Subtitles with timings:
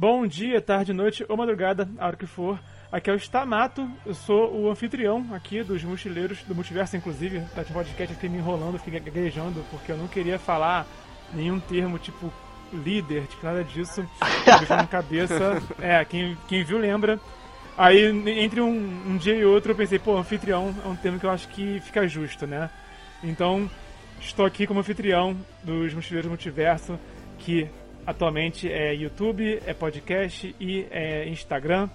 [0.00, 2.56] Bom dia, tarde, noite ou madrugada, a hora que for.
[2.92, 7.40] Aqui é o Stamato, eu sou o anfitrião aqui dos mochileiros, do multiverso, inclusive.
[7.52, 10.86] Tá de podcast aqui me enrolando, fiquei gaguejando, porque eu não queria falar
[11.34, 12.32] nenhum termo tipo
[12.72, 14.08] líder, tipo nada disso.
[14.70, 15.60] na cabeça.
[15.82, 17.18] É, quem, quem viu lembra.
[17.76, 18.04] Aí,
[18.40, 18.70] entre um,
[19.04, 21.80] um dia e outro, eu pensei, pô, anfitrião é um termo que eu acho que
[21.80, 22.70] fica justo, né?
[23.20, 23.68] Então,
[24.20, 26.96] estou aqui como anfitrião dos Mochileiros Multiverso,
[27.40, 27.68] que
[28.08, 31.90] atualmente é YouTube, é podcast e é Instagram.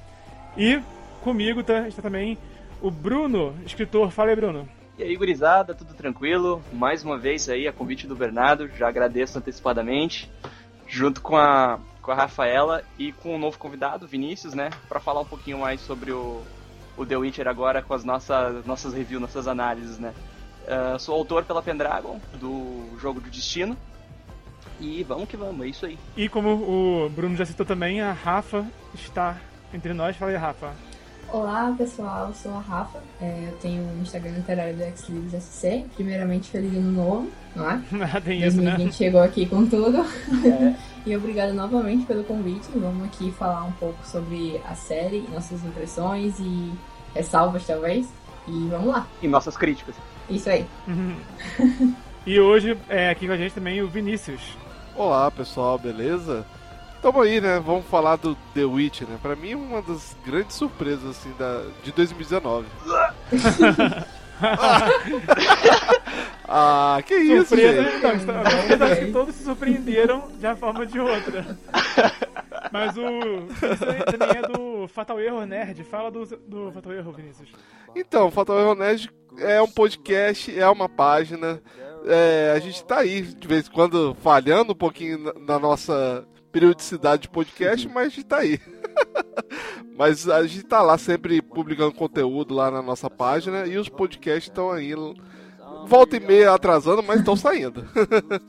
[0.55, 0.79] E
[1.21, 2.37] comigo tá, está também
[2.79, 4.11] o Bruno, escritor.
[4.11, 4.69] Fala aí, Bruno.
[4.95, 6.61] E aí, gurizada, tudo tranquilo?
[6.71, 10.29] Mais uma vez aí, a convite do Bernardo, já agradeço antecipadamente,
[10.87, 15.21] junto com a, com a Rafaela e com o novo convidado, Vinícius, né, para falar
[15.21, 16.43] um pouquinho mais sobre o,
[16.95, 20.13] o The Witcher agora com as nossas, nossas reviews, nossas análises, né.
[20.67, 23.75] Uh, sou autor pela Pendragon, do jogo do Destino,
[24.83, 25.97] e vamos que vamos, é isso aí.
[26.17, 29.37] E como o Bruno já citou também, a Rafa está
[29.73, 30.17] entre nós.
[30.17, 30.73] Fala aí, Rafa.
[31.31, 35.85] Olá pessoal, eu sou a Rafa, é, eu tenho o Instagram literário do Xlibs SC.
[35.95, 37.81] Primeiramente, feliz ano novo, não é?
[38.21, 38.91] Tem isso, 2020 né?
[38.91, 40.05] chegou aqui com tudo.
[40.45, 40.75] É.
[41.09, 42.67] e obrigado novamente pelo convite.
[42.75, 46.71] Vamos aqui falar um pouco sobre a série, nossas impressões e
[47.15, 48.07] ressalvas talvez.
[48.47, 49.07] E vamos lá.
[49.21, 49.95] E nossas críticas.
[50.29, 50.67] Isso aí.
[52.27, 54.62] e hoje é aqui com a gente também o Vinícius.
[54.95, 56.45] Olá pessoal, beleza?
[57.01, 57.59] Tamo aí, né?
[57.59, 59.17] Vamos falar do The Witch, né?
[59.21, 62.67] Pra mim, uma das grandes surpresas, assim, da, de 2019.
[66.47, 68.03] ah, que isso, Surpresa, gente?
[68.03, 71.57] Não, está, acho que todos se surpreenderam de uma forma ou de outra.
[72.71, 73.01] Mas o.
[73.01, 73.85] Isso
[74.17, 75.83] também é do Fatal Error Nerd.
[75.83, 77.49] Fala do, do Fatal Error, Vinícius.
[77.95, 81.61] Então, Fatal Error Nerd é um podcast, é uma página.
[82.05, 87.23] É, a gente tá aí de vez em quando falhando um pouquinho na, nossa periodicidade
[87.23, 88.59] de podcast, mas a gente tá aí.
[89.97, 94.49] mas a gente tá lá sempre publicando conteúdo lá na nossa página e os podcasts
[94.49, 94.93] estão aí.
[95.87, 97.85] Volta e meia atrasando, mas estão saindo.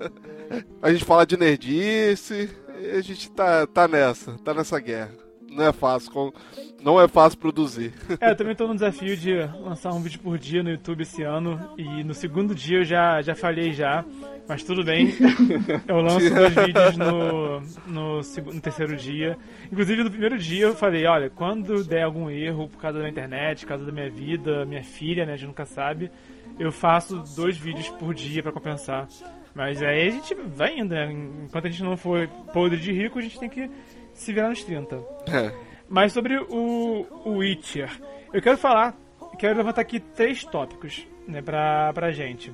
[0.82, 2.50] a gente fala de nerdice,
[2.97, 5.24] a gente tá, tá nessa, tá nessa guerra
[5.54, 6.34] não é fácil,
[6.82, 7.92] não é fácil produzir.
[8.20, 11.22] É, eu também tô no desafio de lançar um vídeo por dia no YouTube esse
[11.22, 14.04] ano e no segundo dia eu já, já falhei já,
[14.48, 15.09] mas tudo bem.
[15.87, 19.37] Eu lanço dois vídeos no, no, segundo, no terceiro dia.
[19.70, 23.62] Inclusive no primeiro dia eu falei, olha, quando der algum erro por causa da internet,
[23.62, 26.10] por causa da minha vida, minha filha, né, a gente nunca sabe,
[26.59, 29.09] eu faço dois vídeos por dia para compensar.
[29.54, 31.12] Mas aí a gente vai indo, né?
[31.12, 33.70] Enquanto a gente não for podre de rico, a gente tem que
[34.14, 34.97] se virar nos 30.
[35.28, 35.52] É.
[35.88, 37.91] Mas sobre o, o Witcher,
[38.32, 38.97] eu quero falar,
[39.38, 42.50] quero levantar aqui três tópicos né, pra, pra gente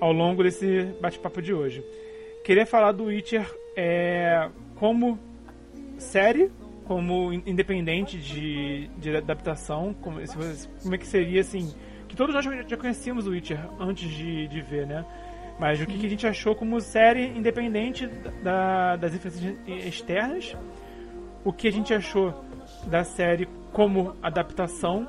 [0.00, 1.82] ao longo desse bate-papo de hoje.
[2.44, 5.18] Queria falar do Witcher é, como
[5.98, 6.50] série,
[6.84, 10.20] como independente de, de adaptação, como,
[10.82, 11.74] como é que seria assim.
[12.06, 15.04] Que todos nós já conhecíamos o Witcher antes de, de ver, né?
[15.58, 18.06] Mas o que, que a gente achou como série independente
[18.42, 20.56] da, das influências externas
[21.44, 22.44] o que a gente achou
[22.86, 25.06] da série como adaptação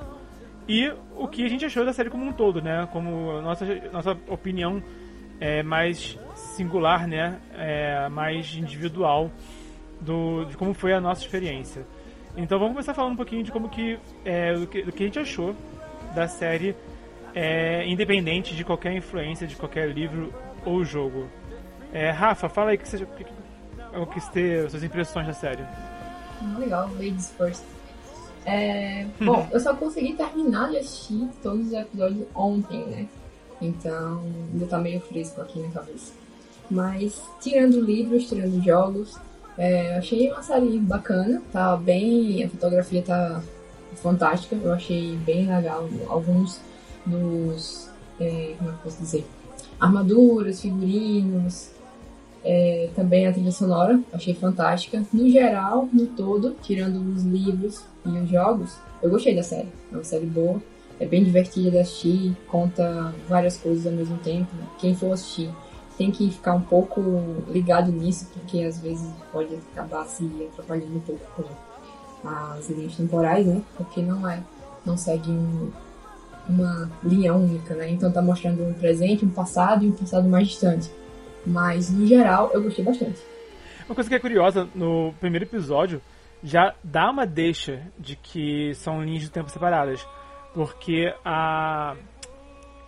[0.67, 2.87] e o que a gente achou da série como um todo, né?
[2.91, 4.81] Como nossa, nossa opinião
[5.39, 7.39] é mais singular, né?
[7.53, 9.31] É mais individual
[9.99, 11.85] do, de como foi a nossa experiência.
[12.37, 15.05] Então vamos começar falando um pouquinho de como que, é, do, que do que a
[15.07, 15.55] gente achou
[16.13, 16.75] da série,
[17.33, 20.33] é, independente de qualquer influência, de qualquer livro
[20.65, 21.27] ou jogo.
[21.91, 23.25] É, Rafa, fala aí que você, que,
[23.97, 25.63] o que ter suas impressões da série.
[26.57, 27.63] Legal, ladies first.
[28.45, 33.07] É, bom, eu só consegui terminar de assistir todos os episódios ontem, né?
[33.61, 34.23] Então,
[34.53, 36.13] ainda tá meio fresco aqui na cabeça.
[36.71, 39.17] Mas, tirando livros, tirando jogos,
[39.57, 41.41] é, achei uma série bacana.
[41.51, 42.43] Tá bem.
[42.43, 43.41] A fotografia tá
[43.95, 44.55] fantástica.
[44.55, 46.61] Eu achei bem legal alguns
[47.05, 47.89] dos.
[48.19, 49.25] É, como é que posso dizer?
[49.79, 51.71] Armaduras, figurinos,
[52.43, 55.03] é, também a trilha sonora, achei fantástica.
[55.11, 59.69] No geral, no todo, tirando os livros e os jogos, eu gostei da série.
[59.91, 60.61] É uma série boa,
[60.99, 64.49] é bem divertida de assistir, conta várias coisas ao mesmo tempo.
[64.77, 65.49] Quem for assistir
[65.97, 67.01] tem que ficar um pouco
[67.49, 73.45] ligado nisso, porque às vezes pode acabar se atrapalhando um pouco com as linhas temporais,
[73.45, 73.61] né?
[73.75, 74.41] Porque não é,
[74.85, 75.69] não segue um,
[76.47, 77.89] uma linha única, né?
[77.89, 80.89] Então tá mostrando um presente, um passado e um passado mais distante.
[81.49, 83.19] Mas, no geral, eu gostei bastante.
[83.87, 85.99] Uma coisa que é curiosa, no primeiro episódio,
[86.43, 90.07] já dá uma deixa de que são linhas de tempo separadas.
[90.53, 91.95] Porque a,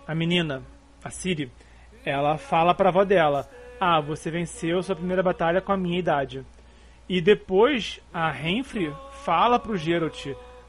[0.07, 0.61] a menina,
[1.03, 1.51] a Siri,
[2.05, 3.49] ela fala pra avó dela:
[3.79, 6.45] Ah, você venceu sua primeira batalha com a minha idade.
[7.09, 8.93] E depois a Renfrey
[9.25, 10.27] fala pro Geralt,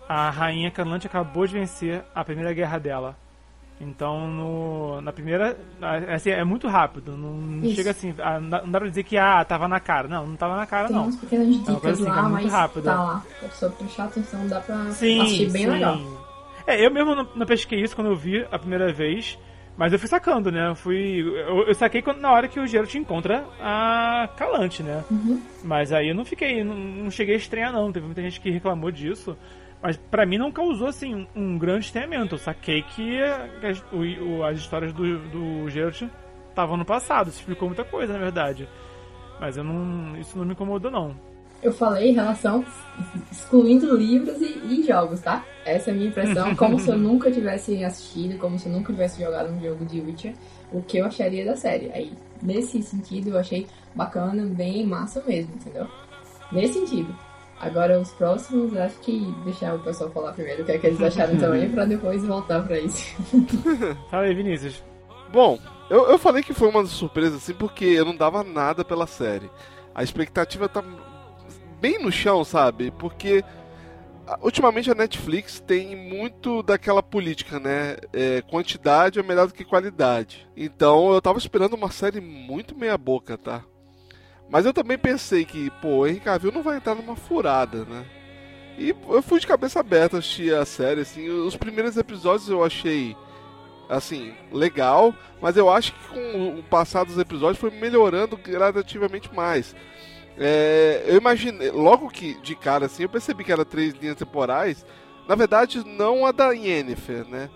[0.08, 3.16] a rainha Calante acabou de vencer a primeira guerra dela.
[3.80, 5.56] Então, no, na primeira,
[6.14, 7.16] assim, é muito rápido.
[7.16, 7.74] Não Isso.
[7.74, 10.06] chega assim, ah, não dá não pra dizer que ah, tava na cara.
[10.06, 11.04] Não, não tava na cara, Tem não.
[11.04, 12.90] umas pequenas É dicas coisa assim, que é lá, muito mas rápida.
[12.92, 13.24] tá lá.
[13.42, 15.70] A pessoa prestar atenção, dá pra Sim, assistir bem sim.
[15.70, 15.98] legal.
[16.64, 19.36] É, eu mesmo não, não pesquei isso quando eu vi a primeira vez,
[19.76, 20.68] mas eu fui sacando, né?
[20.68, 21.20] Eu fui.
[21.20, 25.02] Eu, eu saquei quando- na hora que o Geralt encontra a Calante, né?
[25.10, 25.42] Uhum.
[25.64, 26.62] Mas aí eu não fiquei.
[26.62, 27.90] Não, não cheguei a estranhar, não.
[27.90, 29.36] Teve muita gente que reclamou disso.
[29.82, 32.36] Mas pra mim não causou, assim, um, grande estranhamento.
[32.36, 36.02] Eu saquei que as, o- as histórias do, do Geralt
[36.48, 37.28] estavam no passado.
[37.28, 38.68] Isso explicou muita coisa, na verdade.
[39.40, 40.16] Mas eu não.
[40.16, 41.16] Isso não me incomodou, não.
[41.60, 42.64] Eu falei em relação
[43.30, 45.44] excluindo livros e, e jogos, tá?
[45.64, 48.92] Essa é a minha impressão, como se eu nunca tivesse assistido, como se eu nunca
[48.92, 50.34] tivesse jogado um jogo de Witcher,
[50.72, 51.90] o que eu acharia da série.
[51.92, 52.12] Aí,
[52.42, 55.86] nesse sentido, eu achei bacana, bem massa mesmo, entendeu?
[56.50, 57.14] Nesse sentido.
[57.62, 61.00] Agora, os próximos, acho que deixar o pessoal falar primeiro o que é que eles
[61.00, 63.14] acharam também, pra depois voltar pra isso.
[64.10, 64.82] Fala aí, Vinícius.
[65.32, 69.06] Bom, eu, eu falei que foi uma surpresa assim porque eu não dava nada pela
[69.06, 69.48] série.
[69.94, 70.82] A expectativa tá
[71.80, 72.90] bem no chão, sabe?
[72.90, 73.44] Porque
[74.40, 77.96] ultimamente a Netflix tem muito daquela política, né?
[78.12, 80.48] É, quantidade é melhor do que qualidade.
[80.56, 83.62] Então eu tava esperando uma série muito meia boca, tá?
[84.52, 88.04] Mas eu também pensei que, pô, o Henry Cavill não vai entrar numa furada, né?
[88.76, 93.16] E eu fui de cabeça aberta assistir a série, assim, os primeiros episódios eu achei
[93.88, 99.74] assim, legal, mas eu acho que com o passar dos episódios foi melhorando gradativamente mais.
[100.36, 104.84] É, eu imaginei, logo que de cara assim, eu percebi que era três linhas temporais.
[105.26, 107.48] Na verdade, não a da Yennefer, né?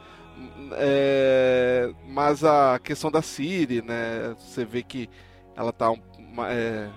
[0.72, 4.34] É, mas a questão da Siri, né?
[4.38, 5.10] Você vê que
[5.56, 6.00] ela tá, um-
[6.37, 6.88] uma- é,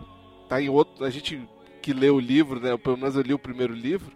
[0.48, 1.06] tá em outro.
[1.06, 1.42] A gente
[1.82, 2.76] que lê o livro, né?
[2.78, 4.12] Pelo menos eu li o primeiro livro.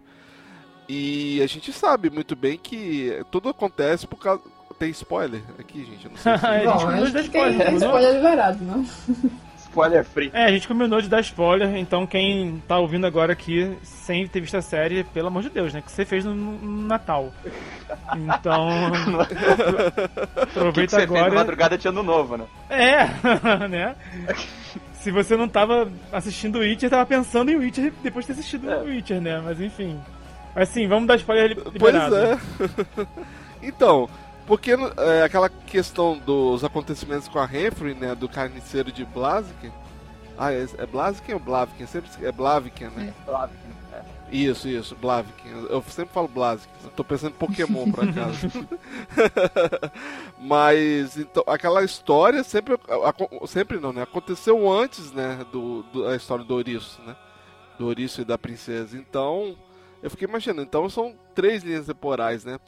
[0.88, 4.42] E a gente sabe muito bem que tudo acontece por causa.
[4.78, 6.04] Tem spoiler aqui, gente?
[6.04, 6.46] Eu não sei se...
[6.46, 8.86] A gente Bom, combinou de dar acho que tem spoiler, spoiler liberado, não?
[9.56, 10.30] Spoiler free.
[10.34, 14.40] É, a gente combinou de dar spoiler, então quem tá ouvindo agora aqui sem ter
[14.40, 15.80] visto a série, pelo amor de Deus, né?
[15.80, 17.32] Que você fez no, no Natal.
[18.16, 18.68] Então.
[20.54, 21.34] O que, que aproveita você fez na agora.
[21.34, 22.44] madrugada de ano novo, né?
[22.68, 23.06] É,
[23.68, 23.96] né?
[25.04, 28.70] Se você não tava assistindo o Witcher, tava pensando em Witcher depois de ter assistido
[28.70, 28.78] É.
[28.78, 29.38] o Witcher, né?
[29.44, 30.00] Mas enfim.
[30.56, 32.16] Mas sim, vamos dar spoiler li- Pois liberado.
[32.16, 32.38] é.
[33.62, 34.08] então,
[34.46, 39.70] porque é, aquela questão dos acontecimentos com a Renfrey, né, do carniceiro de Blaziken.
[40.38, 41.86] Ah, é, é Blaziken ou Blaviken?
[41.86, 43.12] Sempre esque- é Blaviken, né?
[43.28, 43.48] É.
[44.30, 45.66] Isso, isso, Blaviken.
[45.68, 46.74] Eu sempre falo Blaziken.
[46.82, 48.48] Eu tô pensando em Pokémon por acaso.
[50.38, 52.76] Mas então, aquela história sempre,
[53.46, 54.02] sempre não, né?
[54.02, 57.16] Aconteceu antes, né, do, do- da história do Ouriço, né?
[57.78, 58.96] Do Ouriço e da princesa.
[58.96, 59.56] Então,
[60.02, 60.62] eu fiquei imaginando.
[60.62, 62.58] Então são três linhas temporais, né?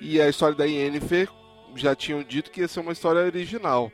[0.00, 1.28] E a história da Yennefer
[1.76, 3.90] já tinham dito que ia ser uma história original.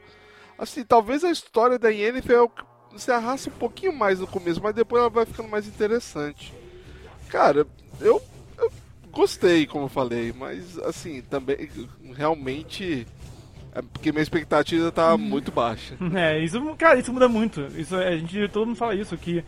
[0.59, 2.65] Assim, talvez a história da Yennefer é o que
[2.97, 6.55] se arrasta um pouquinho mais no começo, mas depois ela vai ficando mais interessante.
[7.31, 7.67] Cara,
[8.01, 8.21] eu,
[8.59, 8.73] eu
[9.11, 11.69] gostei, como eu falei, mas assim, também
[12.17, 13.07] realmente
[13.75, 15.95] é porque minha expectativa tá muito baixa.
[16.15, 17.61] É, isso, cara, isso muda muito.
[17.77, 19.45] Isso, a gente, todo mundo fala isso, que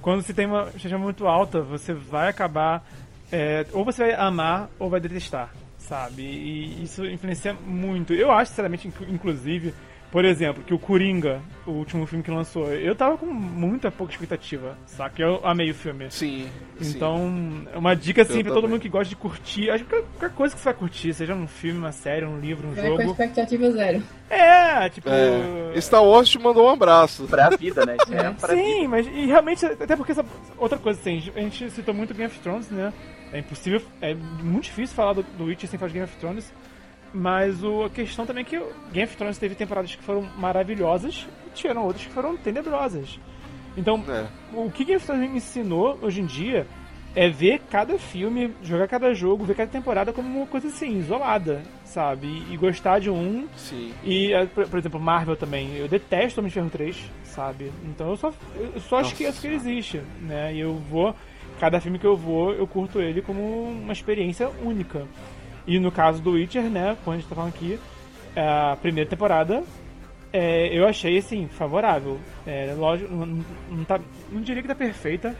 [0.00, 2.86] quando você tem uma expectativa muito alta, você vai acabar.
[3.32, 6.22] é, ou você vai amar ou vai detestar, sabe?
[6.22, 8.12] E isso influencia muito.
[8.14, 9.74] Eu acho, sinceramente, inclu- inclusive,
[10.10, 14.12] por exemplo, que o Coringa, o último filme que lançou, eu tava com muita pouca
[14.12, 15.20] expectativa, saca?
[15.22, 16.10] Eu amei o filme.
[16.10, 16.48] Sim.
[16.80, 16.96] sim.
[16.96, 19.70] Então, é uma dica assim Eu pra todo mundo que gosta de curtir.
[19.70, 22.68] Acho que qualquer- coisa que você vai curtir, seja um filme, uma série, um livro,
[22.68, 23.02] um com a jogo.
[23.02, 24.02] expectativa zero.
[24.30, 25.08] É, tipo.
[25.08, 27.24] É, Star Wars te mandou um abraço.
[27.26, 27.96] Pra vida, né?
[28.00, 28.68] Isso é pra vida.
[28.68, 30.24] Sim, mas e realmente, até porque essa
[30.56, 32.92] outra coisa assim, a gente citou muito Game of Thrones, né?
[33.32, 36.52] É impossível, é muito difícil falar do, do Witcher sem falar de Game of Thrones.
[37.12, 38.58] Mas o, a questão também é que
[38.92, 43.18] Game of Thrones teve temporadas que foram maravilhosas e tiveram outras que foram tenebrosas.
[43.76, 44.26] Então, É.
[44.52, 46.66] o que Game of Thrones me ensinou hoje em dia
[47.14, 51.62] é ver cada filme, jogar cada jogo, ver cada temporada como uma coisa assim, isolada,
[51.82, 52.26] sabe?
[52.26, 53.94] E, e gostar de um Sim.
[54.04, 55.74] e, eh, por, por exemplo, Marvel também.
[55.76, 57.72] Eu detesto Homem de Ferro 3, sabe?
[57.86, 60.54] Então eu só, eu só Nossa esqueço que ele existe, né?
[60.54, 61.14] E eu vou...
[61.58, 65.06] Cada filme que eu vou, eu curto ele como uma experiência única.
[65.66, 66.96] E no caso do Witcher, né?
[67.04, 67.78] Quando a gente tá falando aqui,
[68.36, 69.62] a primeira temporada,
[70.32, 72.18] é, eu achei, assim, favorável.
[72.46, 73.98] É, lógico, não, não, tá,
[74.30, 75.34] não diria que tá perfeita,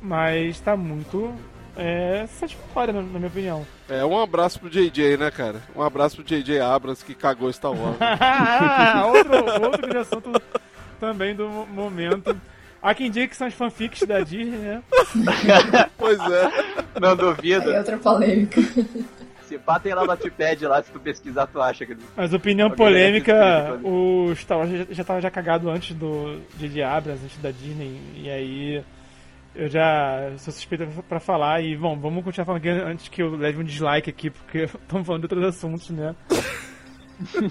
[0.00, 1.34] mas tá muito
[1.76, 3.66] é, satisfatória, na, na minha opinião.
[3.88, 5.60] É, um abraço pro JJ, né, cara?
[5.76, 7.96] Um abraço pro JJ Abrams que cagou Star Wars.
[9.14, 10.32] outro, outro grande assunto
[10.98, 12.34] também do mo- momento.
[12.82, 14.82] Há quem diga que são as fanfics da Disney, né?
[15.96, 16.50] pois é.
[17.00, 17.70] Não duvido.
[17.70, 18.60] Aí outra polêmica.
[19.52, 21.94] Se pá, tem lá no Notepad lá, se tu pesquisar, tu acha que.
[22.16, 26.82] Mas opinião Alguém polêmica, o Star Wars já, já tava já cagado antes do J.J.
[26.82, 28.84] Abrams, antes da Disney, e aí
[29.54, 33.36] eu já sou suspeito pra falar, e bom, vamos continuar falando aqui antes que eu
[33.36, 36.16] leve um dislike aqui, porque estamos falando de outros assuntos, né?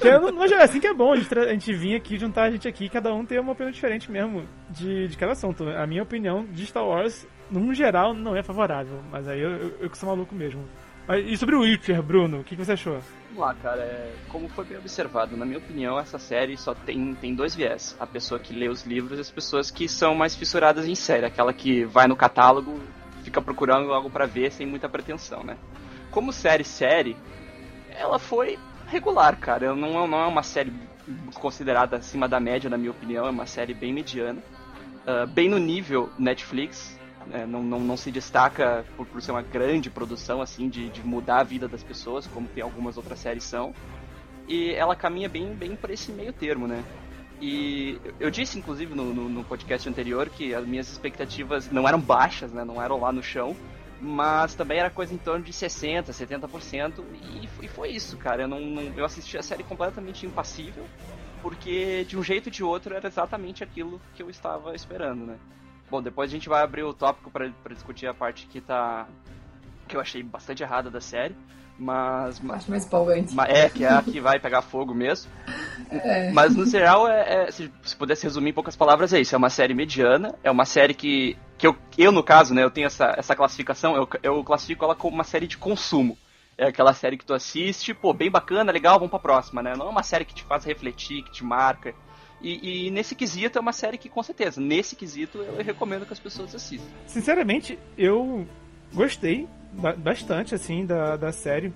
[0.03, 2.51] Eu mas é assim que é bom, a gente, a gente vir aqui, juntar a
[2.51, 5.69] gente aqui, cada um ter uma opinião diferente mesmo de, de cada assunto.
[5.69, 9.77] A minha opinião de Star Wars, num geral, não é favorável, mas aí eu, eu,
[9.81, 10.65] eu que sou maluco mesmo.
[11.09, 13.01] E sobre o Witcher, Bruno, o que, você achou?
[13.29, 13.81] Vamos lá, cara.
[13.81, 17.95] É, como foi bem observado, na minha opinião, essa série só tem, tem dois viés.
[17.99, 21.25] A pessoa que lê os livros e as pessoas que são mais fissuradas em série.
[21.25, 22.79] Aquela que vai no catálogo,
[23.23, 25.57] fica procurando algo pra ver sem muita pretensão, né?
[26.11, 27.17] Como série, série,
[27.89, 29.75] ela foi regular, cara.
[29.75, 30.71] Não, não é uma série
[31.33, 33.25] considerada acima da média, na minha opinião.
[33.25, 34.41] É uma série bem mediana.
[35.05, 36.99] Ah, bem no nível Netflix.
[37.27, 37.45] Né?
[37.45, 41.39] não, não, não se destaca por, por ser uma grande produção, assim, de, de mudar
[41.39, 43.73] a vida das pessoas, como tem algumas outras séries são.
[44.47, 46.83] E ela caminha bem, bem por esse meio termo, né?
[47.41, 51.99] E eu- disse, inclusive, no, no, no podcast anterior que as minhas expectativas não eram
[51.99, 52.63] baixas, né?
[52.63, 53.55] Não eram lá no chão.
[53.99, 57.03] Mas também era coisa em torno de 60%, 70%.
[57.13, 58.43] E, e foi isso, cara.
[58.43, 60.85] Eu, não, não- eu assisti a série completamente impassível.
[61.41, 65.37] Porque de um jeito ou de outro era exatamente aquilo que eu estava esperando, né?
[65.91, 69.05] Bom, depois a gente vai abrir o tópico para discutir a parte que tá.
[69.89, 71.35] que eu achei bastante errada da série.
[71.77, 72.39] Mas.
[72.39, 73.35] mas Acho mais empolgante.
[73.47, 75.29] é, que é a que vai pegar fogo mesmo.
[75.89, 76.31] É.
[76.31, 79.35] Mas no geral, é, é- se, se pudesse resumir em poucas palavras, é isso.
[79.35, 81.35] É uma série mediana, é uma série que.
[81.57, 84.95] que eu, eu no caso, né, eu tenho essa, essa classificação, eu, eu classifico ela
[84.95, 86.17] como uma série de consumo.
[86.57, 89.73] É aquela série que tu assiste, pô, bem bacana, legal, vamos pra próxima, né?
[89.75, 91.93] Não é uma série que te faz refletir, que te marca.
[92.43, 96.13] E, e nesse quesito é uma série que, com certeza, nesse quesito eu recomendo que
[96.13, 96.87] as pessoas assistam.
[97.05, 98.47] Sinceramente, eu
[98.93, 101.71] gostei ba- bastante, assim, da, da série.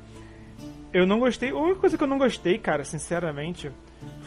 [0.92, 1.50] Eu não gostei.
[1.52, 3.72] A única coisa que eu não gostei, cara, sinceramente,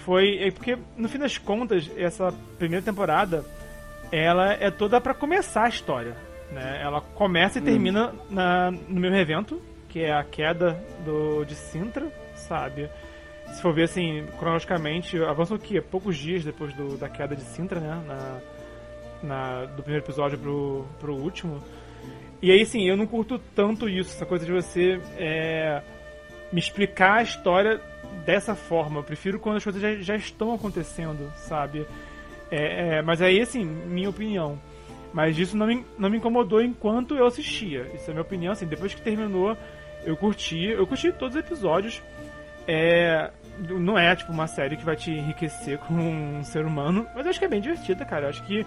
[0.04, 0.38] foi.
[0.38, 3.44] É porque, no fim das contas, essa primeira temporada
[4.10, 6.16] ela é toda pra começar a história.
[6.52, 6.80] Né?
[6.82, 12.10] Ela começa e termina na, no mesmo evento, que é a queda do, de Sintra,
[12.34, 12.88] sabe?
[13.54, 15.80] Se for ver assim, cronologicamente, avança o quê?
[15.80, 18.02] Poucos dias depois do, da queda de Sintra, né?
[18.06, 18.40] Na,
[19.22, 21.62] na- do primeiro episódio pro, pro último.
[22.40, 25.82] E aí, sim, eu não curto tanto isso, essa coisa de você é,
[26.52, 27.80] me explicar a história
[28.24, 29.00] dessa forma.
[29.00, 31.84] Eu prefiro quando as coisas já, já estão acontecendo, sabe?
[32.48, 34.56] É, é, mas aí, assim, minha opinião.
[35.12, 37.90] Mas isso não me, não me incomodou enquanto eu assistia.
[37.94, 39.56] Isso é minha opinião, assim, depois que terminou,
[40.04, 40.64] eu curti.
[40.64, 42.00] Eu curti todos os episódios.
[42.68, 47.24] É, não é, tipo, uma série que vai te enriquecer como um ser humano, mas
[47.24, 48.26] eu acho que é bem divertida, cara.
[48.26, 48.64] Eu acho que,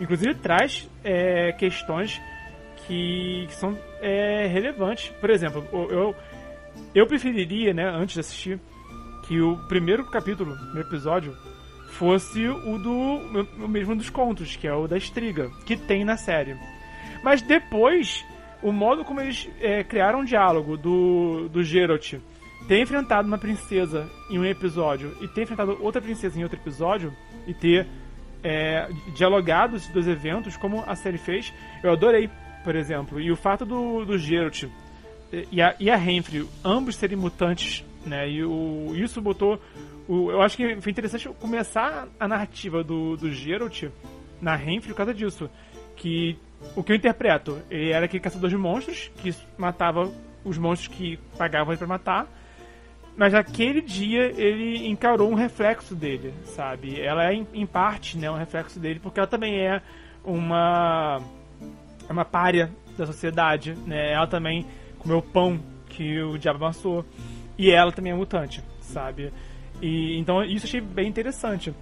[0.00, 2.20] inclusive, traz é, questões
[2.86, 5.10] que, que são é, relevantes.
[5.20, 6.14] Por exemplo, eu,
[6.94, 8.60] eu, preferiria, né, antes de assistir,
[9.26, 11.34] que o primeiro capítulo, no episódio,
[11.88, 16.16] fosse o do o mesmo dos contos, que é o da Estriga, que tem na
[16.16, 16.56] série.
[17.22, 18.24] Mas depois,
[18.62, 22.14] o modo como eles é, criaram um diálogo do, do Geralt
[22.66, 27.12] ter enfrentado uma princesa em um episódio e ter enfrentado outra princesa em outro episódio
[27.46, 27.86] e ter
[28.42, 31.52] é, dialogado esses dois eventos, como a série fez,
[31.82, 32.28] eu adorei,
[32.62, 33.20] por exemplo.
[33.20, 34.64] E o fato do, do Geralt
[35.50, 38.28] e a, e a Renfrey, ambos serem mutantes, né?
[38.28, 39.60] E o, isso botou.
[40.06, 43.84] O, eu acho que foi interessante começar a narrativa do, do Geralt
[44.40, 45.50] na Renfrey por causa disso.
[45.96, 46.36] Que
[46.76, 50.10] o que eu interpreto, ele era aquele caçador de monstros que matava
[50.44, 52.28] os monstros que pagavam ele pra matar.
[53.16, 57.00] Mas naquele dia ele encarou um reflexo dele, sabe?
[57.00, 59.80] Ela é em, parte, né, um reflexo dele, porque ela também é
[60.24, 61.20] uma
[62.08, 64.12] é uma párea da sociedade, né?
[64.12, 64.66] Ela também
[64.98, 67.04] comeu pão que o diabo amassou
[67.56, 69.32] e ela também é mutante, sabe?
[69.80, 71.72] E então isso achei bem interessante.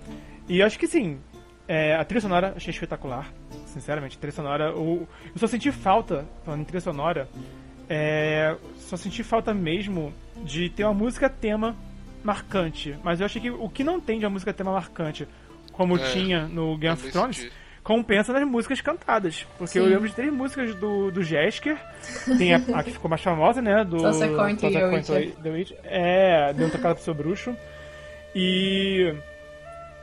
[0.49, 1.19] E acho que sim,
[1.67, 3.33] é, a trilha sonora achei espetacular,
[3.67, 4.17] sinceramente.
[4.17, 7.29] A trilha sonora, eu, eu só senti falta, falando em trilha sonora,
[7.89, 10.12] é, só senti falta mesmo
[10.45, 11.77] de ter uma música tema
[12.25, 12.97] marcante.
[13.03, 15.27] Mas eu achei que o que não tem de uma música tema marcante,
[15.73, 17.53] como É, tinha no Game of Thrones, senti.
[17.83, 19.47] compensa nas músicas cantadas.
[19.59, 19.91] Porque eu Sim.
[19.91, 21.77] lembro de três músicas do, do Jesker.
[22.39, 23.85] Tem a, a que ficou mais famosa, né?
[23.85, 25.33] Do Secou Into Witcher.
[25.43, 25.73] The Witch.
[25.85, 27.57] É, deu um tocado pro seu bruxo.
[28.35, 29.15] E.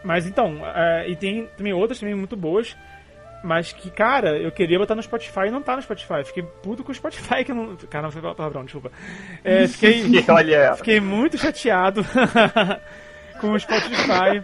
[0.03, 2.75] Mas então, é, e tem também outras também muito boas.
[3.43, 6.23] Mas que, cara, eu queria botar no Spotify e não tá no Spotify.
[6.25, 7.75] Fiquei puto com o Spotify que não.
[7.89, 8.91] Cara, não foi palavrão, desculpa.
[9.43, 10.03] É, fiquei.
[10.27, 10.75] Olha.
[10.75, 12.05] Fiquei muito chateado
[13.39, 14.43] com o Spotify.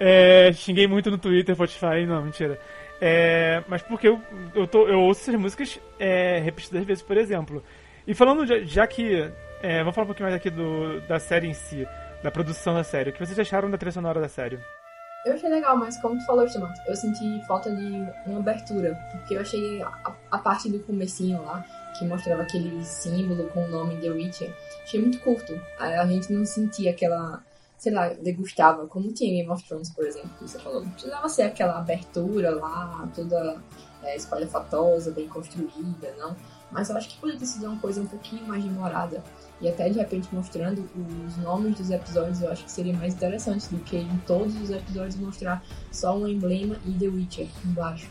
[0.00, 2.58] É, xinguei muito no Twitter, Spotify, não, mentira.
[3.00, 4.20] É, mas porque eu,
[4.54, 7.62] eu, tô, eu ouço essas músicas é, repetidas vezes, por exemplo.
[8.06, 9.30] E falando, já, já que.
[9.62, 11.86] É, vamos falar um pouquinho mais aqui do, da série em si,
[12.22, 13.10] da produção da série.
[13.10, 14.58] O que vocês acharam da trilha sonora da série?
[15.24, 18.94] Eu achei legal, mas como tu falou, Tomato, eu senti falta de uma abertura.
[19.10, 21.64] Porque eu achei a, a parte do comecinho lá,
[21.98, 25.60] que mostrava aquele símbolo com o nome The Witcher, achei muito curto.
[25.78, 27.42] A, a gente não sentia aquela,
[27.76, 30.82] sei lá, degustava, como tinha Game of Thrones, por exemplo, que você falou.
[30.82, 33.60] Não precisava ser aquela abertura lá, toda
[34.04, 36.36] é, espalhafatosa, bem construída, não.
[36.70, 39.22] Mas eu acho que poderia ter sido uma coisa um pouquinho mais demorada.
[39.60, 40.88] E até de repente mostrando
[41.26, 44.70] os nomes dos episódios, eu acho que seria mais interessante do que em todos os
[44.70, 48.06] episódios mostrar só um emblema e The Witcher embaixo.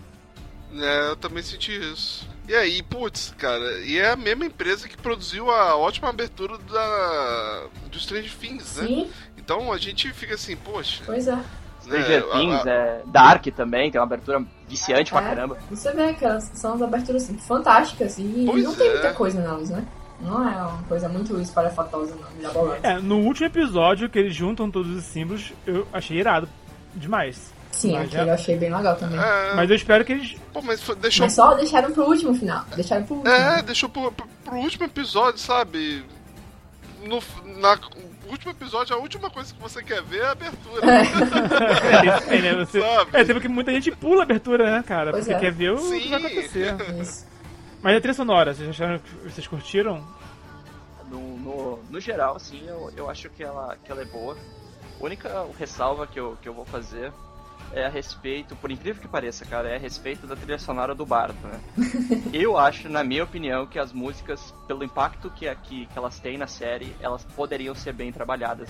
[0.76, 2.28] É, eu também senti isso.
[2.50, 7.68] E aí, putz, cara, e é a mesma empresa que produziu a ótima abertura da
[7.90, 8.86] do Strange Things, né?
[8.88, 11.02] Sim, Então a gente fica assim, poxa.
[11.06, 11.40] pois é.
[11.82, 15.30] Stranger a- Things, a- é, Dark também, tem uma abertura viciante pra É.
[15.30, 15.58] caramba.
[15.70, 18.92] Você vê que elas são as aberturas assim, fantásticas e Pois não tem é.
[18.92, 19.86] muita coisa nelas, né?
[20.20, 22.86] Não é uma coisa muito espalhafatosa, não, mirabolante.
[22.86, 26.50] É, no último episódio que eles juntam todos os símbolos, eu achei irado
[26.96, 27.54] demais.
[27.72, 29.20] Sim, Mas aquele já- eu achei bem legal também.
[29.20, 30.36] É, Mas eu espero que eles.
[30.52, 31.26] pô, mas deixou.
[31.26, 32.66] Mas só deixaram pro último final.
[32.76, 33.34] Deixaram pro último.
[33.36, 36.04] É, deixou pro, pro, pro último episódio, sabe?
[37.04, 37.22] No,
[37.60, 37.78] na,
[38.30, 40.86] último episódio, a última coisa que você quer ver é a abertura.
[40.92, 41.02] É,
[42.18, 42.56] isso aí, né?
[42.56, 42.82] Você...
[42.82, 43.10] Sabe?
[43.14, 45.12] É, teve que muita gente pula a abertura, né, cara?
[45.12, 45.40] Pois porque é.
[45.40, 46.10] quer ver o que Sim.
[46.10, 46.76] vai acontecer.
[47.00, 47.26] Isso.
[47.88, 50.04] Mas a trilha sonora, vocês acharam que vocês curtiram?
[51.10, 54.36] No, no, no geral, assim, eu, eu acho que ela, que ela é boa.
[55.00, 57.14] A única ressalva que eu, que eu vou fazer
[57.72, 61.06] é a respeito, por incrível que pareça, cara, é a respeito da trilha sonora do
[61.06, 61.62] Bardo, né?
[62.34, 66.38] eu acho, na minha opinião, que as músicas, pelo impacto que, aqui, que elas têm
[66.38, 68.70] na série, elas poderiam ser bem trabalhadas.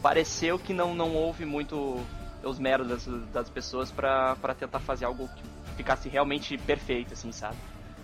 [0.00, 2.02] Pareceu que não, não houve muito
[2.42, 3.04] os meros das,
[3.34, 5.42] das pessoas pra tentar fazer algo que
[5.76, 7.58] ficasse realmente perfeito, assim, sabe?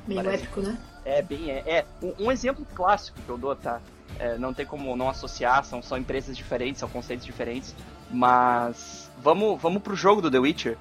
[0.06, 0.78] Meio Parece- épico, né?
[1.04, 1.62] É, bem, é.
[1.66, 1.84] é.
[2.02, 3.80] Um, um exemplo clássico que eu dou, tá?
[4.18, 7.74] É, não tem como não associar, são, são empresas diferentes, são conceitos diferentes.
[8.10, 10.76] Mas vamos, vamos pro jogo do The Witcher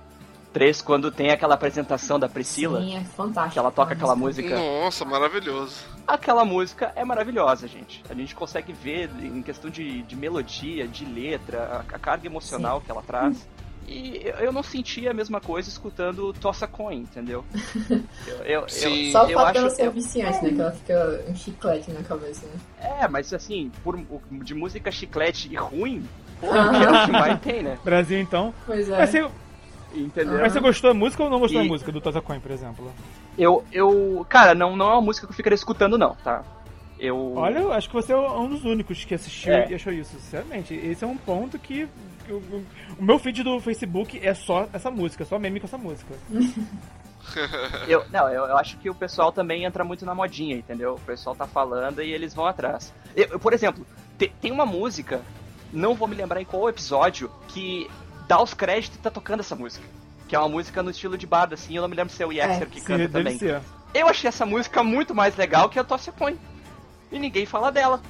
[0.54, 3.54] 3, quando tem aquela apresentação da Priscila, Sim, é fantástico.
[3.54, 4.58] que ela toca aquela música.
[4.58, 5.84] Nossa, maravilhoso.
[6.08, 8.02] Aquela música é maravilhosa, gente.
[8.10, 12.80] A gente consegue ver em questão de, de melodia, de letra, a, a carga emocional
[12.80, 13.46] que ela traz.
[13.88, 17.46] E eu- eu não senti a mesma coisa escutando Tossa Coin, entendeu?
[17.90, 19.12] Eu, eu, eu- Sim.
[19.12, 20.50] Só o eu fato dela acho- ser viciante, né?
[20.52, 22.54] Que ela fica um chiclete na cabeça, né?
[23.02, 24.00] É, mas assim, por,
[24.44, 26.04] de música chiclete e ruim,
[26.42, 27.78] pô, é o que mais tem, né?
[27.84, 28.54] Brasil, então.
[28.66, 28.98] Pois é.
[28.98, 29.28] Mas você,
[29.94, 30.40] Entendeu?
[30.40, 32.52] mas você gostou da música ou não gostou E- da música do Tosa Coin, por
[32.52, 32.92] exemplo?
[33.38, 34.26] Eu, eu.
[34.28, 36.44] Cara, não, não é uma música que eu ficaria escutando, não, tá?
[37.00, 37.34] Eu.
[37.36, 39.70] Olha, eu acho que você é um dos únicos que assistiu É.
[39.70, 40.74] e achou isso, sinceramente.
[40.74, 41.88] Esse é um ponto que.
[42.30, 42.66] O,
[43.00, 46.14] o meu feed do Facebook é só essa música, só meme com essa música.
[47.88, 50.94] Eu, não, eu, eu acho que o pessoal também entra muito na modinha, entendeu?
[50.94, 52.94] O pessoal tá falando e eles vão atrás.
[53.16, 53.86] Eu, eu, por exemplo,
[54.18, 55.22] te- tem uma música,
[55.74, 57.90] não vou me lembrar em qual episódio, que
[58.28, 59.84] dá os créditos e tá tocando essa música.
[60.28, 62.28] Que é uma música no estilo de bada, assim, eu não me lembro se é
[62.28, 63.38] o Yaxter É, que Sim, canta também.
[63.40, 63.60] ser.
[63.94, 66.38] Eu achei essa música muito mais legal que a Tosse Coin.
[67.12, 68.02] E ninguém fala dela,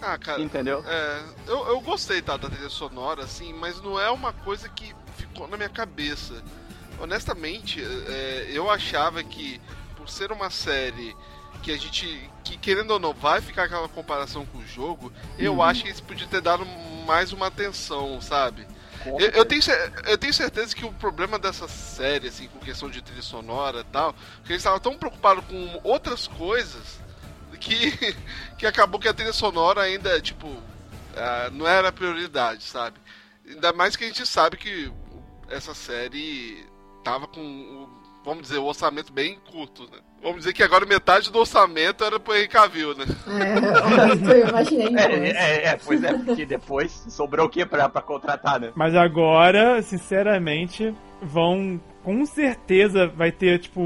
[0.00, 0.40] Ah, cara.
[0.40, 0.84] entendeu?
[0.86, 4.94] É, eu, eu gostei tá, da trilha sonora, assim, mas não é uma coisa que
[5.16, 6.42] ficou na minha cabeça.
[7.00, 9.60] Honestamente, é, eu achava que
[9.96, 11.16] por ser uma série
[11.62, 15.62] que a gente, que querendo ou não, vai ficar aquela comparação com o jogo, eu
[15.62, 16.66] acho que eles podiam ter dado
[17.06, 18.66] mais uma atenção, sabe?
[19.06, 19.62] Eu, eu tenho,
[20.06, 23.84] eu tenho certeza que o problema dessa série, assim, com questão de trilha sonora e
[23.84, 27.03] tal, que eles estavam tão preocupados com outras coisas
[27.64, 28.14] que,
[28.58, 30.48] que acabou que a trilha sonora ainda, tipo,
[31.16, 32.96] ah, não era prioridade, sabe?
[33.48, 34.90] Ainda mais que a gente sabe que
[35.50, 36.64] essa série
[37.04, 37.88] tava com, o-
[38.24, 39.98] vamos dizer, o orçamento bem curto, né?
[40.22, 43.04] Vamos dizer que agora metade do orçamento era pro Henry Cavill, né?
[43.28, 45.04] É, eu imaginei então.
[45.04, 48.72] É, é, é, pois é, porque depois sobrou o que pra, pra contratar, né?
[48.74, 51.78] Mas agora, sinceramente, vão.
[52.02, 53.80] Com certeza vai ter, tipo,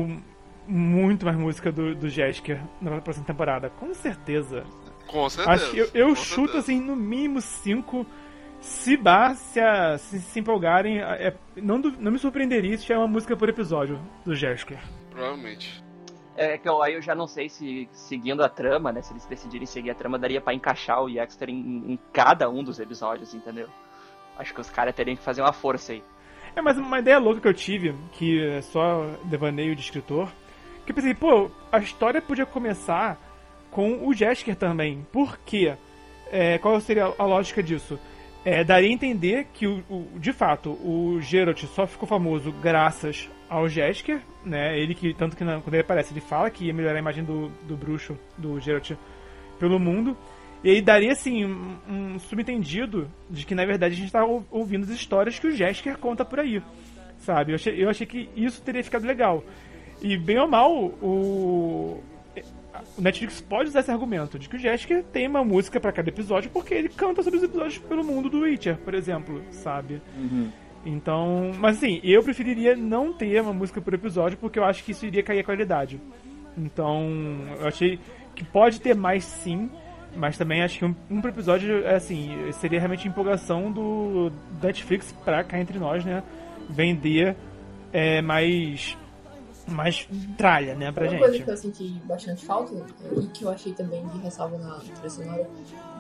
[0.69, 3.71] muito mais música do, do Jesker na próxima temporada.
[3.71, 4.65] Com certeza.
[5.07, 5.51] Com certeza.
[5.55, 6.59] Acho que eu, eu com chuto certeza.
[6.59, 8.07] assim, no mínimo cinco.
[8.61, 13.07] Se bar, se, a- se, se empolgarem, é- não, não me surpreenderia se tiver uma
[13.07, 14.79] música por episódio do Jesker.
[15.11, 15.83] Provavelmente.
[16.37, 19.01] É que eu, aí eu já não sei se seguindo a trama, né?
[19.03, 22.63] Se eles decidirem seguir a trama, daria pra encaixar o Yaxter em, em cada um
[22.63, 23.69] dos episódios, entendeu?
[24.39, 26.03] Acho que os caras teriam que fazer uma força aí.
[26.55, 30.29] É, mas uma ideia louca que eu tive, que é só devaneio de escritor,
[30.89, 33.21] que eu pensei, pô, a história podia começar
[33.71, 35.07] com o Jesker também.
[35.13, 35.75] Por quê?
[36.31, 37.99] É, qual seria a lógica disso?
[38.45, 43.29] é, daria a entender que, o, o, de fato, o Geralt só ficou famoso graças
[43.47, 44.79] ao Jesker, né?
[44.79, 47.49] Ele que, tanto que quando ele aparece, ele fala que ia melhorar a imagem do,
[47.67, 48.93] do bruxo, do Geralt,
[49.59, 50.17] pelo mundo.
[50.63, 54.85] E aí daria, assim, um, um subentendido de que, na verdade, a gente está ouvindo
[54.85, 56.63] as histórias que o Jesker conta por aí,
[57.19, 57.53] sabe?
[57.53, 59.45] Eu achei, eu achei que isso teria ficado legal.
[60.01, 62.01] E, bem ou mal, o,
[62.97, 66.09] o Netflix pode usar esse argumento de que o Jesker tem uma música para cada
[66.09, 70.01] episódio porque ele canta sobre os episódios pelo mundo do Witcher, por exemplo, sabe?
[70.17, 70.51] Uhum.
[70.87, 74.93] Então, mas assim, eu preferiria não ter uma música por episódio porque eu acho que
[74.93, 76.01] isso iria cair a qualidade.
[76.57, 77.09] Então,
[77.61, 77.99] eu achei
[78.35, 79.71] que pode ter mais sim,
[80.17, 84.33] mas também acho que um, um por episódio, assim, seria realmente empolgação do
[84.63, 86.23] Netflix pra cá entre nós, né?
[86.71, 87.37] Vender
[87.93, 88.97] é, mais
[89.69, 91.21] mais tralha, né, pra Uma gente.
[91.21, 92.75] coisa que eu senti bastante falta
[93.21, 95.51] e que eu achei também de ressalva na trilha sonora,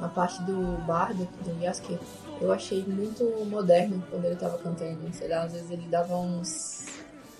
[0.00, 1.98] na parte do bardo do Yasker,
[2.40, 5.12] eu achei muito moderno quando ele tava cantando.
[5.12, 6.86] Sei lá, às vezes ele dava uns.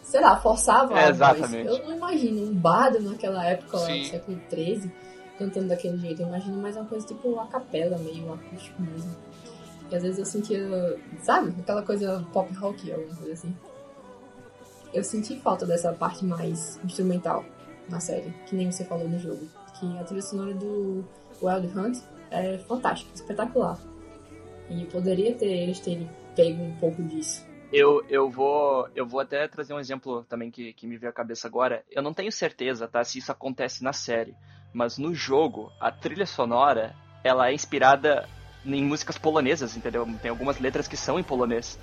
[0.03, 1.65] Sei lá, forçava É, exatamente.
[1.69, 1.79] voz.
[1.79, 4.91] Eu não imagino um bardo naquela época lá do século XIII
[5.39, 6.23] cantando daquele jeito.
[6.23, 9.15] Eu imagino mais uma coisa tipo a capela, meio acústico mesmo.
[9.91, 13.55] E às vezes eu sentia, sabe, aquela coisa pop rock, alguma coisa assim.
[14.93, 17.45] Eu senti falta dessa parte mais instrumental
[17.89, 19.47] na série, que nem você falou no jogo.
[19.79, 21.05] Que a trilha sonora do
[21.43, 21.99] Wild Hunt
[22.31, 23.79] é fantástica, espetacular.
[24.71, 27.47] E poderia ter eles terem pego um pouco disso.
[27.73, 31.15] Eu, eu vou eu vou até trazer um exemplo também que, que me veio à
[31.15, 31.85] cabeça agora.
[31.91, 34.35] Eu não tenho certeza, tá, se isso acontece na série,
[34.73, 38.27] mas no jogo a trilha sonora ela é inspirada
[38.65, 40.07] em músicas polonesas, entendeu?
[40.21, 41.79] Tem algumas letras que são em polonês.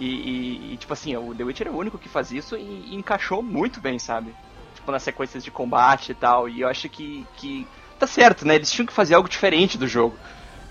[0.00, 2.62] E, e- e, tipo assim, o The Witcher é o único que faz isso e,
[2.90, 4.34] e encaixou muito bem, sabe?
[4.74, 6.48] Tipo, nas sequências de combate e tal.
[6.48, 7.66] E eu acho que, que
[7.98, 8.54] tá certo, né?
[8.54, 10.16] Eles tinham que fazer algo diferente do jogo.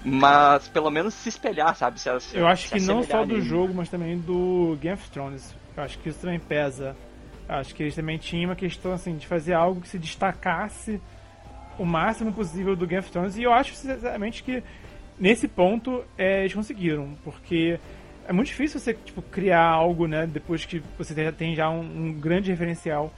[0.04, 2.00] Mas pelo menos se espelhar, sabe?
[2.00, 3.42] Se, se- Eu acho se que não só do ali.
[3.42, 5.54] jogo, mas também do Game of Thrones.
[5.76, 6.96] Eu acho que isso também pesa.
[7.48, 11.02] Eu acho que eles também tinham uma questão assim de fazer algo que se destacasse
[11.78, 13.38] o máximo possível do Game of Thrones.
[13.38, 14.64] E eu acho sinceramente que
[15.20, 17.78] nesse ponto é, eles conseguiram, porque
[18.30, 21.80] é muito difícil você tipo, criar algo, né, depois que você já tem já um,
[21.82, 23.12] um grande referencial.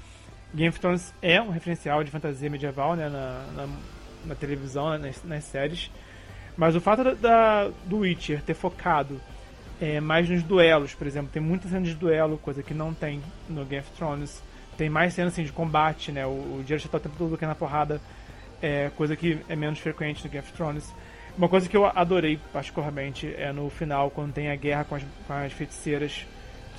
[0.53, 3.67] Game of Thrones é um referencial de fantasia medieval, né, na, na,
[4.25, 5.91] na televisão, né, nas, nas séries.
[6.55, 9.19] Mas o fato da, da- do Witcher ter focado
[9.81, 13.21] é, mais nos duelos, por exemplo, tem muitas cenas de duelo, coisa que não tem
[13.49, 14.41] no Game of Thrones.
[14.77, 16.25] Tem mais cenas assim, de combate, né?
[16.25, 17.99] O, o Geralt tá o tempo todo na porrada,
[18.61, 20.93] é, coisa que é menos frequente no Game of Thrones.
[21.37, 25.03] Uma coisa que eu adorei particularmente é no final, quando tem a guerra com as,
[25.27, 26.25] com as feiticeiras,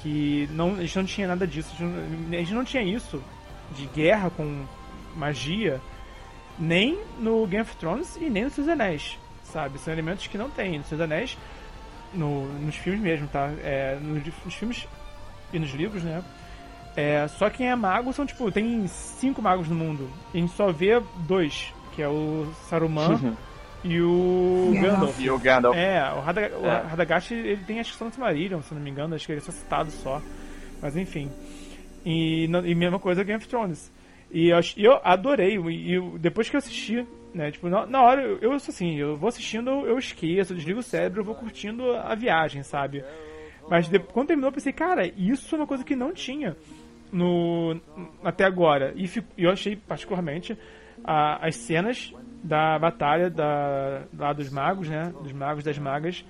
[0.03, 1.71] que não, a gente não tinha nada disso.
[1.79, 3.23] A gente não, tinha isso
[3.77, 4.65] de guerra com
[5.17, 5.81] magia,
[6.59, 9.79] nem no Game of Thrones e nem nos Seus Anéis, sabe?
[9.79, 10.79] São elementos que não tem.
[10.79, 11.37] Nos Seus Anéis,
[12.13, 13.51] no- nos filmes mesmo, tá?
[13.63, 14.87] É, nos, nos filmes
[15.53, 16.23] e nos livros, né?
[16.95, 20.11] É, só quem é mago são, tipo, tem cinco magos no mundo.
[20.35, 23.35] E a gente só vê dois, que é o Saruman
[23.85, 25.19] e o Gandalf.
[25.21, 25.77] E o Gandalf.
[25.77, 26.81] É, o, Rada, o É.
[26.83, 29.41] Radagast, ele tem acho que só no Silmarillion, se não me engano, acho que ele
[29.41, 30.21] é só citado só.
[30.81, 31.31] Mas enfim.
[32.05, 33.91] E, e mesma coisa Game of Thrones.
[34.31, 38.23] E eu, eu adorei, e eu- depois que eu assisti, né, tipo, na, na hora,
[38.23, 41.35] eu, eu sou assim, eu vou assistindo, eu esqueço, eu desligo o cérebro, eu vou
[41.35, 43.05] curtindo a viagem, sabe?
[43.69, 46.57] Mas de- quando terminou, eu pensei, cara, isso é uma coisa que não tinha
[47.13, 47.79] no
[48.25, 48.93] até agora.
[48.97, 50.57] E fico- eu achei particularmente
[51.05, 55.13] a- as cenas da batalha da, lá dos magos, né?
[55.23, 56.25] Dos magos das magas.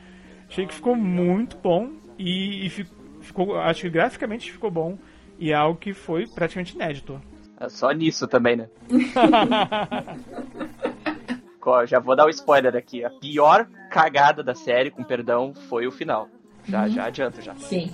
[0.48, 2.86] Achei que ficou muito bom e, e fi-
[3.20, 4.98] ficou, acho que graficamente ficou bom
[5.38, 7.20] e é algo que foi praticamente inédito.
[7.58, 8.68] É só nisso também, né?
[11.86, 13.04] Já vou dar o spoiler aqui.
[13.04, 16.28] A pior cagada da série, com perdão, foi o final.
[16.66, 17.54] Já, já adianto já.
[17.54, 17.92] Sim.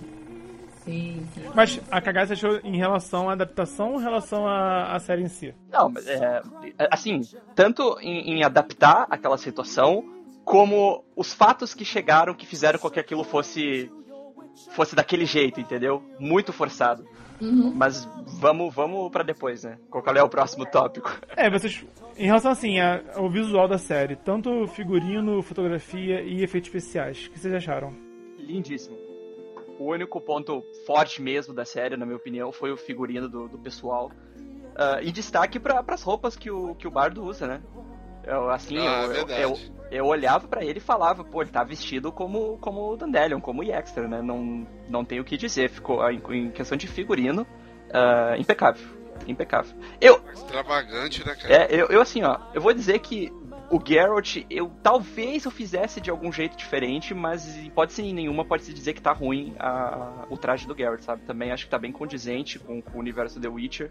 [0.88, 1.42] Sim, sim.
[1.54, 5.22] Mas a cagada você achou em relação à adaptação ou em relação à, à série
[5.22, 5.54] em si?
[5.70, 6.42] Não, mas é,
[6.90, 7.20] assim,
[7.54, 10.04] tanto em, em adaptar aquela situação,
[10.44, 13.90] como os fatos que chegaram que fizeram com que aquilo fosse
[14.70, 16.02] fosse daquele jeito, entendeu?
[16.18, 17.04] Muito forçado.
[17.40, 17.72] Uhum.
[17.72, 18.04] Mas
[18.40, 19.78] vamos, vamos para depois, né?
[19.88, 21.16] Qual é o próximo tópico?
[21.36, 21.84] É, vocês.
[22.16, 27.30] Em relação assim, a- ao visual da série, tanto figurino, fotografia e efeitos especiais, o
[27.30, 27.92] que vocês acharam?
[28.36, 28.96] Lindíssimo.
[29.78, 33.58] O único ponto forte mesmo da série, na minha opinião, foi o figurino do, do
[33.58, 34.10] pessoal.
[34.78, 37.60] Ah, e destaque para as roupas que o, que o Bardo usa, né?
[38.24, 39.58] Eu, assim, Ah, eu, é eu,
[39.90, 43.62] eu, olhava pra ele e falava, pô, ele tá vestido como, como o Dandelion, como
[43.62, 44.20] o Yaxter, né?
[44.22, 45.70] Não, não tenho o que dizer.
[45.70, 47.46] Ficou, ah, em, em questão de figurino,
[47.92, 48.86] ah, impecável.
[49.26, 49.76] Impecável.
[50.00, 51.54] Eu, Extravagante, né, cara?
[51.54, 53.32] é, eu, eu assim, ó, eu vou dizer que
[53.70, 58.64] o Geralt, eu talvez eu fizesse de algum jeito diferente, mas pode ser nenhuma, pode
[58.64, 61.22] se dizer que tá ruim a, o traje do Geralt, sabe?
[61.22, 63.90] Também acho que tá bem condizente com, com, o universo The Witcher.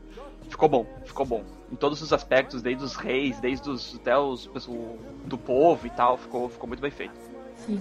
[0.50, 1.44] Ficou bom, ficou bom.
[1.72, 5.90] Em todos os aspectos, desde os reis, desde os, até os o, do povo e
[5.92, 7.14] tal, ficou, ficou muito bem feito.
[7.58, 7.80] Sim.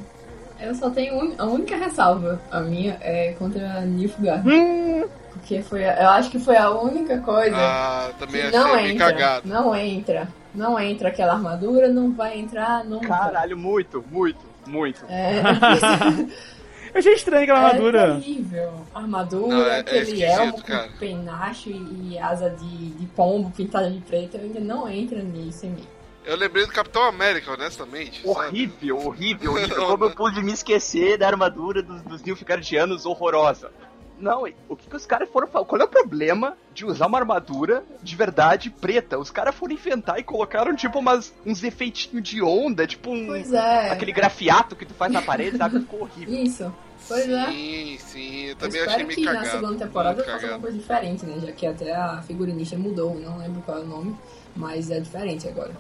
[0.61, 1.35] Eu só tenho un...
[1.38, 4.48] a única ressalva, a minha, é contra Nilfgaard.
[4.48, 5.06] Hum.
[5.32, 8.90] Porque foi, eu acho que foi a única coisa ah, também que achei não bem
[8.94, 9.48] entra, cagado.
[9.48, 10.28] não entra.
[10.56, 13.06] Não entra aquela armadura, não vai entrar nunca.
[13.08, 15.04] Caralho, muito, muito, muito.
[15.08, 15.40] É,
[16.94, 18.00] Eu achei estranho aquela armadura.
[18.00, 18.72] é terrível.
[18.94, 20.88] Armadura, Não, é- é aquele esquisito, elmo cara.
[20.88, 25.66] com penacho e, e asa de, de pombo pintada de preto, ainda não entra nisso
[25.66, 25.84] em mim.
[26.24, 28.22] Eu lembrei do Capitão América, honestamente.
[28.22, 28.28] sabe?
[28.48, 29.76] Horrível, horrível, horrível.
[29.86, 33.70] Como eu pude me esquecer da armadura dos, dos Nilfgaardianos horrorosa.
[34.18, 35.64] Não, o que, que os caras foram falar?
[35.66, 39.18] Qual é o problema de usar uma armadura de verdade preta?
[39.18, 43.26] Os caras foram inventar e colocaram, tipo, umas, uns efeitinhos de onda, tipo um.
[43.26, 43.90] Pois é.
[43.90, 45.81] Aquele grafiato que tu faz na parede, sabe?
[45.81, 46.35] Ficou horrível.
[46.42, 46.74] Isso.
[47.07, 47.46] Pois é.
[47.46, 49.44] Sim, sim, eu Eu também espero achei meio que cagado.
[49.44, 50.52] na segunda temporada faça cagado.
[50.55, 51.38] uma coisa diferente, né?
[51.46, 54.16] Já que até a figurinista mudou, não lembro qual é o nome,
[54.57, 55.72] mas é diferente agora.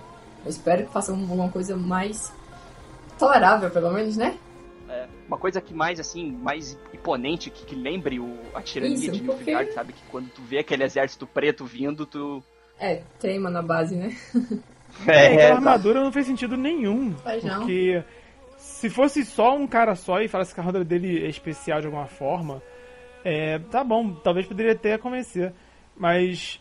[0.44, 2.32] Eu espero que faça uma coisa mais
[3.18, 4.36] tolerável, pelo menos, né?
[5.26, 9.10] É, uma coisa que mais, assim, mais imponente, que, que lembre o, a tirania Isso,
[9.12, 9.92] de porque- Nilfgaard, sabe?
[9.92, 12.42] Que quando tu vê aquele exército preto vindo, tu.
[12.78, 14.14] É, teima na base, né?
[15.06, 15.54] É, aquela exato.
[15.56, 17.12] armadura não fez sentido nenhum.
[17.16, 17.58] Faz não.
[17.58, 18.02] Porque
[18.56, 21.86] se fosse só um cara só e falasse que a armadura dele é especial de
[21.86, 22.62] alguma forma,
[23.22, 25.52] é, tá bom, talvez poderia até convencer.
[25.94, 26.60] Mas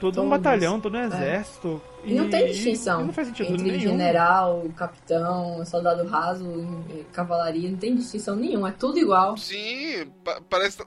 [0.00, 1.80] todo um batalhão, todo um exército.
[2.04, 3.80] E não tem distinção e não faz sentido entre nenhum.
[3.80, 6.44] general, capitão, soldado raso,
[6.90, 9.36] e cavalaria, não tem distinção nenhuma, é tudo igual.
[9.36, 10.78] Sim, pa- parece,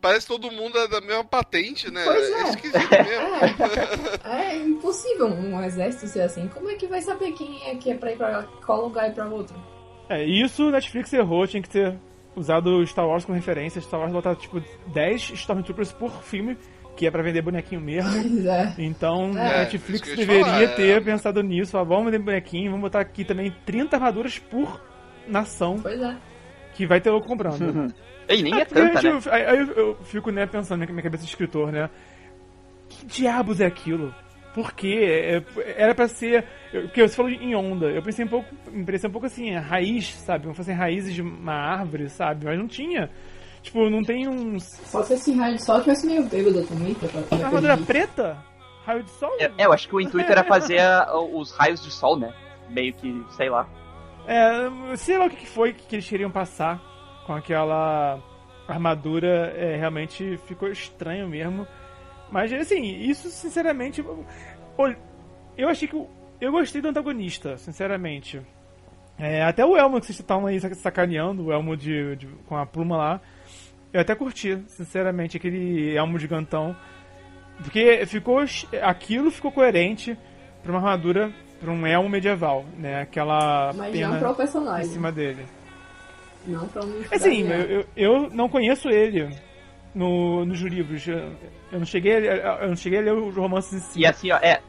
[0.00, 2.02] parece todo mundo é da mesma patente, né?
[2.04, 2.42] Pois é.
[2.50, 4.08] esquisito mesmo.
[4.24, 6.48] É, é impossível um exército ser assim.
[6.48, 9.12] Como é que vai saber quem é que é pra ir pra qual lugar e
[9.12, 9.54] pra outro?
[10.08, 11.96] É, isso Netflix errou, tinha que ter
[12.36, 13.80] usado Star Wars como referência.
[13.80, 16.58] Star Wars botar tipo 10 Stormtroopers por filme,
[16.96, 18.10] que é pra vender bonequinho mesmo.
[18.12, 18.74] Pois é.
[18.78, 20.66] Então, É, a Netflix deveria falar, é.
[20.68, 21.72] ter pensado nisso.
[21.72, 24.80] Falar, vamos vender bonequinho, vamos botar aqui também 30 armaduras por
[25.26, 26.16] nação, Pois é.
[26.74, 27.92] que vai ter louco comprando.
[28.26, 29.18] E nem é tanta, né?
[29.30, 31.90] aí, aí eu, eu fico né, pensando na minha cabeça de escritor, né?
[32.88, 34.14] Que diabos é aquilo?
[34.54, 35.42] Por quê?
[35.56, 36.42] É- Era pra ser.
[36.72, 37.84] eu- Porque você falou em onda.
[37.90, 38.48] Eu pensei um pouco.
[38.72, 40.44] Me parecia um pouco assim, raiz, sabe?
[40.44, 42.46] Como fossem raízes de uma árvore, sabe?
[42.46, 43.10] Mas não tinha.
[43.64, 44.60] Tipo, não tem um.
[44.60, 48.36] Só se esse raio de sol tivesse meio bêbado também, pra, pra Uma armadura preta?
[48.84, 49.30] Raio de sol?
[49.40, 52.32] É, é, eu acho que o intuito era fazer a- os raios de sol, né?
[52.68, 53.66] Meio que, sei lá.
[54.26, 56.78] É, sei lá o que foi que eles queriam passar
[57.26, 58.20] com aquela
[58.68, 59.52] armadura.
[59.56, 61.66] É, realmente ficou estranho mesmo.
[62.30, 64.04] Mas, assim, isso, sinceramente.
[65.56, 66.06] eu- achei que.
[66.40, 68.42] Eu gostei do antagonista, sinceramente.
[69.18, 72.56] É, até o Elmo que vocês estavam aí sac- sacaneando, o Elmo de, de- com
[72.56, 73.20] a pluma lá.
[73.94, 76.76] Eu até curti, sinceramente, aquele Elmo gigantão.
[77.62, 78.42] Porque ficou.
[78.82, 80.18] Aquilo ficou coerente
[80.62, 83.02] pra uma armadura, pra um Elmo medieval, né?
[83.02, 84.90] Aquela Mas pena não para o em personagem.
[84.90, 85.46] cima dele.
[86.46, 89.28] Não pra um Assim, eu, eu, eu não conheço ele
[89.94, 91.06] no, nos livros.
[91.06, 91.18] Eu,
[91.70, 94.00] eu não cheguei, a- eu não cheguei a ler os romances em si.
[94.00, 94.60] E assim, ó, é.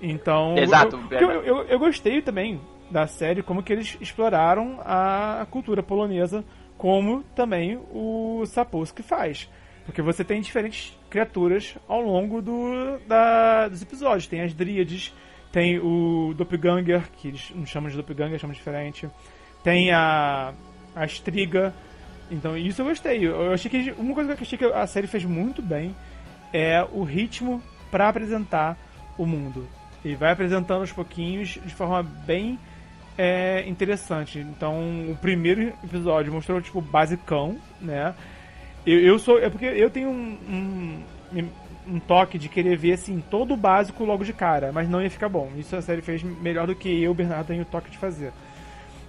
[0.00, 2.58] Então, Exato, eu, eu, eu gostei também
[2.90, 6.42] da série, como que eles exploraram a cultura polonesa,
[6.80, 9.46] como também o Sapolsky faz.
[9.84, 14.26] Porque você tem diferentes criaturas ao longo do, da, dos episódios.
[14.26, 15.12] Tem as dríades,
[15.52, 19.06] tem o Doppelganger, que eles não chamam de Doppelganger, chamam diferente.
[19.62, 20.54] Tem a,
[20.96, 21.74] a Striga.
[22.30, 23.26] Então, isso eu gostei.
[23.26, 25.94] Eu achei que uma coisa que eu achei que a série fez muito bem
[26.50, 28.78] é o ritmo para apresentar
[29.18, 29.68] o mundo.
[30.02, 32.58] Ele vai apresentando aos pouquinhos de forma bem
[33.22, 34.38] é, interessante.
[34.38, 38.14] Então, o primeiro episódio mostrou, tipo, basicão, né?
[38.86, 39.38] Eu, eu sou.
[39.38, 41.02] É porque eu tenho um,
[41.34, 41.48] um,
[41.86, 45.10] um toque de querer ver, assim, todo o básico logo de cara, mas não ia
[45.10, 45.50] ficar bom.
[45.58, 48.32] Isso a série fez melhor do que eu, Bernardo, tenho o toque de fazer.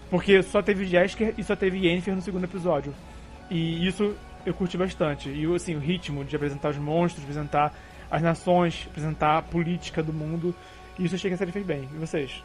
[0.10, 2.94] Porque só teve Jesker e só teve Yennefer no segundo episódio.
[3.50, 4.14] E isso
[4.46, 5.30] eu curti bastante.
[5.30, 7.74] E assim, o ritmo de apresentar os monstros, apresentar
[8.10, 10.54] as nações, apresentar a política do mundo.
[11.00, 11.88] Isso eu achei que a série fez bem.
[11.94, 12.44] E vocês?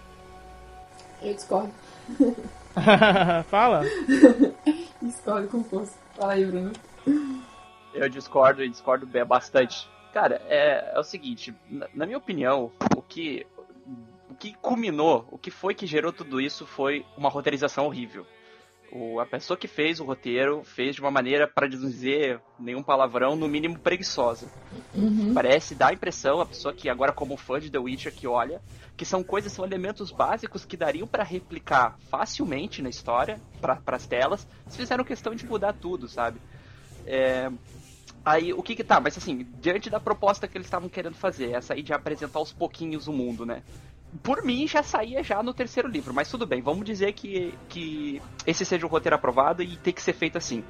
[1.23, 1.73] Eu discordo.
[3.49, 3.83] Fala!
[5.01, 5.99] Discordo com força.
[6.15, 6.73] Fala aí, Bruno.
[7.95, 9.89] Eu discordo e discordo bem- bastante.
[10.13, 13.47] Cara, é, é o seguinte, na, na minha opinião, o que,
[14.31, 18.27] o que culminou, o que foi que gerou tudo isso foi uma roteirização horrível.
[18.93, 23.37] O, a pessoa que fez o roteiro fez de uma maneira, para dizer nenhum palavrão,
[23.37, 24.47] no mínimo preguiçosa.
[24.95, 25.35] Uhum.
[25.35, 28.61] Parece, dá a impressão, a pessoa que agora como fã de The Witcher que olha,
[28.97, 34.07] que são coisas, são elementos básicos que dariam para replicar facilmente na história, para as
[34.07, 36.41] telas, se fizeram questão de mudar tudo, sabe?
[37.05, 37.51] É,
[38.25, 39.01] aí, o que que tá?
[39.01, 42.53] Mas assim, diante da proposta que eles estavam querendo fazer, essa aí de apresentar aos
[42.53, 43.63] pouquinhos o mundo, né?
[44.23, 48.23] Por mim, já saía já no terceiro livro, mas tudo bem, vamos dizer que, que
[48.47, 50.65] esse seja o roteiro aprovado e tem que ser feito assim.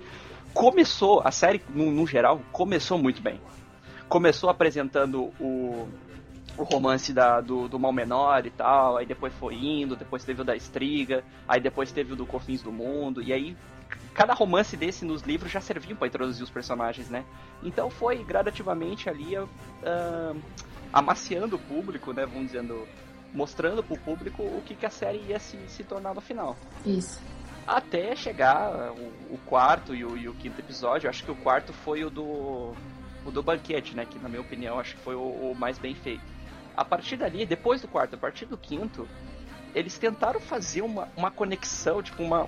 [0.54, 3.40] Começou, a série, no, no geral, começou muito bem.
[4.08, 5.88] Começou apresentando o,
[6.56, 10.40] o romance da, do, do Mal Menor e tal, aí depois foi indo, depois teve
[10.40, 13.56] o da Estriga, aí depois teve o do Cofins do Mundo, e aí
[14.14, 17.24] cada romance desse nos livros já serviam para introduzir os personagens, né?
[17.62, 20.42] Então foi gradativamente ali uh,
[20.92, 22.24] amaciando o público, né?
[22.24, 22.86] Vamos dizendo,
[23.32, 26.56] mostrando pro público o que, que a série ia se, se tornar no final.
[26.84, 27.20] Isso.
[27.66, 31.72] Até chegar o, o quarto e o, e o, quinto episódio, acho que o quarto
[31.72, 32.74] foi o do
[33.24, 34.06] o do banquete, né?
[34.06, 36.22] Que na minha opinião acho que foi o, o mais bem feito.
[36.76, 39.08] A partir dali, depois do quarto, a partir do quinto,
[39.74, 42.46] eles tentaram fazer uma, uma conexão, tipo, uma.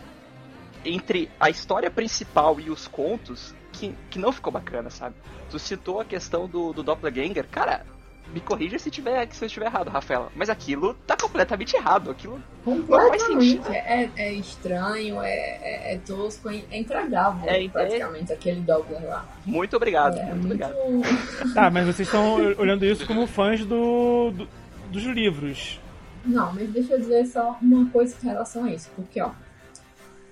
[0.85, 5.17] Entre a história principal e os contos, que, que não ficou bacana, sabe?
[5.51, 7.49] Tu citou a questão do, do Doppelganger.
[7.49, 7.85] Cara,
[8.33, 10.31] me corrija se, tiver, se eu estiver errado, Rafaela.
[10.35, 12.11] Mas aquilo tá completamente errado.
[12.11, 13.69] Aquilo não faz sentido.
[13.71, 19.27] É, é estranho, é, é, é, tosco, é intragável é, praticamente aquele Doppler lá.
[19.45, 21.55] Muito obrigado, é, muito, muito, obrigado.
[21.55, 24.49] Tá, mas vocês estão olhando isso como fãs do, do,
[24.91, 25.81] dos livros.
[26.25, 28.91] Não, mas deixa eu dizer só uma coisa em relação a isso.
[28.95, 29.31] Porque, ó,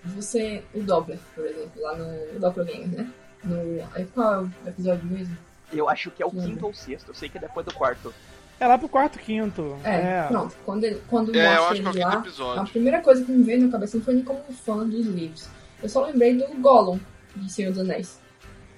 [0.05, 3.11] você, o Doppler, por exemplo, lá no Doppelganger, né?
[3.45, 5.37] No, qual é o episódio mesmo?
[5.73, 7.09] Eu acho que é o quinto ou sexto.
[7.09, 8.13] Eu sei que é depois do quarto.
[8.59, 9.77] É lá pro quarto, quinto.
[9.85, 10.27] É, é.
[10.29, 10.55] pronto.
[10.65, 12.63] Quando, ele, quando é, mostra ele é lá, episódio.
[12.63, 15.49] a primeira coisa que me veio na cabeça não foi nem como fã dos livros.
[15.83, 16.99] Eu só lembrei do Gollum,
[17.37, 18.19] de Senhor dos Anéis.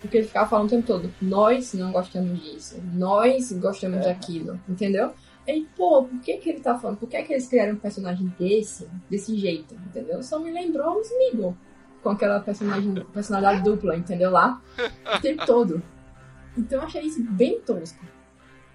[0.00, 4.02] Porque ele ficava falando o tempo todo, nós não gostamos disso, nós gostamos é.
[4.02, 5.12] daquilo, entendeu?
[5.46, 6.98] Aí, pô, por que que ele tá falando?
[6.98, 10.22] Por que que eles criaram um personagem desse, desse jeito, entendeu?
[10.22, 11.56] Só me lembrou os Smeagol,
[12.02, 14.30] com aquela personagem, personalidade dupla, entendeu?
[14.30, 14.60] Lá,
[15.16, 15.82] o tempo todo.
[16.58, 18.04] Então eu achei isso bem tosco.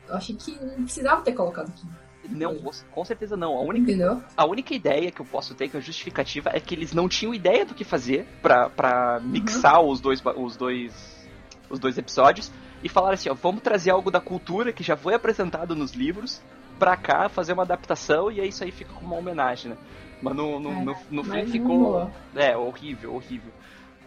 [0.08, 1.86] Eu achei que não precisava ter colocado aqui.
[2.30, 2.56] Não,
[2.92, 3.54] com certeza não.
[3.56, 4.24] A única, Entendeu?
[4.36, 7.34] a única ideia que eu posso ter, que é justificativa, é que eles não tinham
[7.34, 9.28] ideia do que fazer pra, pra uhum.
[9.28, 9.90] mixar uhum.
[9.90, 11.28] os, dois, os, dois,
[11.70, 15.14] os dois episódios e falaram assim: ó, vamos trazer algo da cultura que já foi
[15.14, 16.42] apresentado nos livros
[16.80, 19.78] pra cá, fazer uma adaptação e aí isso aí fica como uma homenagem, né?
[20.22, 22.10] Mas no, no, é, no, no fim ficou.
[22.34, 23.52] É, horrível, horrível.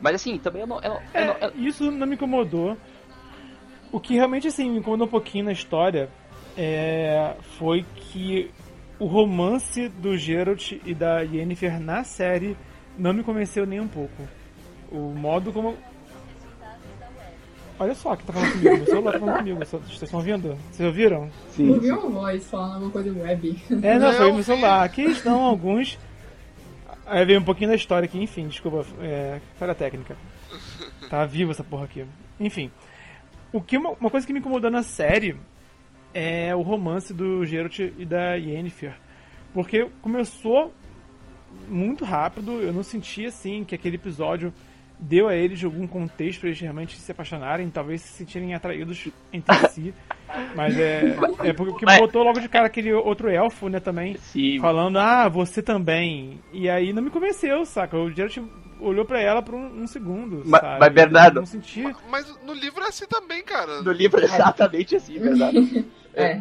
[0.01, 0.81] Mas assim, também eu não.
[0.81, 2.77] Eu, eu, é, eu, isso não me incomodou.
[3.97, 6.11] O que realmente assim, me incomodou um pouquinho na história
[6.55, 8.51] é, foi que
[8.99, 12.59] o romance do Geralt e da Yennefer na série
[12.99, 14.23] não me convenceu nem um pouco.
[14.93, 15.75] O modo como.
[17.79, 20.59] Olha só que tá falando comigo, meu celular tá falando comigo, vocês estão ouvindo?
[20.71, 21.31] Vocês ouviram?
[21.49, 21.71] Sim.
[21.71, 23.63] Ouviu uma voz falando uma coisa web.
[23.83, 24.85] É, não, foi meu celular.
[24.85, 25.99] Aqui estão alguns.
[27.07, 30.19] Aí veio um pouquinho da história aqui, enfim, desculpa, é, falha técnica.
[31.09, 32.05] Tá vivo essa porra aqui.
[32.39, 32.71] Enfim.
[33.57, 35.35] O que uma, uma, coisa que me incomodou na série
[36.13, 38.95] é o romance do Geralt e da Yennefer.
[39.55, 40.75] Porque começou
[41.67, 44.53] muito rápido, eu não senti assim que aquele episódio
[44.99, 49.57] deu a eles algum contexto para eles realmente se apaixonarem, talvez se sentirem atraídos entre
[49.71, 49.95] si.
[50.55, 54.59] Mas é, é porque botou logo de cara aquele outro elfo, né, também, Sim.
[54.61, 56.41] falando, ah, você também.
[56.53, 57.97] E aí não me convenceu, saca?
[57.97, 58.37] O Geralt
[58.81, 60.43] olhou para ela por um, um segundo.
[60.45, 60.81] Mas, sabe?
[60.81, 61.41] mas Bernardo.
[61.41, 61.83] Não senti.
[62.11, 63.83] Mas no livro é assim também, cara.
[63.83, 65.85] No livro é exatamente assim, Bernardo.
[66.15, 66.41] É.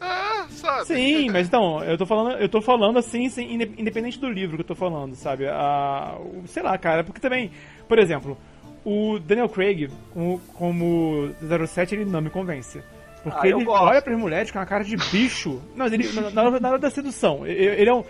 [0.00, 0.86] Ah, sabe?
[0.86, 4.62] Sim, mas então, eu tô falando, eu tô falando assim, assim, independente do livro que
[4.62, 5.46] eu tô falando, sabe?
[5.48, 7.50] A, sei lá, cara, porque também,
[7.88, 8.36] por exemplo,
[8.84, 11.34] o Daniel Craig, como, como
[11.66, 12.82] 07, ele não me convence.
[13.22, 13.84] Porque ah, ele gosto.
[13.84, 15.60] olha pras mulheres com uma cara de bicho.
[15.74, 18.04] Não, ele, na, na hora da sedução, ele é, um,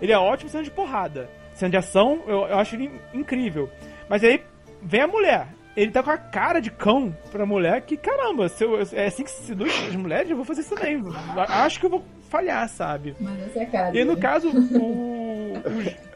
[0.00, 1.28] ele é ótimo sendo de porrada
[1.62, 3.70] cena de ação, eu, eu acho ele incrível.
[4.08, 4.42] Mas aí
[4.82, 5.46] vem a mulher.
[5.74, 9.24] Ele tá com a cara de cão pra mulher que, caramba, se eu, é assim
[9.24, 11.02] que se seduz as mulheres, eu vou fazer isso também.
[11.48, 13.14] Acho que eu vou falhar, sabe?
[13.18, 13.98] Mas essa é a cara.
[13.98, 15.54] E no caso, o.
[15.54, 16.12] o...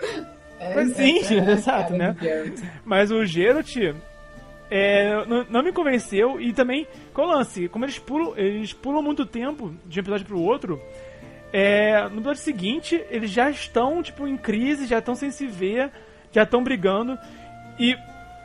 [0.59, 2.17] É, sim, é, exato, né?
[2.85, 3.77] Mas o Geralt
[4.71, 9.03] é, não, não, me convenceu e também, com o lance, como eles pulam, eles pulam
[9.03, 10.81] muito tempo de um episódio pro outro,
[11.53, 15.91] é, no episódio seguinte, eles já estão, tipo, em crise, já estão sem se ver,
[16.33, 17.19] já estão brigando.
[17.79, 17.97] E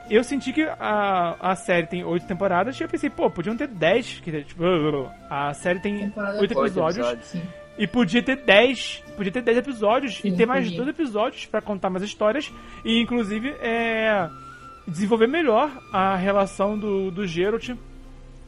[0.09, 3.67] eu senti que a, a série tem oito temporadas e eu pensei, pô, podiam ter
[3.67, 4.19] dez.
[4.23, 4.63] Que, tipo,
[5.29, 6.97] a série tem oito episódios.
[6.97, 7.43] episódios
[7.77, 11.61] E podia ter 10, podia ter 10 episódios Sim, e ter mais dois episódios pra
[11.61, 12.51] contar mais histórias
[12.83, 14.29] e inclusive é,
[14.87, 17.69] desenvolver melhor a relação do, do Geralt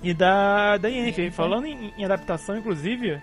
[0.04, 1.32] e da, da Yennefer.
[1.32, 3.22] Falando em, em adaptação, inclusive,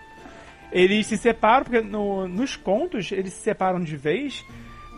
[0.72, 4.44] eles se separam, porque no- nos contos eles se separam de vez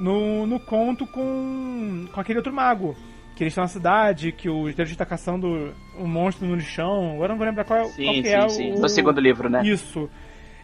[0.01, 2.97] no, no conto com, com aquele outro mago.
[3.35, 7.13] Que eles estão na cidade, que o Geralt está caçando um monstro no lixão.
[7.15, 8.73] Agora eu não vou lembrar qual, é- qual Sim, que sim, é sim.
[8.73, 8.79] o...
[8.81, 9.63] No segundo livro, né?
[9.65, 10.09] Isso.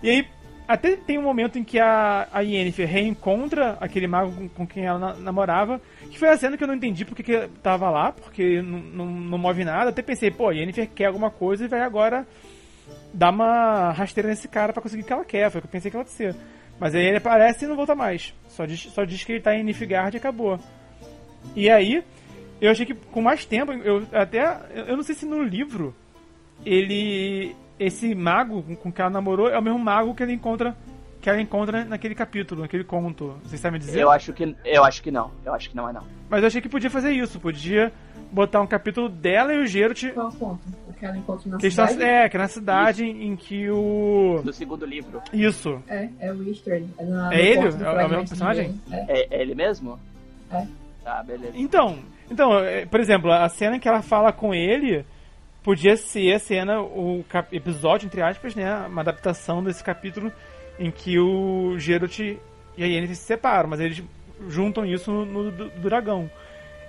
[0.03, 0.27] E aí,
[0.69, 4.85] até tem um momento em que a, a Yennefer reencontra aquele mago com, com quem
[4.85, 5.81] ela na- namorava,
[6.11, 9.07] que foi a cena que eu não entendi porque que tava lá, porque não, não,
[9.07, 9.89] não move nada.
[9.89, 12.27] Até pensei, pô, a Yennefer quer alguma coisa e vai agora
[13.13, 15.51] dar uma rasteira nesse cara pra conseguir o que ela quer.
[15.51, 16.35] Foi o que eu pensei que ia acontecer.
[16.79, 18.33] Mas aí ele aparece e não volta mais.
[18.49, 20.59] Só diz, só diz que ele tá em Nilfgaard e acabou.
[21.57, 22.05] E aí,
[22.61, 24.59] eu achei que com mais tempo, eu até.
[24.87, 25.95] Eu não sei se no livro
[26.65, 27.55] ele.
[27.79, 30.77] Esse mago com- com que ela namorou é o mesmo mago que ele encontra.
[31.21, 33.39] Que ela encontra naquele capítulo, naquele conto.
[33.45, 34.01] Vocês sabem dizer?
[34.01, 35.31] Eu acho que eu acho que não.
[35.45, 36.05] Eu acho que não é não.
[36.29, 37.41] Mas eu achei que podia fazer isso.
[37.41, 37.93] Podia
[38.31, 40.05] botar um capítulo dela e o Geralt.
[40.13, 40.61] Qual ponto?
[40.89, 42.03] O que ela encontra na Que cidade?
[42.03, 44.41] é, que é na cidade em que o.
[44.45, 45.21] Do segundo livro.
[45.33, 45.81] Isso.
[45.89, 46.83] É, é o Easter.
[46.99, 47.71] É, na, É ele?
[47.71, 48.81] ponto É o- é o mesmo personagem?
[48.91, 48.97] É.
[49.21, 49.99] É, é ele mesmo?
[50.53, 50.67] É.
[51.05, 51.53] Tá, beleza.
[51.55, 51.99] Então,
[52.31, 55.05] então, é, por exemplo, a cena em que ela fala com ele
[55.63, 58.87] podia ser a cena, o cap- episódio, entre aspas, né?
[58.87, 60.33] Uma adaptação desse capítulo
[60.79, 62.39] em que o Geralt e
[62.79, 64.03] a Yennefer se separam, mas eles
[64.49, 66.31] juntam isso no, no do- do dragão.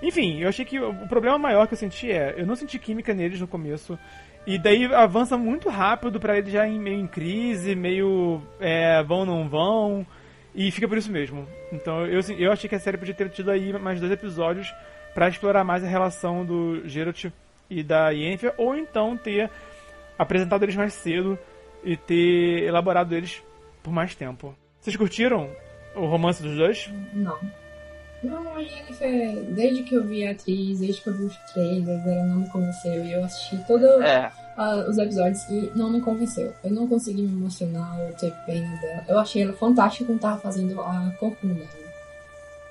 [0.02, 3.12] Enfim, eu achei que o problema maior que eu senti é, eu não senti química
[3.12, 3.98] neles no começo,
[4.46, 9.26] e daí avança muito rápido pra eles já em, meio em crise, meio é, vão
[9.26, 10.06] não vão,
[10.54, 11.46] e fica por isso mesmo.
[11.70, 14.72] Então eu, assim, eu achei que a série podia ter tido aí mais dois episódios
[15.14, 17.26] pra explorar mais a relação do Geralt
[17.68, 19.50] e da Yennefer, ou então ter
[20.18, 21.38] apresentado eles mais cedo
[21.84, 23.42] e ter elaborado eles
[23.82, 24.54] por mais tempo.
[24.80, 25.50] Vocês curtiram
[25.94, 26.90] o romance dos dois?
[27.12, 27.38] Não.
[28.22, 32.06] Não, a Jennifer, desde que eu vi a atriz, desde que eu vi os trailers,
[32.06, 33.04] ela não me convenceu.
[33.04, 34.30] E eu assisti todos É,
[34.88, 36.52] os episódios e não me convenceu.
[36.62, 39.04] Eu não consegui me emocionar ou ter pena dela.
[39.08, 41.54] Eu achei ela fantástica quando tava fazendo a Corcunda.
[41.54, 41.66] né?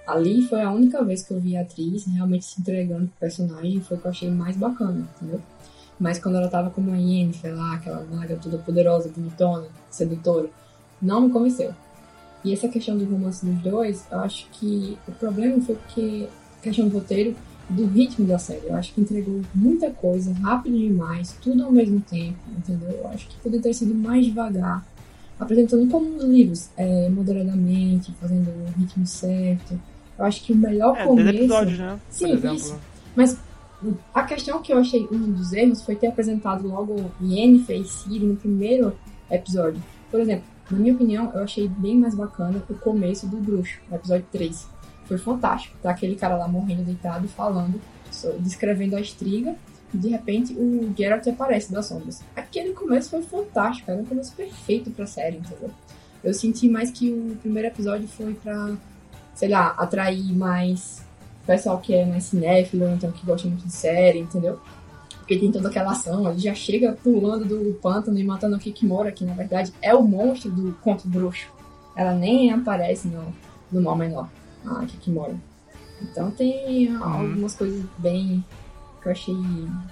[0.05, 3.79] Ali foi a única vez que eu vi a atriz realmente se entregando pro personagem.
[3.81, 5.41] Foi o que eu achei mais bacana, entendeu?
[5.99, 10.49] Mas quando ela tava como a Yennefer lá, aquela maga toda poderosa, bonitona, sedutora,
[11.01, 11.73] não me convenceu.
[12.43, 16.27] E essa questão do romance dos dois, eu acho que o problema foi porque
[16.61, 17.35] questão do roteiro
[17.69, 18.67] do ritmo da série.
[18.67, 22.89] Eu acho que entregou muita coisa, rápido demais, tudo ao mesmo tempo, entendeu?
[22.89, 24.85] Eu acho que poderia ter sido mais devagar,
[25.39, 29.79] apresentando como nos livros, é, moderadamente, fazendo o ritmo certo.
[30.17, 31.31] Eu acho que o melhor É, começo...
[31.31, 31.99] 10 episódios, né?
[32.09, 32.77] Sim, isso.
[33.15, 33.37] Mas
[34.13, 38.25] a questão que eu achei um dos erros foi ter apresentado logo Yennefer e Ciri
[38.25, 38.93] no primeiro
[39.29, 39.81] episódio.
[40.11, 43.95] Por exemplo, na minha opinião, eu achei bem mais bacana o começo do bruxo, no
[43.95, 44.67] episódio 3.
[45.05, 45.75] Foi fantástico.
[45.81, 47.81] Tá aquele cara lá morrendo deitado falando,
[48.39, 49.55] descrevendo a estriga,
[49.93, 52.21] e de repente o Geralt aparece das sombras.
[52.35, 55.71] Aquele começo foi fantástico, era um começo perfeito pra série, entendeu?
[56.23, 58.75] Eu senti mais que o primeiro episódio foi pra,
[59.33, 61.01] sei lá, atrair mais
[61.47, 64.59] pessoal que é mais cinéfilo, então que gosta muito de série, entendeu?
[65.29, 69.11] Porque tem toda aquela ação, ele já chega pulando do pântano e matando a Kikimora,
[69.11, 71.47] que na verdade é o monstro do conto bruxo.
[71.95, 73.31] Ela nem aparece no,
[73.71, 74.27] no mal menor,
[74.65, 75.35] a Kikimora.
[76.01, 78.43] Então tem algumas coisas bem
[79.03, 79.35] que eu achei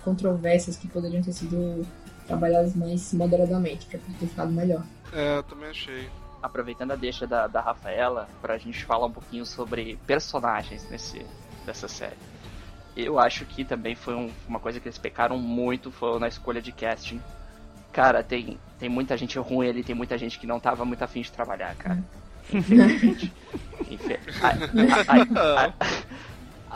[0.04, 1.86] controversas que poderiam ter sido
[2.26, 4.82] trabalhadas mais moderadamente, pra ter ficado melhor.
[5.14, 6.10] É, eu também achei.
[6.42, 11.24] aproveitando a deixa da, da Rafaela, pra gente falar um pouquinho sobre personagens nesse,
[11.64, 12.18] dessa série.
[12.98, 16.60] Eu acho que também foi um- uma coisa que eles pecaram muito foi na escolha
[16.62, 17.22] de casting.
[17.94, 21.22] Cara, tem, tem muita gente ruim ali, tem muita gente que não tava muito afim
[21.22, 22.00] de trabalhar, cara.
[22.52, 23.32] Infelizmente.
[23.90, 25.74] Infe- a, a, a, a,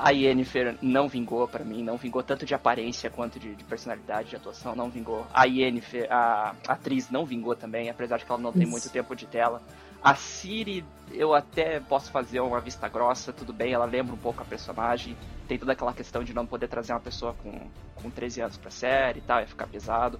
[0.08, 4.30] a Yennefer não vingou pra mim, não vingou tanto de aparência quanto de, de personalidade,
[4.30, 5.26] de atuação, não vingou.
[5.34, 8.72] A Yennefer, a atriz não vingou também, apesar de que ela não tem Isso.
[8.72, 9.62] muito tempo de tela.
[10.04, 14.42] A Siri, eu até posso fazer uma vista grossa, tudo bem, ela lembra um pouco
[14.42, 15.16] a personagem.
[15.52, 18.72] Tem toda aquela questão de não poder trazer uma pessoa com, com 13 anos pra
[18.72, 20.18] série e tal, ia ficar pesado.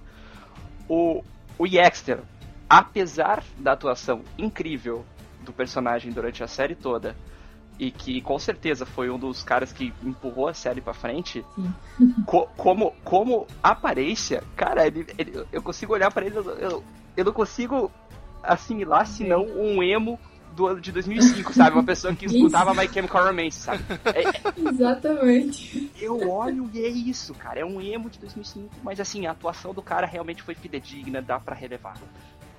[0.86, 1.24] O,
[1.58, 2.18] o Yaxter,
[2.68, 5.06] apesar da atuação incrível
[5.40, 7.16] do personagem durante a série toda,
[7.78, 11.42] e que com certeza foi um dos caras que empurrou a série pra frente,
[12.26, 16.84] co- como, como aparência, cara, ele, ele- eu consigo olhar pra ele, eu,
[17.16, 17.90] eu não consigo
[18.42, 20.20] assimilar senão um emo
[20.54, 21.72] do ano de 2005, sabe?
[21.76, 23.82] Uma pessoa que escutava My Chemical Romance, sabe?
[24.14, 25.90] É- é- Exatamente.
[26.00, 27.60] eu olho e é isso, cara.
[27.60, 31.38] É um emo de 2005, mas assim, a atuação do cara realmente foi fidedigna, dá
[31.40, 31.96] pra relevar.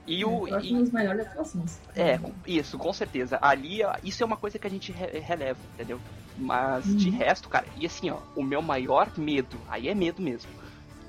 [0.06, 1.78] E o, Eu acho e- uma das melhores atuações.
[1.96, 3.38] É, isso, com certeza.
[3.42, 6.00] Ali, isso é uma coisa que a gente re- releva, entendeu?
[6.38, 7.18] Mas de Uhum.
[7.18, 10.50] resto, cara, e assim, ó, o meu maior medo, aí é medo mesmo.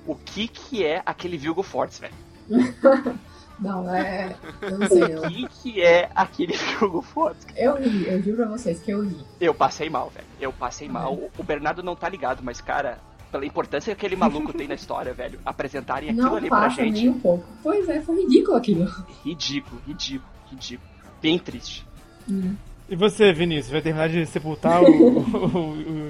[0.06, 2.14] O que que é aquele Vilgo Fortes, velho?
[3.58, 4.34] Não, é.
[4.60, 5.22] Eu não sei, O eu.
[5.22, 7.46] que que é aquele Vilgo Fortes?
[7.56, 9.16] Eu ri, eu juro pra vocês que eu ri.
[9.40, 10.26] Eu passei mal, velho.
[10.40, 11.14] Eu passei mal.
[11.38, 12.98] O- Bernardo não tá ligado, mas, cara,
[13.30, 16.92] pela importância que aquele maluco tem na história, velho, apresentarem aquilo Não ali pra gente.
[17.00, 17.44] nem um pouco.
[17.62, 18.92] Pois é, foi ridículo aquilo.
[19.24, 20.90] Ridículo, ridículo, ridículo.
[21.22, 21.86] Bem triste.
[22.28, 22.54] Hum.
[22.88, 25.18] E você, Vinícius, vai terminar de sepultar o, o,
[25.58, 26.08] o,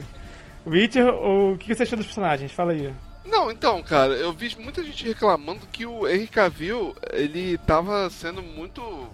[0.66, 2.50] o Witcher ou o que você achou dos personagens?
[2.52, 2.92] Fala aí.
[3.24, 8.42] Não, então, cara, eu vi muita gente reclamando que o Henry Cavill, ele tava sendo
[8.42, 9.08] muito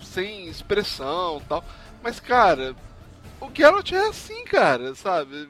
[0.00, 1.64] sem expressão tal.
[2.02, 2.74] Mas, cara,
[3.40, 5.48] o Geralt é assim, cara, sabe?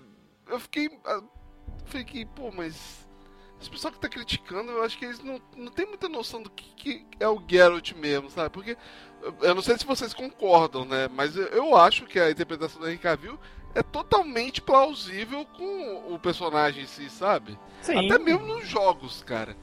[0.48, 0.90] Eu fiquei.
[1.06, 1.22] ah,
[1.86, 3.04] Fiquei, pô, mas.
[3.60, 6.50] Esse pessoal que tá criticando, eu acho que eles não, não tem muita noção do
[6.50, 8.50] que, que é o Geralt mesmo, sabe?
[8.50, 8.76] Porque.
[9.22, 11.08] eu- Eu não sei se vocês concordam, né?
[11.08, 13.38] Mas eu, eu acho que a interpretação do Henry Cavill
[13.74, 17.58] é totalmente plausível com o personagem em si, sabe?
[17.82, 18.10] Sim.
[18.10, 19.56] Até mesmo nos jogos, cara.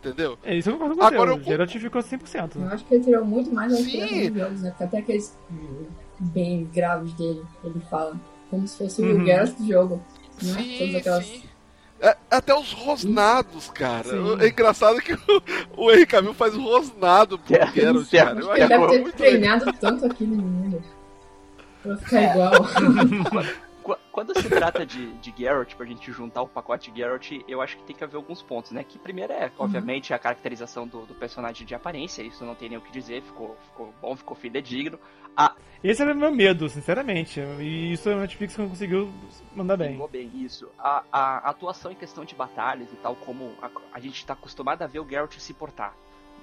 [0.00, 0.36] Entendeu?
[0.42, 1.40] É isso eu concordo com Agora você.
[1.40, 2.50] O Geralt ficou 100%.
[2.56, 4.30] Eu acho que ele tirou muito mais Sim.
[4.30, 4.70] dos jogos, né?
[4.70, 5.38] Porque até aqueles
[6.18, 8.16] bem graves dele, ele fala
[8.50, 9.22] como se fosse Uhum.
[9.22, 10.02] o Geralt do jogo.
[10.42, 10.54] Né?
[10.54, 11.24] Todas Sim, aquelas...
[11.26, 11.42] sim.
[12.00, 14.08] É, até os rosnados, cara.
[14.08, 14.40] Sim.
[14.40, 15.18] É engraçado que o,
[15.76, 18.26] o Henry Cavill faz o rosnado pro É, Geralt, certo.
[18.26, 18.40] cara.
[18.40, 19.12] Eu Ele deve ter legal.
[19.12, 20.82] treinado tanto aquilo no mundo.
[21.82, 22.52] Pra ficar igual.
[23.82, 27.76] Qu- Quando se trata de, de Geralt, pra gente juntar o pacote Geralt, eu acho
[27.76, 28.84] que tem que haver alguns pontos, né?
[28.84, 32.78] Que primeiro é, obviamente, a caracterização do, do personagem de aparência, isso não tem nem
[32.78, 34.98] o que dizer, ficou, ficou bom, ficou fidedigno.
[35.36, 37.40] A, Esse era o meu medo, sinceramente.
[37.58, 39.10] E isso a Netflix não conseguiu
[39.56, 39.92] mandar bem.
[39.92, 40.68] Pegou bem, isso.
[40.78, 44.82] A, a atuação em questão de batalhas e tal, como a, a gente tá acostumado
[44.82, 45.92] a ver o Geralt se portar,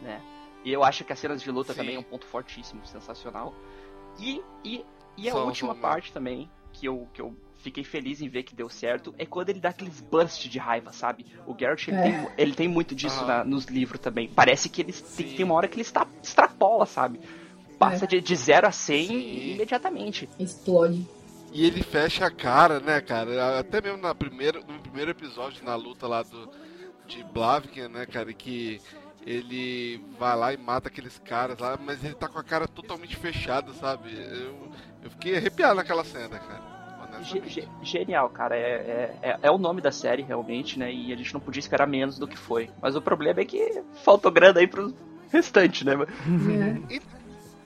[0.02, 0.22] né?
[0.66, 1.80] E eu acho que as cenas de luta Sim.
[1.80, 3.54] também é um ponto fortíssimo, sensacional.
[4.20, 4.84] E, e,
[5.22, 8.70] e a última parte também, que eu, que eu fiquei feliz em ver que deu
[8.70, 11.26] certo, é quando ele dá aqueles bursts de raiva, sabe?
[11.45, 12.01] O Geralt, ele, É.
[12.03, 13.26] tem, ele tem muito disso Ah.
[13.28, 14.30] na- nos livros também.
[14.30, 17.20] Parece que ele tem, tem uma hora que ele está, extrapola, sabe?
[17.78, 18.07] Passa É.
[18.07, 19.51] de, de 0 a 100 Sim.
[19.55, 20.30] imediatamente.
[20.39, 21.05] Explode.
[21.51, 23.59] E ele fecha a cara, né, cara?
[23.59, 26.49] Até mesmo na primeira, no primeiro episódio, na luta lá do,
[27.07, 28.32] de Blaviken, né, cara?
[28.32, 28.80] Que
[29.26, 33.15] ele vai lá e mata aqueles caras lá, mas ele tá com a cara totalmente
[33.15, 34.09] fechada, sabe?
[34.13, 34.72] Eu,
[35.03, 36.80] eu fiquei arrepiado naquela cena, cara.
[37.82, 38.55] Genial, cara.
[38.55, 40.91] É, é, é, é o nome da série, realmente, né?
[40.93, 42.70] E a gente não podia esperar menos do que foi.
[42.82, 44.93] Mas o problema é que faltou grana aí pro
[45.32, 45.93] restante, né?
[45.93, 47.20] É.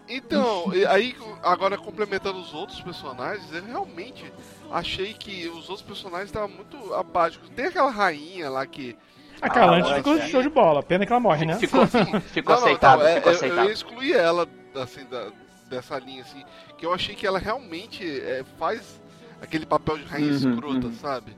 [0.08, 4.32] Então, aí agora complementando os outros personagens, eu realmente
[4.70, 7.50] achei que os outros personagens estavam muito apáticos.
[7.50, 8.96] Tem aquela rainha lá que.
[9.44, 10.28] A Calante Ah, ficou é.
[10.28, 10.82] show de bola.
[10.82, 11.56] Pena que ela morre, né?
[11.58, 11.86] Ficou,
[12.32, 13.66] ficou aceitável, é, ficou eu- Eu, aceitável.
[13.66, 15.28] ia excluir ela assim, da,
[15.70, 16.44] dessa linha, assim,
[16.78, 19.02] que eu achei que ela realmente é, faz
[19.42, 20.94] aquele papel de rainha Uhum, escrota, uhum.
[20.94, 21.36] sabe?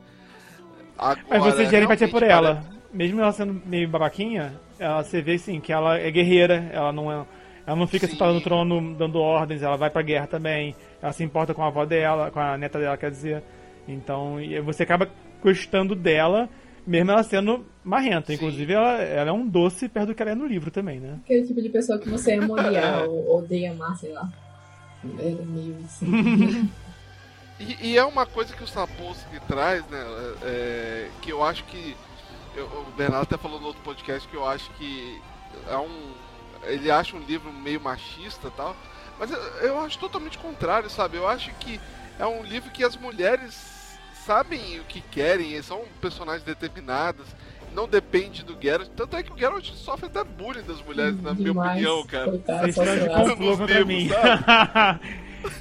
[0.98, 2.76] Agora, Mas você gera empatia realmente por parece- ela.
[2.94, 7.12] Mesmo ela sendo meio babaquinha, ela, você vê assim, que ela é guerreira, ela não
[7.12, 7.26] é.
[7.68, 8.14] Ela não fica Sim.
[8.14, 10.74] sentada no trono dando ordens, ela vai pra guerra também.
[11.02, 13.44] Ela se importa com a avó dela, com a neta dela, quer dizer.
[13.88, 15.10] Então, você acaba
[15.44, 16.48] gostando dela,
[16.86, 18.28] mesmo ela sendo marrenta.
[18.28, 18.34] Sim.
[18.34, 21.20] Inclusive, ela, ela é um doce perto do que ela é no livro também, né?
[21.24, 24.30] Aquele tipo de pessoa que você ama odiar ou odeia amar, sei lá.
[25.20, 26.70] Era meio assim.
[27.60, 30.04] E, e é uma coisa que o Sapolsky traz, né?
[30.44, 31.96] é, que eu acho que.
[32.56, 35.22] eu- o Bernardo até falou no outro podcast que eu acho que
[35.70, 36.12] é um.
[36.64, 38.76] Ele acha um livro meio machista e tal.
[39.20, 41.16] Mas eu, eu acho totalmente contrário, sabe?
[41.18, 41.80] Eu acho que
[42.20, 43.75] é um livro que as mulheres
[44.26, 47.28] sabem o que querem, são personagens determinadas,
[47.74, 48.90] não depende do Geralt.
[48.96, 51.72] Tanto é que o Geralt sofre até bullying das mulheres, na minha Demais.
[51.72, 52.32] opinião, cara.
[52.32, 52.74] Coitado,
[53.30, 54.10] complô contra Nos mim.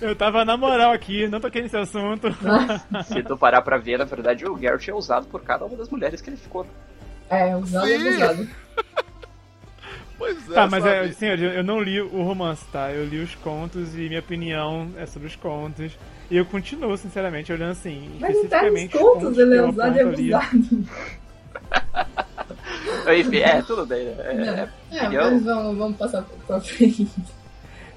[0.01, 2.29] Eu tava na moral aqui, não toquei nesse assunto.
[3.05, 5.91] Se tu parar pra ver, na verdade, o Geralt é usado por cada uma das
[5.91, 6.67] mulheres que ele ficou.
[7.29, 8.49] É, usado e abusado.
[10.17, 11.15] Pois é, Tá, mas é, sabe?
[11.15, 12.91] senhor, eu não li o romance, tá?
[12.93, 15.93] Eu li os contos e minha opinião é sobre os contos.
[16.31, 20.01] E eu continuo, sinceramente, olhando assim, Mas nos especificamente os contos ele é usado e
[20.01, 20.85] abusado.
[23.19, 24.15] Enfim, é, tudo bem, né?
[24.19, 24.33] É,
[24.97, 25.31] é, É, opinião.
[25.31, 27.07] mas vamos, vamos passar pra frente.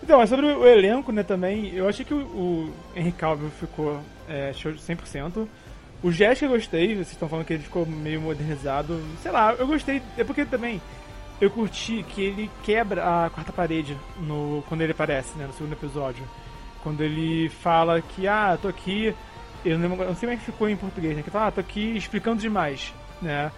[0.03, 3.99] Então, mas sobre o elenco, né, também, eu achei que o, o Henry Cavill ficou
[4.27, 5.47] é, show de 100%.
[6.03, 9.01] O Jéssica eu gostei, vocês estão falando que ele ficou meio modernizado.
[9.23, 10.79] Sei lá, eu gostei, é porque também
[11.39, 15.73] eu curti que ele quebra a quarta parede no, quando ele aparece, né, no segundo
[15.73, 16.23] episódio.
[16.83, 19.13] Quando ele fala que, ah, tô aqui,
[19.65, 21.51] eu não, lembro- não sei como é que ficou em português, né, que fala, ah,
[21.51, 23.51] tô aqui explicando demais, né.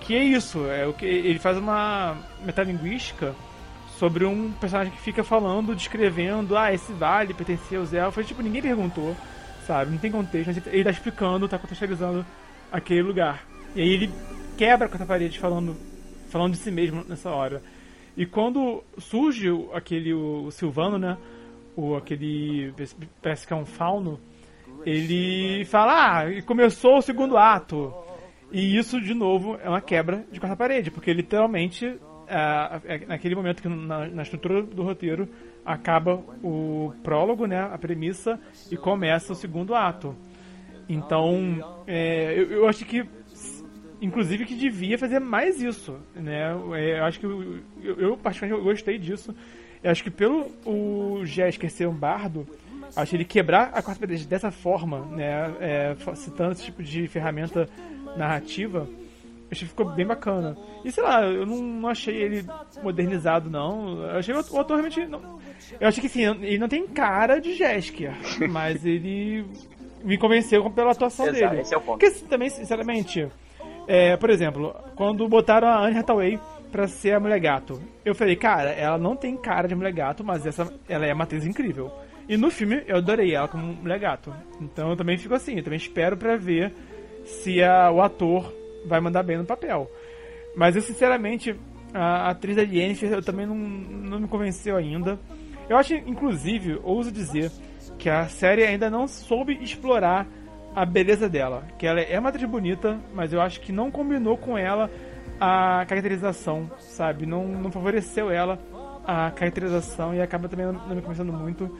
[0.00, 3.34] Que é isso, é o que ele faz uma metalinguística
[3.98, 8.26] sobre um personagem que fica falando, descrevendo, ah, esse vale pertencia aos elfos.
[8.26, 9.16] Tipo, ninguém perguntou,
[9.66, 9.92] sabe?
[9.92, 12.26] Não tem contexto, mas ele tá explicando, tá contextualizando
[12.70, 13.44] aquele lugar.
[13.74, 14.12] E aí ele
[14.58, 15.76] quebra a quarta parede falando,
[16.34, 17.62] falando de si mesmo nessa hora.
[18.16, 21.16] E quando surge aquele o, Silvano, né?
[21.76, 22.74] O, aquele.
[23.22, 24.18] Parece que é um fauno.
[24.84, 27.94] Ele fala, ah, começou o segundo ato.
[28.50, 33.62] E isso, de novo, é uma quebra de quarta parede, porque literalmente é, naquele momento
[33.62, 35.28] que na, na, estrutura do roteiro
[35.64, 40.16] acaba o prólogo, né, a premissa, e começa o segundo ato.
[40.88, 43.04] Então, é, eu, eu, acho que,
[44.04, 46.52] inclusive, que devia fazer mais isso, né?
[46.74, 49.34] É, eu acho que eu, eu particularmente gostei disso.
[49.82, 52.46] Eu acho que pelo o Jesker ser um bardo,
[52.96, 57.68] acho ele quebrar a quarta parede dessa forma, né, é, citando esse tipo de ferramenta
[58.16, 58.88] narrativa
[59.50, 60.56] Achei que ficou bem bacana.
[60.84, 62.44] E sei lá, eu não, não achei ele
[62.82, 64.02] modernizado, não.
[64.02, 65.06] Eu achei o, o ator realmente.
[65.06, 65.38] Não,
[65.80, 68.12] eu achei que sim, ele não tem cara de Jesker,
[68.50, 69.44] mas ele
[70.02, 71.62] me convenceu pela atuação Exato, dele.
[71.62, 71.98] Esse é o ponto.
[71.98, 73.28] Porque também, sinceramente,
[73.86, 76.38] é, por exemplo, quando botaram a Anne Hathaway
[76.72, 80.24] pra ser a mulher gato, eu falei, cara, ela não tem cara de mulher gato,
[80.24, 81.92] mas essa, ela é uma atriz incrível.
[82.28, 84.34] E no filme eu adorei ela como mulher gato.
[84.60, 86.72] Então eu também fico assim, eu também espero pra ver
[87.24, 88.52] se a, o ator
[88.86, 89.90] vai mandar bem no papel.
[90.56, 91.54] Mas eu, sinceramente,
[91.92, 95.18] a atriz da Yennefer eu também não, não me convenceu ainda.
[95.68, 97.50] Eu acho, inclusive, ouso dizer
[97.98, 100.26] que a série ainda não soube explorar
[100.74, 101.64] a beleza dela.
[101.78, 104.90] Que ela é uma atriz bonita, mas eu acho que não combinou com ela
[105.40, 107.26] a caracterização, sabe?
[107.26, 108.58] Não, não favoreceu ela
[109.06, 111.70] a caracterização e acaba também não, me convencendo muito.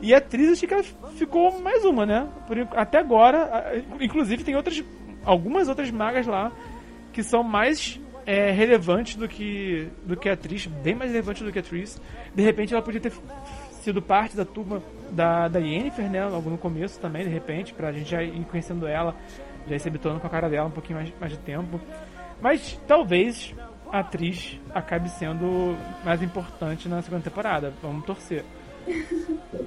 [0.00, 0.82] E a atriz, acho que ela
[1.16, 2.28] ficou mais uma, né?
[2.46, 4.82] Por, até agora, inclusive tem outras
[5.24, 6.52] algumas outras magas lá
[7.12, 11.52] que são mais é, relevantes do que, do que a atriz, bem mais relevantes do
[11.52, 12.00] que a atriz.
[12.34, 13.12] De repente ela podia ter
[13.82, 14.82] sido parte da turma
[15.14, 16.26] da, da Yennefer, né?
[16.26, 19.14] Logo no começo também, de repente, pra gente já ir conhecendo ela,
[19.66, 21.80] já ir se habituando com a cara dela um pouquinho mais, mais de tempo.
[22.40, 23.54] Mas talvez
[23.90, 27.72] a atriz acabe sendo mais importante na segunda temporada.
[27.80, 28.44] Vamos torcer.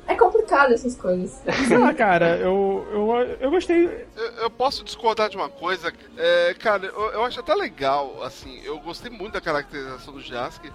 [0.06, 1.42] É complicado essas coisas.
[1.84, 3.86] Ah, cara, eu, eu, eu gostei.
[4.16, 5.92] Eu, eu posso discordar de uma coisa.
[6.18, 10.72] É, cara, eu, eu, acho até legal, assim, eu gostei muito da caracterização do Jasker,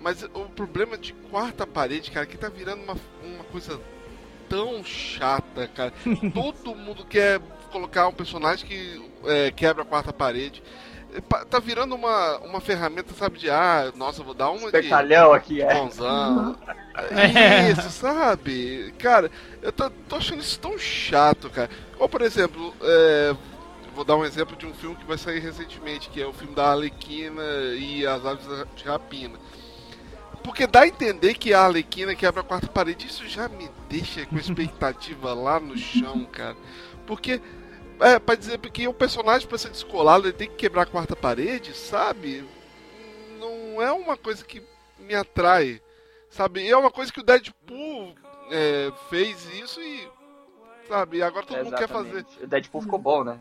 [0.00, 3.80] mas o problema de quarta parede, cara, que tá virando uma, uma coisa
[4.48, 5.92] tão chata, cara.
[6.32, 7.40] Todo mundo quer
[7.70, 10.62] colocar um personagem que é, quebra a quarta parede
[11.48, 15.62] tá virando uma, uma ferramenta, sabe, de ah, nossa, vou dar uma Espertalhão de, aqui,
[15.62, 15.74] é.
[15.74, 16.56] Bonzão.
[16.96, 17.72] É.
[17.72, 18.94] Isso, sabe?
[18.98, 19.30] Cara,
[19.60, 21.68] eu tô, tô, achando isso tão chato, cara.
[21.98, 23.36] Ou, por exemplo, é,
[23.94, 26.54] vou dar um exemplo de um filme que vai sair recentemente, que é o filme
[26.54, 27.42] da Arlequina
[27.78, 29.38] e as aves de rapina.
[30.46, 34.24] Porque dá a entender que a Arlequina quebra a quarta parede, isso já me deixa
[34.26, 36.56] com expectativa lá no chão, cara.
[37.04, 37.42] Porque
[37.98, 41.16] é, pra dizer que o personagem, pra ser descolado, ele tem que quebrar a quarta
[41.16, 42.44] parede, sabe?
[43.40, 44.62] Não é uma coisa que
[45.00, 45.82] me atrai,
[46.30, 46.64] sabe?
[46.68, 48.14] É uma coisa que o Deadpool
[48.52, 50.08] é, fez isso e.
[50.88, 51.18] Sabe?
[51.18, 52.26] E agora todo mundo quer fazer.
[52.42, 53.38] O Deadpool ficou bom, né?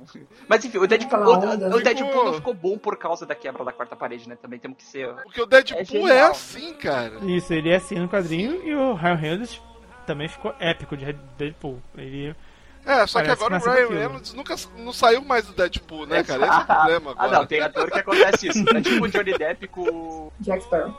[0.47, 3.71] Mas enfim, o Deadpool, o, o Deadpool não ficou bom por causa da quebra da
[3.71, 4.35] quarta parede, né?
[4.35, 5.13] Também temos que ser.
[5.23, 7.19] Porque o Deadpool é, é assim, cara.
[7.25, 9.61] Isso, ele é assim no quadrinho e o Ryan Reynolds
[10.05, 11.81] também ficou épico de Deadpool.
[11.95, 12.35] Ele
[12.85, 16.23] é, só Parece que agora o Ryan Reynolds nunca não saiu mais do Deadpool, né,
[16.23, 16.45] cara?
[16.45, 17.27] Esse é o problema agora.
[17.27, 18.63] ah, não, tem ator que acontece isso.
[18.69, 20.33] É tipo o Johnny Depp com o...
[20.39, 20.93] Jack Sparrow.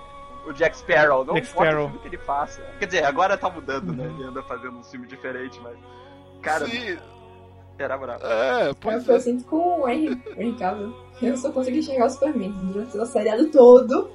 [0.46, 1.24] O Jack Sparrow.
[1.24, 2.60] Não Jack importa o que ele faça.
[2.80, 4.04] Quer dizer, agora tá mudando, né?
[4.04, 5.76] Ele anda fazendo um filme diferente, mas...
[6.42, 6.98] Cara, Sim.
[7.78, 8.24] era bravo.
[8.24, 9.14] É, pois é.
[9.14, 10.94] Eu sinto com o Henry, Henry Cavill.
[11.20, 14.10] Eu só consegui enxergar o Superman durante o seriado todo.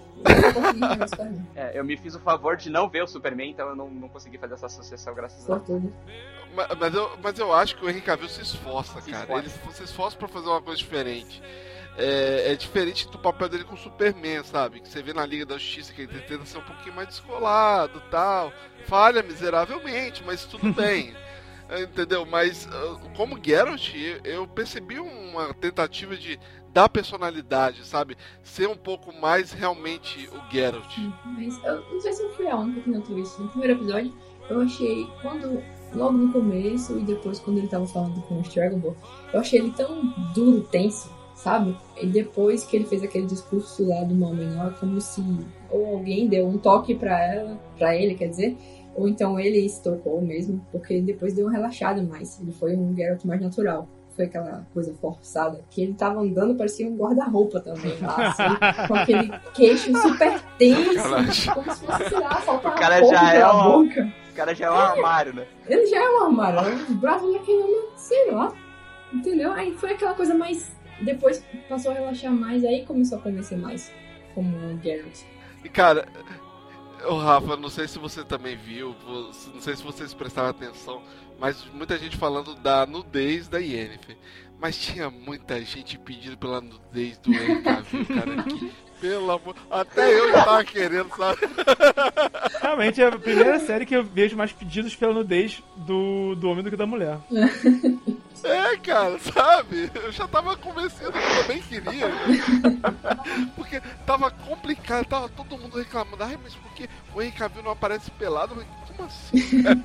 [1.55, 4.07] é, eu me fiz o favor de não ver o Superman, então eu não, não
[4.07, 5.82] consegui fazer essa associação, graças a Deus.
[6.53, 9.24] Mas, mas, eu, mas eu acho que o Henry Cavill se esforça, se cara.
[9.24, 9.59] Esforça.
[9.65, 11.41] Ele se esforça pra fazer uma coisa diferente.
[11.97, 14.80] É, é, diferente do papel dele com o Superman, sabe?
[14.80, 18.01] Que você vê na Liga da Justiça que ele tenta ser um pouquinho mais descolado
[18.09, 18.53] tal.
[18.86, 21.13] Falha miseravelmente, mas tudo bem.
[21.80, 22.26] Entendeu?
[22.26, 23.93] Mas ah, como Geralt,
[24.24, 26.39] eu percebi uma tentativa de
[26.74, 28.17] dar personalidade, sabe?
[28.43, 30.97] Ser um pouco mais realmente o Geralt.
[31.26, 33.41] Mas eu não sei se eu fui a única que notou isso.
[33.41, 34.13] No primeiro episódio,
[34.49, 35.63] eu achei, quando
[35.93, 38.95] logo no começo e depois quando ele tava falando com o Straggle,
[39.34, 41.76] eu achei ele tão duro, tenso, sabe?
[42.01, 45.22] E depois que ele fez aquele discurso lá do menor, como se
[45.69, 48.57] ou alguém deu um toque para ela, para ele, quer dizer,
[48.96, 52.96] ou então ele se tocou mesmo, porque depois deu uma relaxada mais, ele foi um
[52.96, 53.88] Geralt mais natural.
[54.16, 58.44] foi aquela coisa forçada, que ele tava andando, parecia um guarda-roupa também lá, assim,
[58.88, 61.10] com aquele queixo super tenso,
[61.54, 64.14] como se fosse, sei lá, faltar O cara já é pela um- boca.
[64.30, 65.46] O cara já é um armário, né?
[65.68, 66.86] Ele já é um armário, né?
[66.89, 68.54] os braços daquele homem, sei lá,
[69.14, 69.52] entendeu?
[69.54, 70.72] Aí foi aquela coisa mais,
[71.02, 73.92] depois passou a relaxar mais, aí começou a convencer mais,
[74.36, 75.20] como o Geralt.
[75.64, 76.06] E cara,
[77.08, 81.02] o Rafa, não sei se você também viu, não sei se vocês prestaram atenção,
[81.39, 84.18] mas muita gente falando da nudez da Yennefer.
[84.60, 88.43] Mas tinha muita gente pedindo pela nudez do Henry Cavill, cara.
[88.43, 88.72] Que,
[89.02, 89.56] pelo amor.
[89.70, 91.39] Até eu já tava querendo, sabe?
[92.62, 96.64] Realmente é a primeira série que eu vejo mais pedidos pela nudez do, do homem
[96.64, 97.18] do que da mulher.
[98.43, 99.91] É, cara, sabe?
[99.93, 102.08] Eu já tava convencido que eu também queria.
[103.56, 106.24] Porque tava complicado, tava todo mundo reclamando.
[106.24, 108.56] Ai, mas por que o Henry Cavill não aparece pelado?
[108.88, 109.80] Como assim, cara?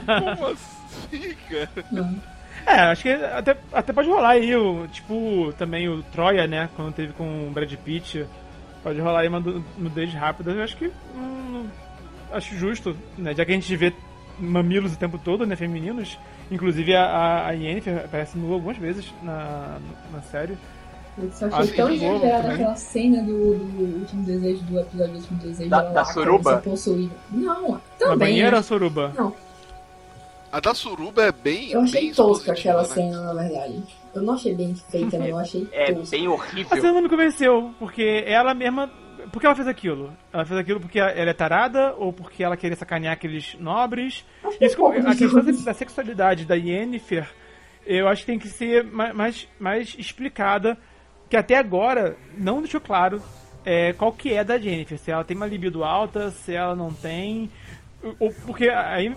[0.36, 2.31] Como assim, cara?
[2.66, 6.68] É, acho que até, até pode rolar aí, o, tipo, também o Troia, né?
[6.76, 8.26] Quando teve com o Brad Pitt.
[8.82, 10.50] Pode rolar aí uma nu- nudez rápida.
[10.52, 10.90] Eu acho que.
[11.16, 11.66] hum,
[12.32, 13.34] acho justo, né?
[13.34, 13.92] Já que a gente vê
[14.38, 15.54] mamilos o tempo todo, né?
[15.56, 16.18] Femininos.
[16.50, 19.78] Inclusive a, a, Yennefer aparece nua algumas vezes na,
[20.12, 20.56] na série.
[21.18, 25.38] Eu só achei tão exagerada aquela cena do, do último desejo, do episódio do último
[25.40, 25.70] desejo.
[25.70, 26.56] Da- da lá, suruba?
[26.58, 27.14] possuída.
[27.30, 28.18] Não, Na também.
[28.18, 28.56] banheira né?
[28.56, 29.12] ou suruba?
[29.16, 29.34] Não,
[30.52, 31.70] A da Suruba é bem.
[31.72, 32.88] eu achei bem tosca aquela né?
[32.88, 33.82] cena, na verdade.
[34.14, 35.26] Eu não achei bem feita, não.
[35.26, 36.14] Eu achei É tosca.
[36.16, 36.76] bem A horrível.
[36.80, 38.88] cena não me convenceu, porque ela mesma.
[39.32, 40.12] Por que ela fez aquilo?
[40.32, 44.26] Ela fez aquilo porque ela é tarada ou porque ela queria sacanear aqueles nobres?
[44.44, 45.64] Acho que Isso, um a questão dois.
[45.64, 47.26] da sexualidade da Yennefer,
[47.86, 50.76] eu acho que tem que ser ma- mais, mais explicada,
[51.30, 53.22] que até agora não deixou claro
[53.64, 56.92] é, qual que é da Yennefer, se ela tem uma libido alta, se ela não
[56.92, 57.48] tem,
[58.46, 59.14] porque aí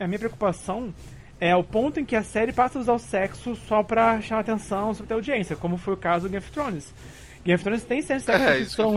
[0.00, 0.92] a minha preocupação
[1.40, 4.40] é o ponto em que a série passa a usar o sexo só pra chamar
[4.40, 6.94] atenção, pra ter audiência, como foi o caso do Game of Thrones.
[7.44, 8.94] Game of Thrones tem cenas de sexo É, que são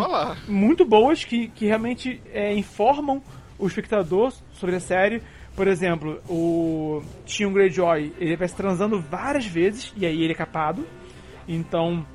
[0.47, 3.21] muito boas que, que realmente é, informam
[3.59, 5.21] o espectador sobre a série.
[5.55, 10.35] Por exemplo, o Theon Greyjoy, ele vai se transando várias vezes e aí ele é
[10.35, 10.85] capado.
[11.47, 12.05] Então,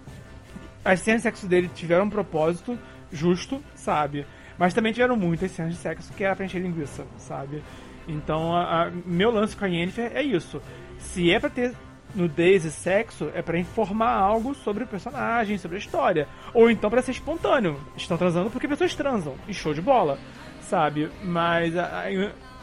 [0.85, 2.79] as cenas de sexo dele tiveram um propósito
[3.11, 4.25] justo, sabe?
[4.63, 7.61] Mas também tiveram muitas cenas de sexo que era pra encher linguiça, sabe?
[8.07, 10.63] Então, a, a- meu lance com a Yennefer é isso.
[10.99, 11.75] Se é pra ter
[12.15, 16.29] nudez e sexo, é pra informar algo sobre o personagem, sobre a história.
[16.55, 17.77] Ou então pra ser espontâneo.
[17.97, 19.35] Estão transando porque pessoas transam.
[19.49, 20.17] E show de bola,
[20.61, 21.11] sabe?
[21.25, 22.05] Mas a-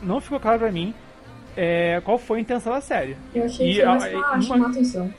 [0.01, 0.93] não ficou claro pra mim
[1.57, 3.17] é, qual foi a intenção da série.
[3.35, 5.13] Eu achei E que a- uma- chamar atenção.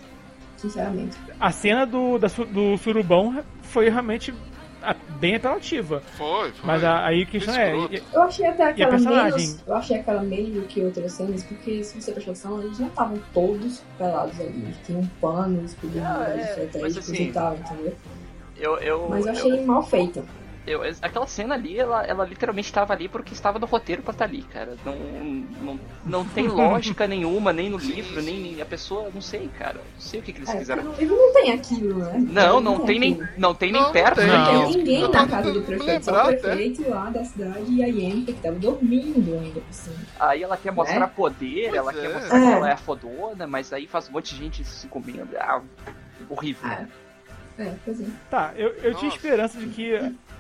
[0.57, 1.14] Sinceramente.
[1.39, 4.33] A cena do, da do surubão foi realmente
[5.18, 6.01] bem apelativa.
[6.16, 6.66] Foi, foi.
[6.66, 7.76] Mas a- aí a questão é.
[7.76, 9.47] E- Eu achei até aquela personagem?
[9.49, 9.64] menos.
[9.66, 13.18] Eu achei aquela do que outras cenas, porque se você prestar atenção, eles não estavam
[13.35, 14.49] todos pelados ali.
[14.64, 17.95] Eles tinham panos, cuidando Ah, é, estratégicos mas assim, e tal, entendeu?
[18.59, 20.22] Eu, eu, Mas eu eu- achei mal feita.
[20.71, 24.25] Eu- aquela cena ali, ela, ela literalmente estava ali porque estava no roteiro pra estar
[24.25, 24.77] ali, cara.
[24.85, 24.95] Não,
[25.62, 29.75] não, não tem lógica nenhuma, nem no livro, nem a pessoa, não sei, cara.
[29.95, 30.85] Não sei o que, que eles É, quiseram.
[30.85, 32.12] no livro não tem aquilo, né?
[32.31, 34.27] Não, não tem nem, não tem nem Não, perto tem.
[34.27, 34.66] Não Não.
[34.68, 36.37] tem ninguém na casa do prefeito, só o até.
[36.37, 39.97] prefeito lá da cidade e a Yennefer que tava dormindo ainda por cima.
[40.18, 41.11] Aí ela quer mostrar Né?
[41.16, 41.95] poder, Pois ela é.
[41.95, 42.53] quer mostrar que É.
[42.53, 45.29] ela é fodona, mas aí faz um monte de gente se comendo.
[45.39, 45.61] Ah,
[46.29, 46.68] horrível.
[46.71, 46.87] É.
[47.59, 48.07] É, pois é.
[48.31, 49.93] Tá, eu, eu tinha esperança de que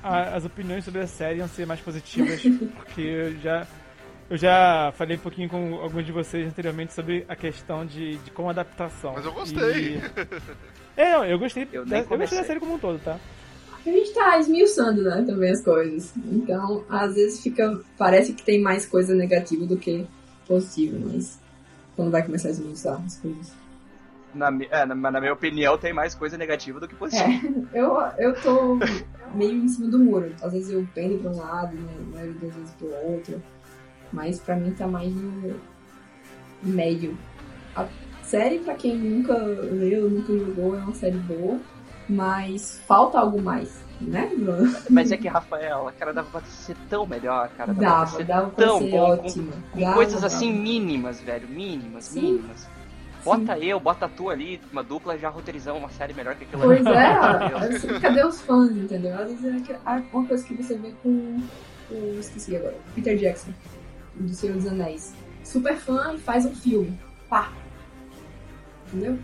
[0.02, 2.40] a- as opiniões sobre a série iam ser mais positivas,
[2.76, 3.66] porque eu já.
[4.28, 8.30] Eu já falei um pouquinho com alguns de vocês anteriormente sobre a questão de, de
[8.30, 9.12] como adaptação.
[9.14, 9.96] Mas eu gostei.
[9.96, 10.00] E-
[10.96, 11.66] É, não, eu gostei.
[11.72, 12.38] Eu da, eu gostei comecei.
[12.38, 13.18] da série como um todo, tá?
[13.84, 16.12] A gente tá esmiuçando, né, também as coisas.
[16.30, 17.80] Então, às vezes fica.
[17.98, 20.06] Parece que tem mais coisa negativa do que
[20.46, 21.40] positiva, mas
[21.96, 23.52] quando vai começar a esmiuçar as coisas.
[24.34, 27.28] Na, é, na, na minha opinião, tem mais coisa negativa do que positiva.
[27.72, 28.78] É, eu, eu tô
[29.34, 30.32] meio em cima do muro.
[30.42, 33.42] Às vezes eu pendo pra um lado, né, a maioria das vezes pro outro.
[34.12, 35.54] Mas pra mim tá mais no
[36.62, 37.16] médio.
[37.74, 37.86] A
[38.22, 41.58] série, pra quem nunca leu, nunca jogou, é uma série boa.
[42.08, 44.74] Mas falta algo mais, né, Bruno?
[44.90, 47.72] Mas é que, Rafael, cara, dava pra ser tão melhor, cara.
[47.72, 49.16] Dava, pra Dava, ser dava pra tão ser bom.
[49.16, 49.52] com- ótimo.
[49.72, 50.26] Com, Dava, coisas dava.
[50.26, 51.46] assim mínimas, velho.
[51.48, 52.20] Mínimas, Sim.
[52.32, 52.66] mínimas.
[53.24, 56.86] Bota eu, bota tu ali, uma dupla, já roteirizamos uma série melhor que aquilo Pois
[56.86, 56.96] ali.
[56.96, 59.14] é, assim, cadê os fãs, entendeu?
[59.18, 61.08] Às vezes é ah, uma coisa que você vê com
[61.90, 62.18] o.
[62.18, 62.76] Esqueci agora.
[62.94, 63.52] Peter Jackson,
[64.14, 65.12] do Senhor dos Anéis.
[65.44, 66.98] Super fã e faz um filme.
[67.28, 67.50] Pá!
[68.88, 69.18] Entendeu?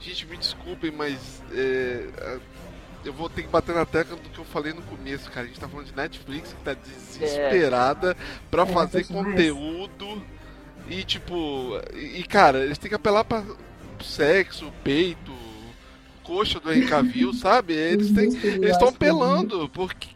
[0.00, 2.38] Gente, me desculpem, mas é, é,
[3.04, 5.44] eu vou ter que bater na tecla do que eu falei no começo, cara.
[5.44, 8.16] A gente tá falando de Netflix que tá desesperada
[8.50, 9.36] pra É, fazer pois mais.
[10.88, 11.80] E tipo.
[11.94, 13.42] E, cara, eles têm que apelar pra,
[14.02, 15.32] sexo, peito,
[16.22, 17.74] coxa do Henry Cavill, sabe?
[17.74, 20.08] Eles têm, eles estão pelando, porque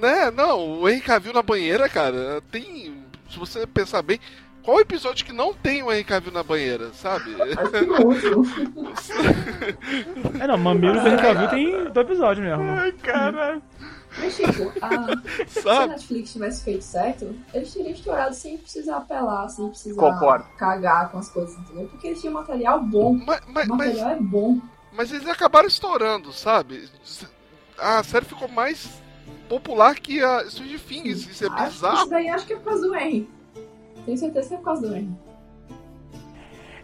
[0.00, 0.30] né?
[0.30, 2.94] Não, o Henry Cavill na banheira, cara, tem,
[3.30, 4.20] se você pensar bem,
[4.62, 7.34] qual episódio que não tem o Henry Cavill na banheira, sabe?
[10.40, 12.62] É, não, Mamilo do Henry Cavill tem do episódio mesmo.
[12.62, 13.62] Ai, cara.
[14.18, 15.06] Mas, tipo, a,
[15.46, 15.86] se a?
[15.88, 20.44] Netflix tivesse feito certo, eles teriam estourado sem precisar apelar, sem precisar Concordo.
[20.56, 21.86] cagar com as coisas, entendeu?
[21.88, 23.14] Porque eles tinham material bom.
[23.26, 24.58] Mas, O mas, mas, material é bom.
[24.92, 26.88] mas eles acabaram estourando, sabe?
[27.78, 28.88] A série ficou mais
[29.48, 31.96] popular que a Stranger Things, isso é Acho- bizarro.
[31.98, 33.28] Isso daí acho que é por causa do Henry.
[34.06, 35.10] Tenho certeza que é por causa do Henry.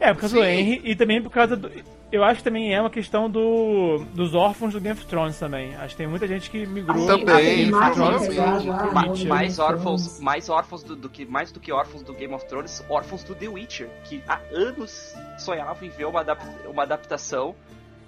[0.01, 0.49] É, por causa do Sim.
[0.49, 1.71] Henry e também por causa do.
[2.13, 5.75] Eu acho que também é uma questão do, dos órfãos do Game of Thrones também.
[5.77, 7.25] Acho que tem muita gente que migrou Também,
[7.57, 8.39] Game of mais Thrones.
[8.39, 12.03] ah, Ma- não, Game mais órfãos, mais órfãos do, do que mais do que órfãos
[12.03, 16.21] do Game of Thrones, órfãos do The Witcher, que há anos sonhavam em ver uma,
[16.21, 17.55] adap- uma adaptação.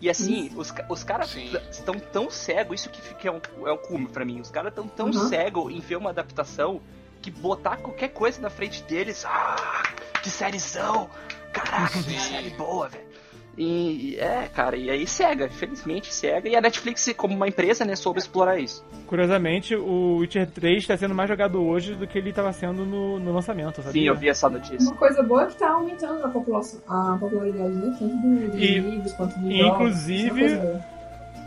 [0.02, 1.34] E assim, os, ca- os caras
[1.70, 4.38] estão tão cegos, isso que é um, é um cume pra mim.
[4.38, 5.28] Os caras estão tão Uhum.
[5.30, 6.82] cegos em ver uma adaptação
[7.22, 9.82] que botar qualquer coisa na frente deles, ah,
[10.22, 11.08] que sériezão!
[11.54, 13.13] Caraca, que série boa, velho.
[13.56, 16.48] E é, cara, e aí cega, infelizmente cega.
[16.48, 18.84] E a Netflix, como uma empresa, né, soube explorar isso.
[19.06, 23.18] Curiosamente, o Witcher 3 está sendo mais jogado hoje do que ele estava sendo no,
[23.20, 23.92] no lançamento, sabia?
[23.92, 24.80] Sim, eu vi essa notícia.
[24.90, 27.96] Uma coisa boa é que tá aumentando a, população, a popularidade, né?
[27.98, 29.74] Tanto do- dos E- livros quanto dos jogos.
[29.74, 30.80] inclusive- boa.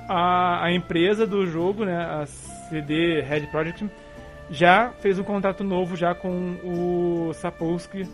[0.09, 3.89] a, a empresa do jogo, né, a CD Red Project,
[4.49, 8.07] já fez um contrato novo já com o Sapolsky.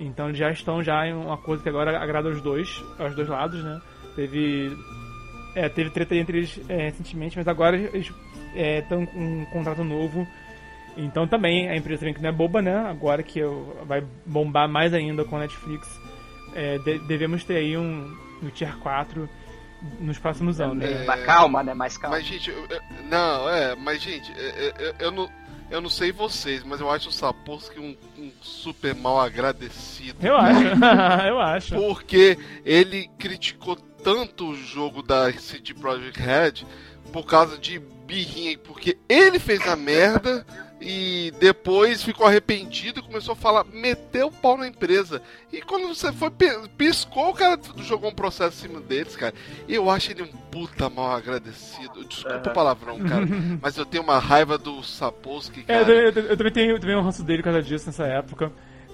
[0.00, 3.28] Então eles já estão já em um acordo que agora agrada aos dois, aos dois
[3.28, 3.80] lados, né?
[4.14, 4.76] Teve
[5.54, 8.12] é, teve treta entre eles é, recentemente, mas agora eles
[8.54, 10.26] estão com um contrato novo.
[10.96, 12.74] Então também a empresa também que não é boba, né?
[12.88, 13.40] Agora que
[13.86, 15.88] vai bombar mais ainda com a Netflix,
[16.54, 19.28] é, de- devemos ter aí um, um Tier 4
[20.00, 20.78] nos próximos anos.
[20.78, 21.02] né?
[21.02, 21.06] É.
[21.06, 21.72] Mas calma, né?
[21.74, 22.16] Mais calma.
[22.16, 25.28] Mas, gente, eu- eu- não, é, mas, gente, é, é, eu, eu não,
[25.70, 30.26] eu não sei vocês, mas eu acho o Sapolsky um, um super mal agradecido.
[30.26, 30.64] Eu acho,
[31.28, 31.74] eu acho.
[31.74, 36.66] Porque ele criticou tanto o jogo da CD Projekt Red
[37.12, 40.46] por causa de birrinha, porque ele fez a merda
[40.80, 45.20] e depois ficou arrependido e começou a falar, meteu o pau na empresa.
[45.52, 46.30] E quando você foi,
[46.76, 49.34] piscou, o cara jogou um processo em cima deles, cara.
[49.66, 52.04] E eu acho ele um puta mal agradecido.
[52.04, 53.26] Desculpa o palavrão, cara,
[53.60, 55.92] mas eu tenho uma raiva do Sapolsky, É, eu, cara.
[55.92, 58.52] eu- eu também tenho, eu também um ranço dele por causa disso nessa época.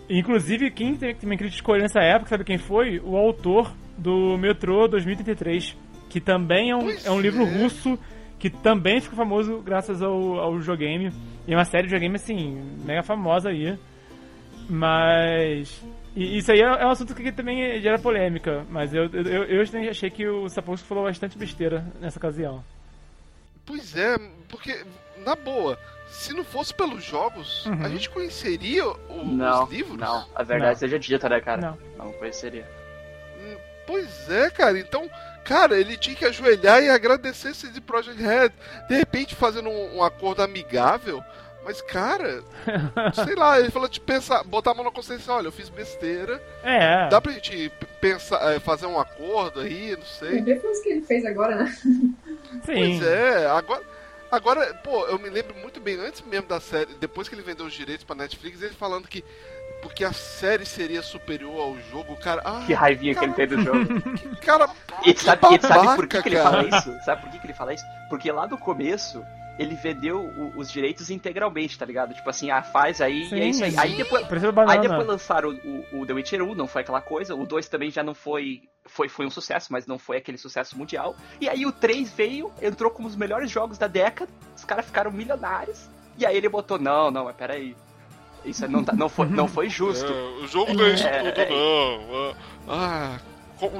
[0.08, 3.00] Inclusive, quem também criticou ele nessa época, sabe quem foi?
[3.00, 5.76] O autor do Metrô 2033,
[6.10, 7.62] que também é um, Pois é um livro é.
[7.62, 7.98] russo,
[8.44, 11.10] que também ficou famoso graças ao, ao videogame.
[11.48, 13.78] E é uma série de videogame, assim, mega famosa aí.
[14.68, 15.82] Mas...
[16.14, 19.66] E isso aí é, é um assunto que também gera polêmica, mas eu, eu, eu
[19.66, 22.62] também achei que o Sapolsky falou bastante besteira nessa ocasião.
[23.66, 24.16] Pois é,
[24.48, 24.84] porque,
[25.24, 27.82] na boa, se não fosse pelos jogos, Uhum.
[27.82, 29.96] a gente conheceria o- Não, os livros?
[29.98, 30.26] não.
[30.34, 30.78] A verdade Não.
[30.80, 31.60] seja dita, né, cara?
[31.62, 31.78] Não.
[32.06, 32.68] Não conheceria.
[33.40, 34.78] Hum, Pois é, cara.
[34.78, 35.08] Então,
[35.44, 38.50] cara, ele tinha que ajoelhar e agradecer esse Project Red.
[38.88, 41.22] De repente, fazendo um, um acordo amigável.
[41.64, 42.42] Mas, cara,
[43.24, 46.42] sei lá, ele falou de pensar, botar a mão na consciência, olha, eu fiz besteira.
[46.62, 50.42] É, Dá pra gente pensar, eh, fazer um acordo aí, não sei.
[50.42, 51.74] Depois que ele fez agora, né?
[51.80, 52.14] sim.
[52.66, 53.94] Pois é, agora.
[54.30, 57.66] Agora, pô, eu me lembro muito bem, antes mesmo da série, depois que ele vendeu
[57.66, 59.24] os direitos pra Netflix, ele falando que
[59.84, 62.40] porque a série seria superior ao jogo, cara.
[62.44, 64.00] Ah, Que raivinha que ele tem do jogo.
[64.18, 64.68] que cara.
[65.04, 66.50] E sabe, e sabe babaca, por que, que ele cara.
[66.50, 67.04] fala isso?
[67.04, 67.84] Sabe por que, que ele fala isso?
[68.08, 69.24] Porque lá no começo
[69.56, 72.12] ele vendeu o- os direitos integralmente, tá ligado?
[72.12, 73.74] Tipo assim, ah, faz aí e é isso aí.
[73.78, 74.26] Aí depois,
[74.68, 77.36] Aí depois lançaram o, o- o The Witcher 1, não foi aquela coisa.
[77.36, 79.08] O 2 também já não foi, foi.
[79.08, 81.14] Foi um sucesso, mas não foi aquele sucesso mundial.
[81.40, 84.30] E aí o 3 veio, entrou como os melhores jogos da década.
[84.56, 85.88] Os caras ficaram milionários.
[86.18, 87.76] E aí ele botou: não, não, mas peraí.
[88.44, 90.04] Isso não, tá, não, foi, não foi justo.
[90.12, 91.48] É, o jogo não é isso É, tudo, é.
[91.50, 92.34] não.
[92.68, 93.18] Ah,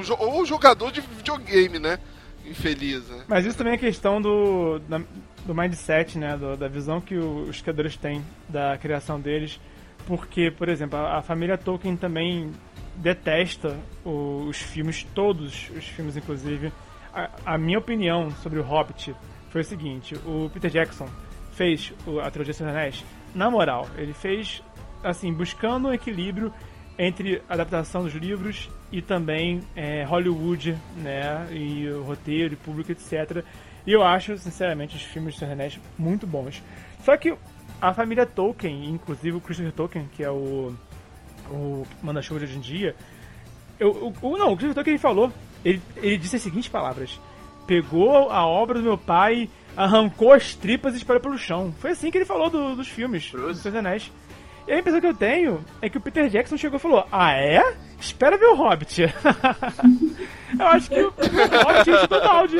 [0.02, 1.98] jo- ou o jogador de videogame, né?
[2.46, 3.24] Infeliz, né?
[3.28, 5.00] Mas isso também é questão do, da-
[5.46, 6.36] do mindset, né?
[6.36, 9.60] do- da visão que o- os criadores têm da criação deles.
[10.06, 12.52] Porque, por exemplo, a, a família Tolkien também
[12.96, 16.72] detesta o- os filmes, todos os filmes, inclusive.
[17.12, 19.14] A, a minha opinião sobre o Hobbit
[19.50, 21.08] foi o seguinte: o Peter Jackson
[21.52, 23.04] fez o- a trilogia Senhor dos Anéis,
[23.35, 24.62] na moral, ele fez,
[25.03, 26.53] assim, buscando um equilíbrio
[26.99, 32.93] entre a adaptação dos livros e também é, Hollywood, né, e o roteiro, e público,
[32.93, 33.45] etc.
[33.87, 36.62] E eu acho, sinceramente, os filmes de Senhor Anéis muito bons.
[37.03, 37.37] Só que
[37.80, 40.72] a família Tolkien, inclusive o Christopher Tolkien, que é o,
[41.51, 42.95] o manda-chuva de hoje em dia,
[43.78, 45.32] Eu, não, o que ele falou,
[45.64, 47.20] ele, ele disse as seguintes palavras:
[47.66, 51.75] Pegou a obra do meu pai, arrancou as tripas e espalhou pelo chão.
[51.79, 54.11] Foi assim que ele falou do, dos filmes, dos Seus Anéis.
[54.66, 57.33] E a impressão que eu tenho é que o Peter Jackson chegou e falou: Ah,
[57.33, 57.77] é?
[58.01, 59.03] Espera ver o Hobbit.
[60.59, 62.57] eu acho que o, Hobbit chutou balde.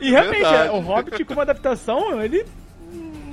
[0.00, 0.70] E realmente, Verdade.
[0.70, 2.44] o Hobbit, como adaptação, ele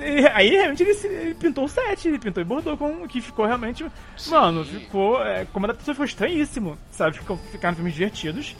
[0.00, 3.20] ele, aí realmente ele, ele, pintou o set, ele pintou e bordou com o que
[3.20, 3.84] ficou realmente.
[4.16, 4.30] Sim.
[4.30, 5.22] Mano, ficou.
[5.22, 7.16] É, como adaptação ficou estranhíssimo, sabe?
[7.18, 8.56] Ficou, ficaram filmes divertidos.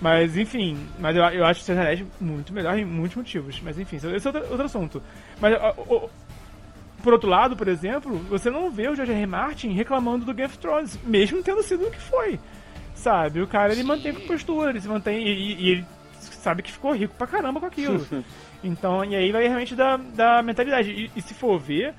[0.00, 3.60] Mas enfim, mas eu, eu acho o Senhor Anéis muito melhor em muitos motivos.
[3.62, 5.02] Mas enfim, esse é outro, outro assunto.
[5.40, 6.10] Mas o,
[7.04, 9.20] por outro lado, por exemplo, você não vê o George R.
[9.20, 9.26] R.
[9.26, 12.40] Martin reclamando do Game of Thrones, mesmo tendo sido o que foi.
[12.94, 13.42] Sabe?
[13.42, 13.86] O cara ele Sim.
[13.86, 15.22] mantém postura, ele se mantém.
[15.22, 15.86] E, e, ele
[16.18, 18.06] sabe que ficou rico pra caramba com aquilo.
[18.64, 20.90] então, e aí vai realmente da, da mentalidade.
[20.90, 21.94] E, e, se for ver,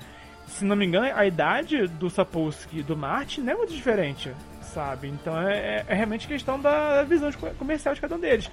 [0.48, 4.32] se não me engano, a idade do Sapolsky e do Martin não é muito diferente.
[4.76, 5.08] Sabe?
[5.08, 8.50] Então é, é, é realmente questão da visão comercial de cada um deles.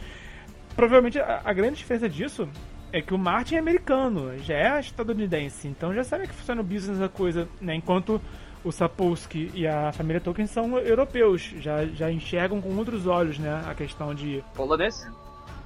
[0.74, 2.48] Provavelmente a, a grande diferença disso
[2.94, 6.64] é que o Martin é americano, já é estadunidense, então já sabe que funciona o
[6.64, 7.76] business da coisa, né?
[7.76, 8.22] Enquanto
[8.64, 13.62] o Sapolsky e a família Tolkien são europeus, já, já enxergam com outros olhos, né?
[13.68, 14.42] A questão de.
[14.56, 15.06] Polonês?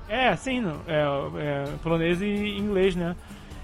[0.10, 1.04] É, sim, não, é,
[1.38, 3.16] é, polonês e inglês, né?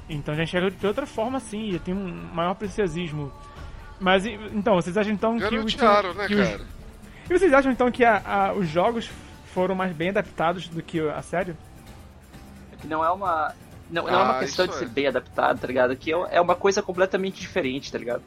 [0.08, 3.32] Então já enxerga de outra forma, sim, já tem um maior preciosismo.
[4.00, 5.64] Mas então, vocês acham então que o.
[6.14, 6.62] né, que cara?
[7.30, 9.10] E vocês acham então que a, a, os jogos
[9.54, 11.56] foram mais bem adaptados do que a série?
[12.84, 13.54] que não é uma.
[13.90, 14.88] Não, não ah, é uma ah, questão de ser é.
[14.88, 15.96] bem adaptado, tá ligado?
[15.96, 18.22] Que é, é uma coisa completamente diferente, tá ligado?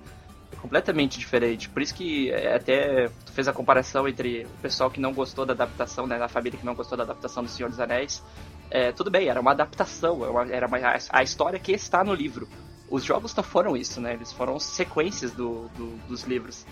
[0.60, 1.68] completamente diferente.
[1.68, 5.46] Por isso que é, até tu fez a comparação entre o pessoal que não gostou
[5.46, 8.22] da adaptação, né, da família que não gostou da adaptação do Senhor dos Anéis.
[8.68, 10.78] É, tudo bem, era uma adaptação, era uma,
[11.10, 12.48] a história que está no livro.
[12.90, 14.14] Os jogos não foram isso, né?
[14.14, 16.66] Eles foram sequências do, do dos livros.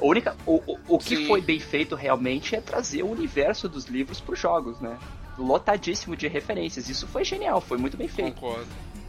[0.00, 3.86] A única, o, o, o que foi bem feito realmente é trazer o universo dos
[3.86, 4.98] livros para os jogos, né?
[5.38, 6.88] lotadíssimo de referências.
[6.88, 8.40] Isso foi genial, foi muito bem feito.
[8.40, 8.66] Concordo.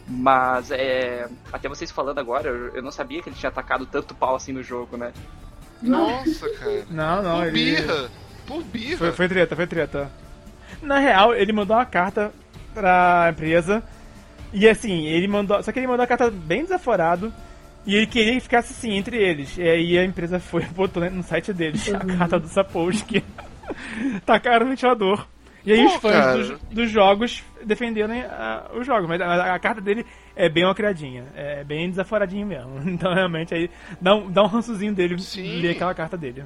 [0.07, 4.35] Mas, é, até vocês falando agora, eu não sabia que ele tinha atacado tanto pau
[4.35, 5.11] assim no jogo, né?
[5.81, 6.85] Nossa, cara.
[6.89, 7.51] Não, não, Por ele...
[7.51, 8.09] birra.
[8.45, 8.97] Por birra.
[8.97, 10.11] Foi, foi treta, foi treta.
[10.81, 12.31] Na real, ele mandou uma carta
[12.73, 13.83] pra empresa.
[14.53, 15.61] E assim, ele mandou.
[15.61, 17.33] Só que ele mandou a carta bem desaforado.
[17.88, 19.57] E ele queria que ficasse assim entre eles.
[19.57, 23.23] E aí a empresa foi e botou no site deles a carta do Sapolsky.
[24.25, 25.25] Tacaram no ventilador.
[25.65, 29.59] E aí Pô, os fãs dos, dos, jogos defenderam uh, os jogos, mas a, a,
[29.59, 32.79] carta dele é bem uma criadinha, é bem desaforadinho mesmo.
[32.88, 33.69] Então realmente aí
[33.99, 35.59] dá um, dá um rançozinho dele Sim.
[35.59, 36.45] ler aquela carta dele.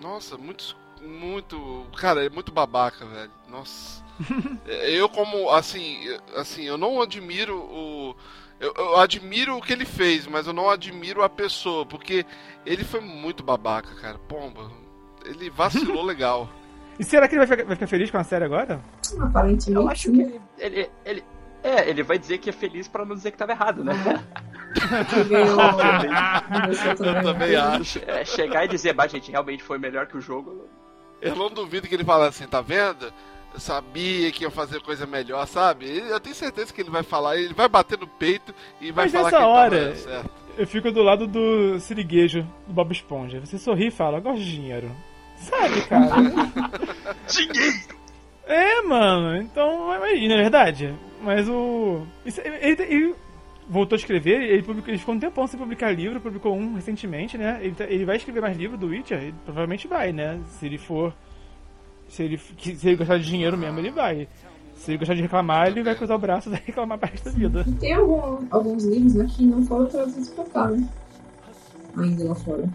[0.00, 0.76] Nossa, muito.
[1.02, 1.86] Muito.
[1.98, 3.30] Cara, é muito babaca, velho.
[3.50, 4.02] Nossa.
[4.88, 5.98] eu como, assim,
[6.36, 8.16] assim, eu não admiro o.
[8.62, 12.24] Eu, eu, admiro o que ele fez, mas eu não admiro a pessoa, porque
[12.64, 14.18] ele foi muito babaca, cara.
[14.28, 14.70] Pomba.
[15.26, 16.48] Ele vacilou legal.
[16.96, 18.80] E será que ele vai ficar, vai ficar feliz com a série agora?
[19.18, 19.72] Aparentemente.
[19.72, 21.24] Eu acho que ele, ele, ele,
[21.64, 23.94] é, ele vai dizer que é feliz pra não dizer que tava errado, né?
[27.04, 28.00] eu também acho.
[28.06, 30.68] É, chegar e dizer, bah, gente, realmente foi melhor que o jogo.
[31.20, 33.12] Eu não duvido que ele fale assim, tá vendo?
[33.54, 35.98] Eu sabia que ia fazer coisa melhor, sabe?
[35.98, 39.12] Eu tenho certeza que ele vai falar, ele vai bater no peito e vai Mas
[39.12, 40.30] falar nessa que hora, certo.
[40.56, 43.40] Eu fico do lado do siriguejo do Bob Esponja.
[43.40, 44.90] Você sorri e fala, gosto de dinheiro.
[45.36, 46.12] Sabe, cara?
[47.28, 48.02] Dinheiro!
[48.46, 50.94] É, mano, então, imagina, é verdade.
[51.22, 52.06] Mas o.
[52.24, 53.14] Isso, ele, ele,
[53.68, 57.38] voltou a escrever, ele, publicou, ele ficou um tempão sem publicar livro, publicou um recentemente,
[57.38, 57.58] né?
[57.62, 59.18] Ele, tá, ele vai escrever mais livro do Witcher?
[59.18, 60.40] Ele provavelmente vai, né?
[60.46, 61.14] Se ele for.
[62.12, 64.28] Se ele, se ele gostar de dinheiro mesmo, ele vai.
[64.74, 67.30] Se ele gostar de reclamar, ele vai cruzar o braço e vai reclamar para da
[67.30, 67.64] vida.
[67.80, 70.86] Tem algum, alguns livros né, que não foram traduzidos pra cá, né?
[71.96, 72.68] Ainda lá fora.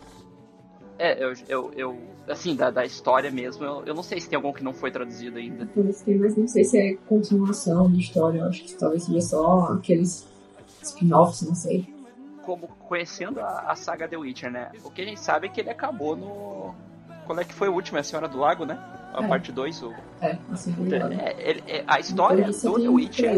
[0.97, 4.37] É, eu, eu, eu assim, da, da história mesmo, eu, eu não sei se tem
[4.37, 5.69] algum que não foi traduzido ainda.
[5.75, 9.21] Parece que mas não sei se é continuação de história, eu acho que talvez seja
[9.21, 10.27] só aqueles
[10.81, 11.87] spin-offs, não sei.
[12.43, 14.71] Como conhecendo a, a, saga The Witcher, né?
[14.83, 16.73] O que a gente sabe é que ele acabou no.
[17.27, 17.97] Qual é que foi o último?
[17.97, 18.79] É a Senhora do Lago, né?
[19.13, 19.27] A é.
[19.27, 19.83] parte 2.
[19.83, 19.93] O...
[20.21, 21.21] É, a Senhora do Lago.
[21.21, 23.35] É, é, a história do The Witcher.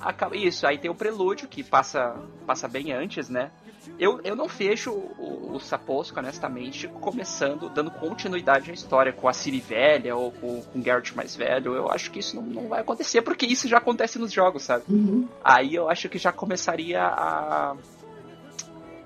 [0.00, 0.36] Acaba...
[0.36, 2.16] Isso, aí tem o prelúdio, que passa,
[2.46, 3.50] passa bem antes, né?
[3.98, 9.32] Eu, eu não vejo o, o Sapolsky, honestamente, começando, dando continuidade à história com a
[9.32, 11.74] Ciri velha ou com, com o Geralt mais velho.
[11.74, 14.84] Eu acho que isso não, não vai acontecer, porque isso já acontece nos jogos, sabe?
[14.88, 15.26] Uhum.
[15.42, 17.76] Aí eu acho que já começaria a.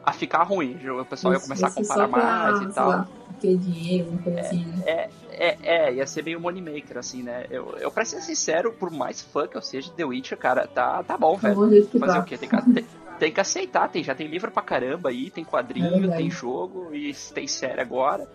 [0.04, 0.78] a ficar ruim.
[0.88, 2.88] O pessoal ia começar a comparar mais e tal.
[2.88, 3.08] Lá,
[3.42, 4.82] ter dinheiro, uma coisa é, assim, né?
[4.86, 7.46] É, é, é, ia ser meio moneymaker, assim, né?
[7.50, 10.66] Eu, eu pra ser sincero, por mais fã que eu seja de The Witcher, cara,
[10.66, 11.88] tá, tá bom, velho.
[11.98, 12.38] Fazer o quê?
[12.38, 12.86] Tem que, tem,
[13.18, 16.94] tem que aceitar, tem, já tem livro pra caramba aí, tem quadrinho, é tem jogo
[16.94, 18.30] e tem série agora.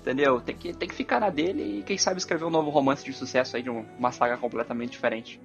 [0.00, 0.40] Entendeu?
[0.40, 3.12] Tem que, tem que ficar na dele e quem sabe escrever um novo romance de
[3.12, 5.40] sucesso aí de uma saga completamente diferente.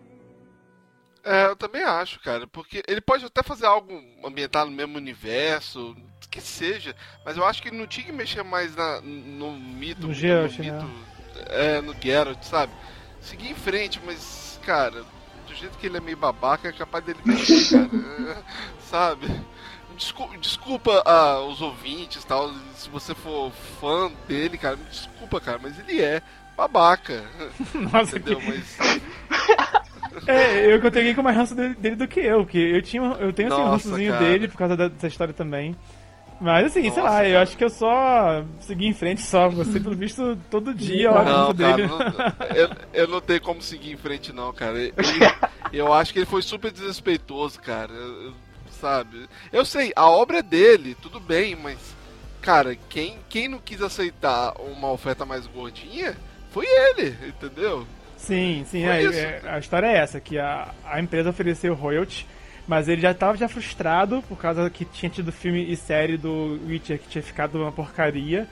[1.24, 5.96] É, eu também acho, cara, porque ele pode até fazer algo ambientado no mesmo universo,
[6.30, 10.02] que seja, mas eu acho que ele não tinha que mexer mais na, no mito,
[10.02, 10.94] no, no Geralt, mito, né?
[11.50, 12.72] é, no Geralt, sabe?
[13.22, 15.04] Seguir em frente, mas, cara,
[15.48, 18.44] do jeito que ele é meio babaca, é capaz dele mexer, cara,
[18.80, 19.28] sabe?
[19.96, 25.60] Desculpa, desculpa ah, os ouvintes tal, se você for fã dele, cara, me desculpa, cara,
[25.62, 26.22] mas ele é
[26.56, 27.24] babaca.
[27.74, 28.40] Nossa, entendeu?
[28.40, 28.48] que...
[28.48, 28.78] Mas.
[30.26, 33.32] É, eu eu com mais ranço dele, dele do que eu, que eu tinha, eu
[33.32, 34.26] tenho assim, um rançozinho cara.
[34.26, 35.76] dele por causa da- dessa história também.
[36.40, 37.42] Mas assim, sei Nossa, lá, eu cara.
[37.44, 41.24] acho que eu só segui em frente só, você pelo visto todo dia, ó, a
[41.24, 41.88] Não, cara, dele.
[41.88, 44.78] não- eu, eu não tenho como seguir em frente, não, cara.
[44.80, 44.94] Ele-
[45.74, 47.92] eu acho que ele foi super desrespeitoso, cara.
[47.92, 48.34] Eu- eu-
[48.80, 49.28] sabe?
[49.52, 51.80] Eu sei, a obra é dele, tudo bem, mas,
[52.42, 56.16] cara, quem, quem não quis aceitar uma oferta mais gordinha
[56.52, 57.88] foi ele, entendeu?
[58.16, 62.28] Sim, sim, é, é, a história é essa, que a, a empresa ofereceu royalty,
[62.68, 66.60] mas ele já estava já frustrado por causa que tinha tido filme e série do
[66.68, 68.48] Witcher que tinha ficado uma porcaria.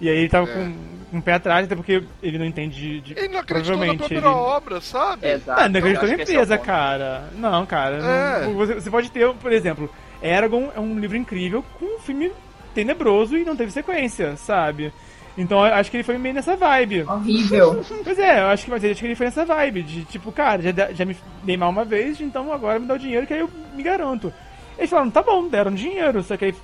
[0.00, 0.54] E aí ele tava É.
[0.54, 0.74] com
[1.10, 3.94] com um pé atrás, até porque ele não entende de, de Ele não acreditou na
[3.96, 4.26] própria ele...
[4.26, 5.28] obra, sabe?
[5.28, 5.60] Exato.
[5.60, 6.66] Ah, não acreditou eu na é o empresa, ponto.
[6.66, 7.24] cara.
[7.36, 7.96] Não, cara.
[7.96, 8.44] É.
[8.46, 9.90] não- você, você pode ter, por exemplo,
[10.22, 12.30] Eragon é um livro incrível com um filme
[12.72, 14.92] tenebroso e não teve sequência, sabe?
[15.40, 17.02] Então acho que ele foi meio nessa vibe.
[17.04, 17.82] Horrível.
[18.04, 20.60] Pois é, eu acho que, mas acho que ele foi nessa vibe de tipo, cara,
[20.60, 23.40] já, já me dei mal uma vez, então agora me dá o dinheiro que aí
[23.40, 24.32] eu me garanto.
[24.76, 26.54] Eles falaram, tá bom, deram dinheiro, só que aí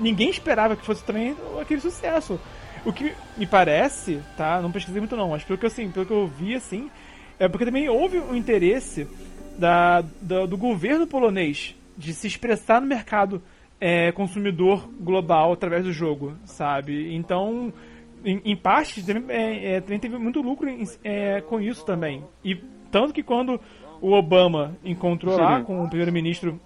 [0.00, 2.38] ninguém esperava que fosse também aquele sucesso.
[2.84, 4.60] O que me parece, tá?
[4.60, 6.90] Não pesquisei muito não, mas pelo que, eu, assim, pelo que eu vi, assim,
[7.38, 9.06] é porque também houve um interesse
[9.58, 13.42] da, da- do governo polonês de se expressar no mercado
[13.84, 17.12] é, consumidor global através do jogo, sabe?
[17.16, 17.72] Então,
[18.24, 22.22] em, em parte, também, é, é, teve muito lucro em- é, com isso também.
[22.44, 22.54] E
[22.92, 23.60] tanto que quando
[24.00, 26.60] o Obama encontrou lá com o primeiro-ministro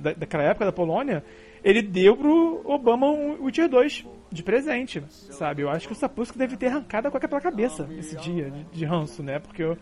[0.00, 1.24] da, daquela época da Polônia,
[1.64, 5.62] ele deu pro Obama um Witcher 2 de presente, sabe?
[5.62, 8.84] Eu acho que o Sapusco deve ter arrancado qualquer pela cabeça esse dia de, de
[8.84, 9.40] ranço, né?
[9.40, 9.76] Porque o,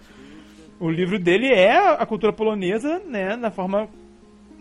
[0.80, 3.36] o livro dele é a cultura polonesa, né?
[3.36, 3.88] Na forma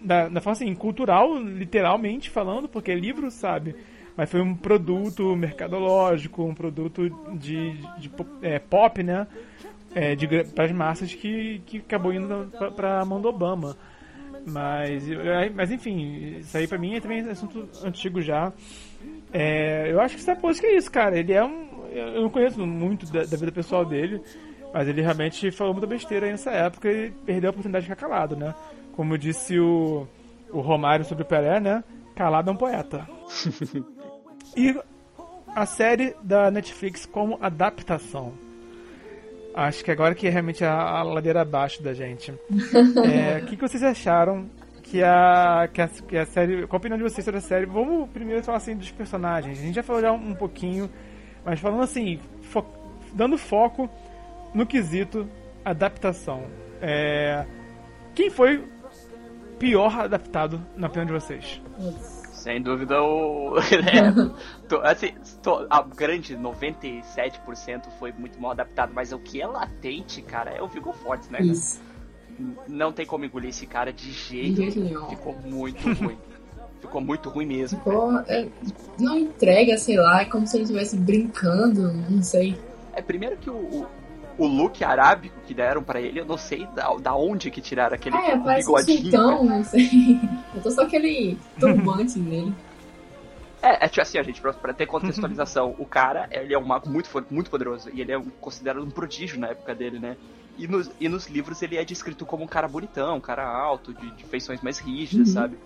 [0.06, 3.76] da, da forma assim, cultural, literalmente falando, porque é livro, sabe?
[4.16, 9.28] Mas foi um produto mercadológico, um produto de, de pop- é, pop, né?
[9.94, 13.76] É, de, para as massas que, que acabou indo pra, pra mão do Obama.
[14.46, 15.04] Mas,
[15.56, 18.54] mas enfim, isso aí pra mim é também assunto antigo já.
[19.34, 21.18] É, eu acho que Sapolsky é isso, cara.
[21.18, 21.66] Ele é um.
[21.92, 24.22] Eu não conheço muito da, da vida pessoal dele,
[24.74, 28.36] mas ele realmente falou muita besteira nessa época e perdeu a oportunidade de ficar calado,
[28.36, 28.54] né?
[28.96, 30.08] Como disse o,
[30.52, 31.84] o Romário sobre o Pelé, né?
[32.16, 33.08] Calado é um poeta.
[34.56, 34.76] e
[35.54, 38.34] a série da Netflix como adaptação.
[39.54, 42.34] Acho que agora que é realmente a, a ladeira abaixo da gente.
[43.06, 44.50] É, O que, que vocês acharam
[44.84, 46.68] que a, que, a, que a série.
[46.68, 47.66] Qual a opinião de vocês sobre a série?
[47.66, 49.58] Vamos primeiro falar assim dos personagens.
[49.60, 50.90] A gente já falou já um pouquinho,
[51.44, 52.66] mas falando assim, fo-
[53.14, 53.90] dando foco
[54.54, 55.28] no quesito
[55.64, 56.44] adaptação.
[56.82, 57.46] É,
[58.14, 58.64] quem foi
[59.60, 61.62] pior adaptado na opinião de vocês?
[62.32, 63.56] Sem dúvida o.
[63.84, 64.32] né,
[64.70, 70.22] tô- assim, tô- a grande 97% foi muito mal adaptado, mas o que é latente,
[70.22, 71.42] cara, é o Viggo Fortes, né?
[71.42, 71.82] Isso.
[72.68, 74.58] Não tem como engolir esse cara de jeito.
[74.58, 75.08] jeito nenhum.
[75.08, 76.18] Ficou muito ruim.
[76.82, 77.78] Ficou muito ruim mesmo.
[77.80, 78.20] Ficou.
[78.28, 78.48] é,
[79.00, 82.60] não entrega, sei lá, é como se ele estivesse brincando, não sei.
[82.94, 83.88] É primeiro que o, o,
[84.38, 87.96] o look arábico que deram pra ele, eu não sei da, da onde que tiraram
[87.96, 89.02] aquele É, parece um bigodinho.
[89.02, 90.20] sultão, não sei.
[90.56, 92.54] Eu tô só aquele turbante nele.
[93.62, 96.90] É, é tipo assim, a gente, pra, ter contextualização, o cara, ele é um mago
[96.90, 100.16] muito, muito poderoso, e ele é um- considerado um prodígio na época dele, né?
[100.58, 103.94] E nos, e nos livros ele é descrito como um cara bonitão, um cara alto,
[103.94, 105.34] de, de feições mais rígidas, Uhum.
[105.34, 105.58] sabe?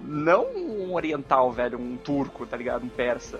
[0.00, 2.84] Não um oriental, velho, um turco, tá ligado?
[2.84, 3.38] Um persa.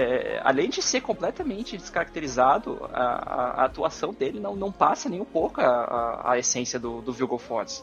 [0.00, 5.20] É, além de ser completamente descaracterizado, a, a- a atuação dele não, não passa nem
[5.20, 7.82] um pouco a, a, essência do, do Fontes.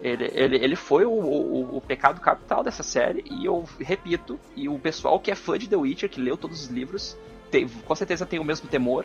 [0.00, 4.70] Ele, ele, ele foi o, o, o pecado capital dessa série, e eu repito, e
[4.70, 7.14] o pessoal que é fã de The Witcher, que leu todos os livros,
[7.50, 9.04] tem- com certeza tem o mesmo temor,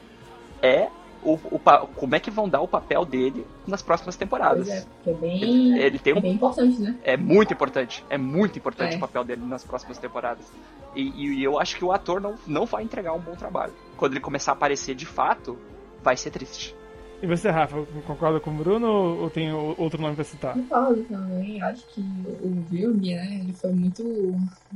[0.61, 0.87] é
[1.25, 1.59] o, o
[1.95, 4.67] como é que vão dar o papel dele nas próximas temporadas.
[4.69, 5.77] É, porque é bem.
[5.79, 6.95] Ele tem É um bem importante, né?
[7.03, 8.03] é muito importante.
[8.09, 8.97] É muito importante É.
[8.97, 10.45] o papel dele nas próximas temporadas.
[10.95, 13.73] E, e- e eu acho que o ator não, não vai entregar um bom trabalho.
[13.97, 15.57] Quando ele começar a aparecer de fato,
[16.03, 16.75] vai ser triste.
[17.23, 20.55] E você, Rafa, concorda com o Bruno ou tem outro nome pra citar?
[20.55, 21.61] Concordo também.
[21.61, 24.03] Acho que o Vilg, né, ele foi muito,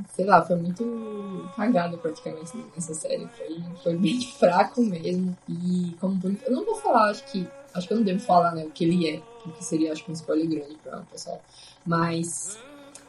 [0.08, 3.28] sei lá, foi muito cagado praticamente nessa série.
[3.36, 5.36] Foi, foi bem fraco mesmo.
[5.46, 8.64] E como eu não vou falar, acho que, acho que eu não devo falar, né,
[8.64, 11.42] o que ele é, porque seria, acho que um spoiler grande pra o pessoal.
[11.84, 12.58] Mas,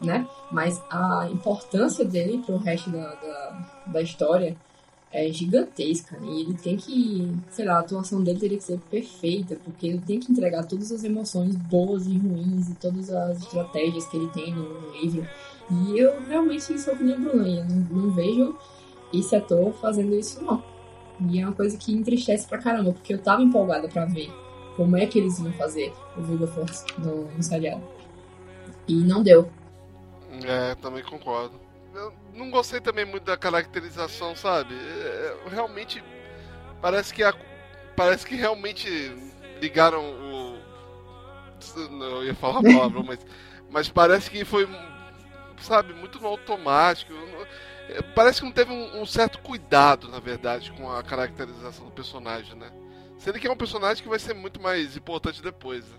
[0.01, 4.57] né, mas a importância dele pro resto da, da, da história
[5.11, 6.19] é gigantesca.
[6.19, 6.27] Né?
[6.27, 9.99] E ele tem que, sei lá, a atuação dele teria que ser perfeita, porque ele
[9.99, 14.27] tem que entregar todas as emoções boas e ruins e todas as estratégias que ele
[14.29, 15.27] tem no livro.
[15.71, 18.55] E eu realmente sou que nem Bruno, eu não, não vejo
[19.13, 20.63] esse ator fazendo isso não.
[21.29, 24.31] E é uma coisa que entristece pra caramba, porque eu tava empolgada pra ver
[24.75, 27.99] como é que eles iam fazer o Viggo Force no, no.
[28.87, 29.49] E não deu.
[30.45, 31.59] É, também concordo
[31.99, 34.73] eu não gostei também muito da caracterização, sabe?
[34.73, 36.03] É, é, realmente
[36.81, 37.33] parece que a,
[37.95, 38.89] parece que realmente
[39.61, 40.59] ligaram o
[41.91, 43.19] não ia falar a palavra, mas
[43.69, 44.65] mas parece que foi
[45.61, 47.13] sabe, muito no automático.
[47.89, 51.91] É, parece que não teve um, um, certo cuidado, na verdade, com a caracterização do
[51.91, 52.71] personagem, né?
[53.17, 55.85] Sendo que é um personagem que vai ser muito mais importante depois.
[55.85, 55.97] Né?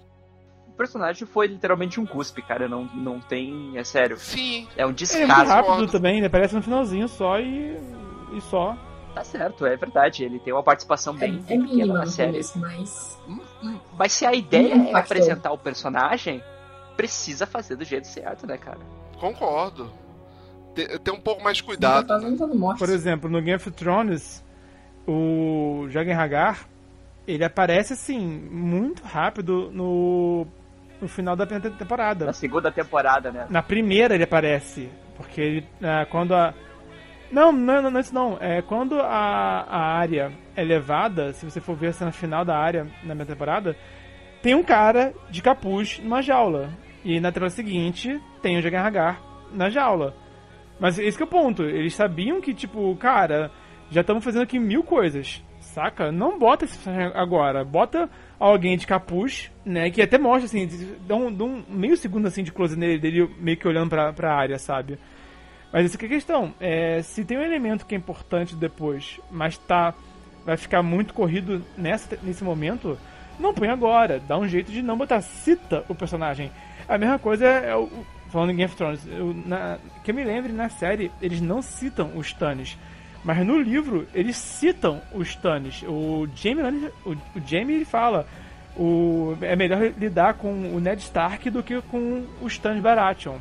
[0.81, 2.67] Personagem foi literalmente um cuspe, cara.
[2.67, 3.77] Não, não tem.
[3.77, 4.17] É sério.
[4.17, 4.67] Sim.
[4.75, 5.23] É um descaso.
[5.25, 7.77] É muito rápido também, ele aparece no finalzinho só e.
[8.33, 8.75] e só.
[9.15, 10.25] Tá certo, é verdade.
[10.25, 12.41] Ele tem uma participação bem, é, é pequena na série.
[12.57, 13.19] Mas...
[13.29, 16.43] Hum, hum, mas se a ideia é apresentar o personagem,
[16.97, 18.79] precisa fazer do jeito certo, né, cara?
[19.19, 19.91] Concordo.
[20.75, 22.07] Tem, tem um pouco mais de cuidado.
[22.07, 22.35] Tá né?
[22.79, 24.43] Por exemplo, no Game of Thrones,
[25.07, 26.67] o Jagen Hagar,
[27.27, 28.19] ele aparece assim,
[28.51, 30.47] muito rápido no
[31.01, 32.27] no final da primeira temporada.
[32.27, 33.47] Na segunda temporada, né?
[33.49, 34.89] Na primeira ele aparece.
[35.17, 36.55] Porque ele, é, quando a.
[37.31, 38.39] Não, não, não, não, isso não.
[38.41, 39.07] É, quando a,
[39.69, 43.27] a área é levada, se você for ver a cena final da área na minha
[43.27, 43.77] temporada,
[44.43, 46.71] tem um cara de capuz numa jaula.
[47.05, 49.21] E na temporada seguinte tem o Jagan Hagar
[49.53, 50.15] na jaula.
[50.79, 51.63] Mas esse que é o ponto.
[51.63, 53.51] Eles sabiam que, tipo, cara,
[53.91, 55.45] já estamos fazendo aqui mil coisas.
[55.61, 56.11] Saca?
[56.11, 57.65] Não bota esse agora.
[57.65, 58.09] Bota
[58.41, 59.91] alguém de capuz, né?
[59.91, 60.67] Que até mostra, assim,
[61.07, 64.13] dá um, dá um meio segundo, assim, de close nele, dele meio que olhando pra,
[64.15, 64.99] pra área, sabe?
[65.71, 66.55] Mas essa que é a questão.
[66.59, 69.95] É, se tem um elemento que é importante depois, mas tá...
[70.43, 72.99] Vai ficar muito corrido nessa, nesse momento,
[73.39, 74.19] não põe agora.
[74.27, 75.21] Dá um jeito de não botar.
[75.21, 76.51] Cita o personagem.
[76.89, 77.89] A mesma coisa é o...
[78.31, 81.61] Falando em Game of Thrones, eu, na, que eu me lembre, na série, eles não
[81.61, 82.79] citam os Stannis.
[83.25, 85.83] Mas no livro, eles citam os Stannis.
[85.83, 88.27] O Jamie, o, o Jamie ele fala
[88.77, 93.37] o, é melhor lidar com o Ned Stark do que com o Stannis Baratheon.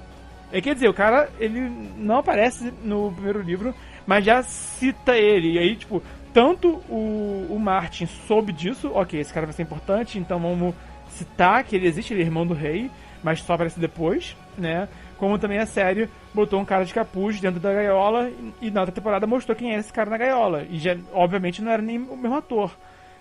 [0.52, 1.62] É, quer dizer, o cara ele
[1.98, 3.74] não aparece no primeiro livro,
[4.06, 5.54] mas já cita ele.
[5.54, 6.02] E aí, tipo,
[6.34, 10.76] tanto o, o Martin soube disso, ok, esse cara vai ser importante, então vamos
[11.10, 12.90] citar que ele existe, ele é irmão do rei,
[13.24, 14.88] mas só aparece depois, né?
[15.20, 18.32] Como também a série botou um cara de capuz dentro da gaiola
[18.62, 20.66] e na outra temporada mostrou quem é esse cara na gaiola.
[20.70, 22.72] E já, obviamente não era nem o mesmo ator,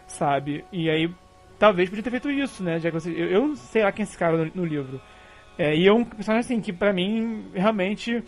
[0.06, 0.64] sabe?
[0.72, 1.10] E aí
[1.58, 2.78] talvez podia ter feito isso, né?
[2.78, 5.00] Já que você, eu, eu não sei lá quem é esse cara no, no livro.
[5.58, 8.22] É, e é um personagem assim que pra mim realmente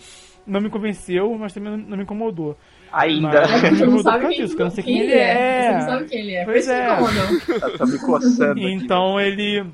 [0.44, 2.58] não me convenceu, mas também não, não me incomodou.
[2.92, 3.28] Ainda.
[3.28, 5.20] Mas, não me incomodou por causa disso, eu não sei quem, quem ele é.
[5.20, 5.62] é.
[5.62, 6.44] Você não sabe quem ele é.
[6.44, 6.88] Pois é.
[7.78, 8.68] tá me coçando.
[8.68, 9.28] Então aqui.
[9.28, 9.66] ele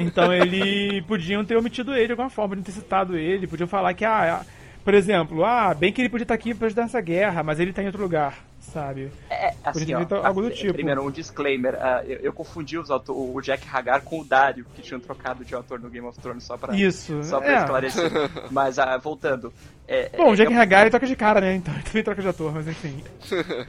[0.00, 3.94] então ele podiam ter omitido ele de alguma forma, podiam ter citado ele, podiam falar
[3.94, 4.44] que, ah,
[4.84, 7.70] por exemplo, ah, bem que ele podia estar aqui para ajudar nessa guerra, mas ele
[7.70, 9.10] está em outro lugar, sabe?
[9.28, 10.72] É, assim, ó, algo do tipo.
[10.72, 14.64] Primeiro, um disclaimer, uh, eu, eu, confundi os autor, o Jack Hagar com o Dario,
[14.74, 17.58] que tinham trocado de autor no Game of Thrones, só pra, Isso, só pra é.
[17.58, 18.10] esclarecer.
[18.50, 19.52] mas, uh, voltando...
[19.86, 21.56] É, Bom, o Jack é, Hagar ele troca de cara, né?
[21.56, 23.02] Então ele também troca de ator, mas enfim.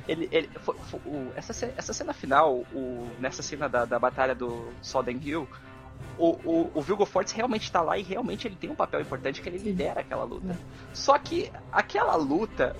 [0.07, 4.35] ele, ele, foi, foi, o, essa, essa cena final, o, nessa cena da, da batalha
[4.35, 5.47] do Soden Hill,
[6.17, 9.41] o, o, o Vilgo Fortes realmente está lá e realmente ele tem um papel importante
[9.41, 10.57] que ele lidera aquela luta.
[10.93, 12.75] Só que aquela luta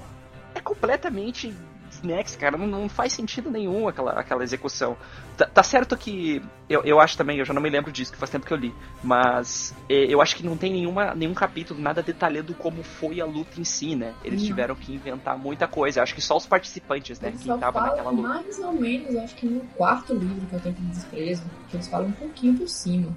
[0.54, 1.54] é completamente
[2.02, 2.58] snacks, cara.
[2.58, 4.98] Não, não, faz sentido nenhum aquela, aquela execução.
[5.38, 6.42] Tá, tá, certo que.
[6.70, 8.58] Eu, eu acho também, eu já não me lembro disso, que faz tempo que eu
[8.58, 8.74] li.
[9.04, 13.26] Mas é, eu acho que não tem nenhuma, nenhum capítulo nada detalhado como foi a
[13.26, 14.14] luta em si, né?
[14.24, 16.00] Eles tiveram que inventar muita coisa.
[16.00, 17.30] Eu acho que só os participantes, né?
[17.30, 18.28] Eles quem tava naquela luta.
[18.28, 21.78] Mais ou menos, acho que no quarto livro, que é o Tempo de Desprezo, que
[21.78, 23.14] eles falam um pouquinho por cima.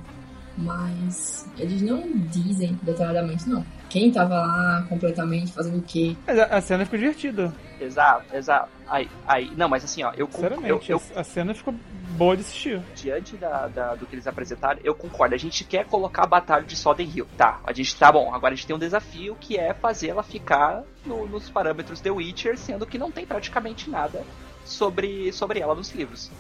[0.57, 3.65] Mas eles não dizem detalhadamente, não.
[3.91, 6.17] Quem tava lá completamente fazendo o quê?
[6.27, 7.53] A cena ficou divertida.
[7.81, 8.69] Exato, exato.
[8.87, 11.75] Aí, aí, não, mas assim, ó, eu Sinceramente, eu, eu, a cena ficou
[12.17, 12.81] boa de assistir.
[12.95, 15.35] Diante da, da, do que eles apresentaram, eu concordo.
[15.35, 17.27] A gente quer colocar a batalha de Soden Hill.
[17.37, 18.33] Tá, a gente tá bom.
[18.33, 22.11] Agora a gente tem um desafio que é fazer ela ficar no, nos parâmetros The
[22.11, 24.23] Witcher, sendo que não tem praticamente nada
[24.65, 26.31] sobre, sobre ela nos livros.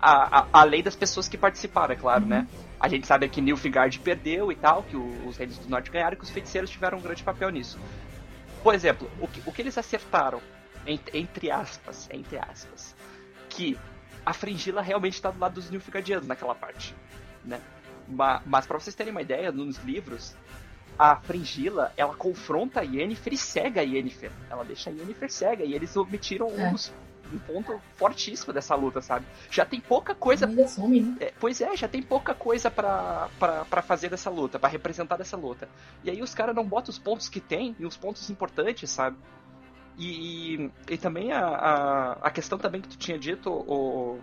[0.00, 2.46] a, a, além das pessoas que participaram, é claro, né?
[2.84, 6.12] A gente sabe que Nilfgaard perdeu e tal, que o, os reis do norte ganharam
[6.12, 7.78] e que os feiticeiros tiveram um grande papel nisso.
[8.62, 10.38] Por exemplo, o que, o que eles acertaram,
[10.86, 12.94] entre, entre aspas, entre aspas,
[13.48, 13.78] que
[14.26, 16.94] a Fringila realmente está do lado dos Nilfgaardianos naquela parte,
[17.42, 17.58] né?
[18.06, 20.36] Mas, mas para vocês terem uma ideia, nos livros,
[20.98, 24.30] a Fringila, ela confronta a Yennefer e cega a Yennefer.
[24.50, 26.68] Ela deixa a Yennefer cega e eles omitiram é.
[26.68, 26.74] um,
[27.32, 29.26] um, ponto fortíssimo dessa luta, sabe?
[29.50, 30.48] Já tem pouca coisa...
[30.68, 31.16] Some, né?
[31.20, 35.68] é, pois é, já tem pouca coisa para fazer dessa luta, para representar dessa luta.
[36.02, 39.16] E aí os caras não botam os pontos que tem e os pontos importantes, sabe?
[39.96, 44.18] E, e, e também a, a, a, questão também que tu tinha dito, o,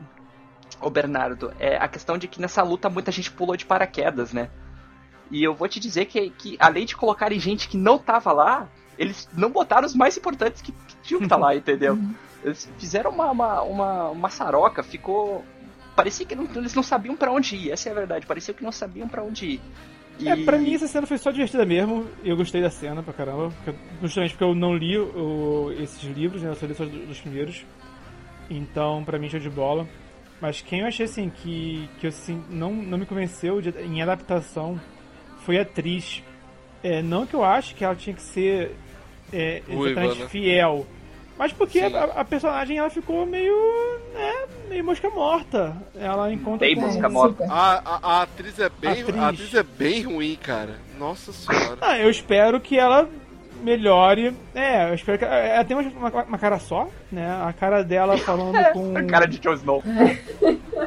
[0.81, 4.49] o Bernardo, é a questão de que nessa luta muita gente pulou de paraquedas, né?
[5.29, 8.67] E eu vou te dizer que, que além de colocarem gente que não tava lá,
[8.97, 11.97] eles não botaram os mais importantes que, que tinham que estar tá lá, entendeu?
[12.43, 15.43] Eles fizeram uma, uma, uma, uma saroca, ficou.
[15.95, 18.63] Parecia que não, eles não sabiam para onde ir, essa é a verdade, parecia que
[18.63, 19.61] não sabiam para onde ir.
[20.19, 20.27] E...
[20.27, 22.07] É, pra mim essa cena foi só divertida mesmo.
[22.23, 23.51] Eu gostei da cena pra caramba.
[23.63, 26.49] Porque, justamente porque eu não li o, esses livros, né?
[26.49, 27.65] Eu só li só dos primeiros.
[28.49, 29.87] Então, pra mim, show de bola.
[30.39, 34.79] Mas quem eu achei assim que, que assim, não, não me convenceu de, em adaptação
[35.45, 36.23] foi a atriz.
[36.83, 38.75] É, não que eu acho que ela tinha que ser
[39.31, 40.27] é, exatamente né?
[40.27, 40.85] fiel.
[41.41, 43.57] Mas porque a, a, personagem ela ficou meio.
[44.13, 45.75] né, meio mosca morta.
[45.95, 46.67] Ela encontra.
[46.67, 46.81] Bem com...
[46.81, 47.47] mosca morta.
[47.49, 49.01] A, a, a, atriz é bem.
[49.01, 49.17] Atriz.
[49.17, 50.75] A atriz é bem ruim, cara.
[50.99, 51.79] Nossa senhora.
[51.81, 53.09] Ah, eu espero que ela
[53.63, 54.37] melhore.
[54.53, 55.25] É, eu espero que.
[55.25, 57.27] Ela tem uma, uma, uma cara só, né?
[57.43, 58.95] A cara dela falando com.
[58.95, 59.83] a cara de Jon Snow.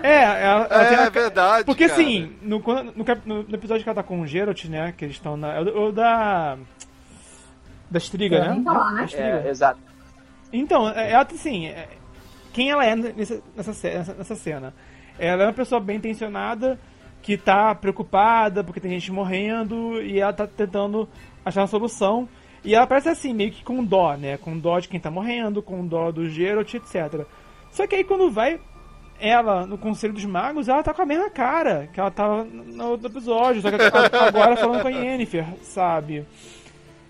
[0.05, 1.09] É, ela, ela é, a...
[1.09, 1.65] verdade.
[1.65, 2.01] Porque cara.
[2.01, 4.95] assim, no, no, no, episódio que ela tá com o Geralt, né?
[4.97, 5.53] Que eles estão na.
[5.53, 6.57] É o, da.
[7.91, 8.63] Da Striga, né?
[8.63, 9.09] Falar, né?
[9.15, 9.94] É, exato.
[10.55, 11.67] Então, é, ela assim.
[11.67, 11.89] É,
[12.53, 14.73] quem ela é nessa, nessa, nessa cena?
[15.19, 16.79] Ela é uma pessoa bem intencionada
[17.21, 21.09] que tá preocupada porque tem gente morrendo e ela tá tentando
[21.45, 22.29] achar uma solução.
[22.63, 24.37] E ela parece assim, meio que com dó, né?
[24.37, 27.27] Com dó de quem tá morrendo, com dó do Geralt, etc.
[27.73, 28.61] Só que aí quando vai
[29.19, 32.91] ela no Conselho dos Magos, ela tá com a mesma cara que ela tava no
[32.91, 33.77] outro episódio, só que
[34.15, 36.25] agora falando com a Yennefer, sabe?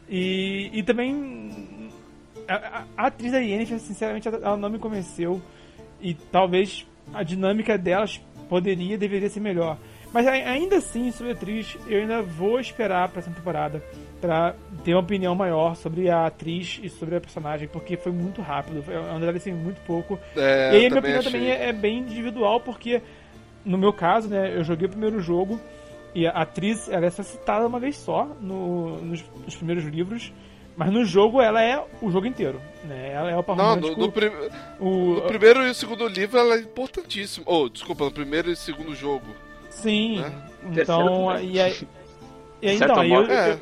[0.09, 1.74] E, e também
[2.49, 5.41] a, a, atriz da Yennefer, sinceramente, ela não me convenceu.
[6.01, 9.79] E talvez a dinâmica delas poderia, deveria ser melhor.
[10.13, 13.83] Mas ainda assim, sobre a atriz, eu ainda vou esperar para essa temporada
[14.21, 14.55] para
[14.85, 18.81] ter uma opinião maior sobre a atriz e sobre a personagem, porque foi muito rápido,
[18.83, 20.19] foi um assim, muito pouco.
[20.37, 21.33] É, e aí a minha opinião achei.
[21.33, 23.03] também é, é, bem individual, porque
[23.65, 25.59] no meu caso, né, eu joguei o primeiro jogo
[26.15, 30.33] e a atriz ela é só citada uma vez só no, nos, nos primeiros livros.
[30.77, 33.13] Mas no jogo ela é o jogo inteiro, né?
[33.13, 34.31] Ela é o par Não, no, no, prim...
[34.81, 35.15] o...
[35.15, 37.45] no primeiro e segundo livro ela é importantíssima.
[37.49, 39.27] Oh, desculpa, no primeiro e segundo jogo.
[39.71, 40.21] Sim.
[40.21, 40.33] Né?
[40.73, 41.89] Então, e aí,
[42.61, 43.53] e aí então, eu, é.
[43.53, 43.61] eu,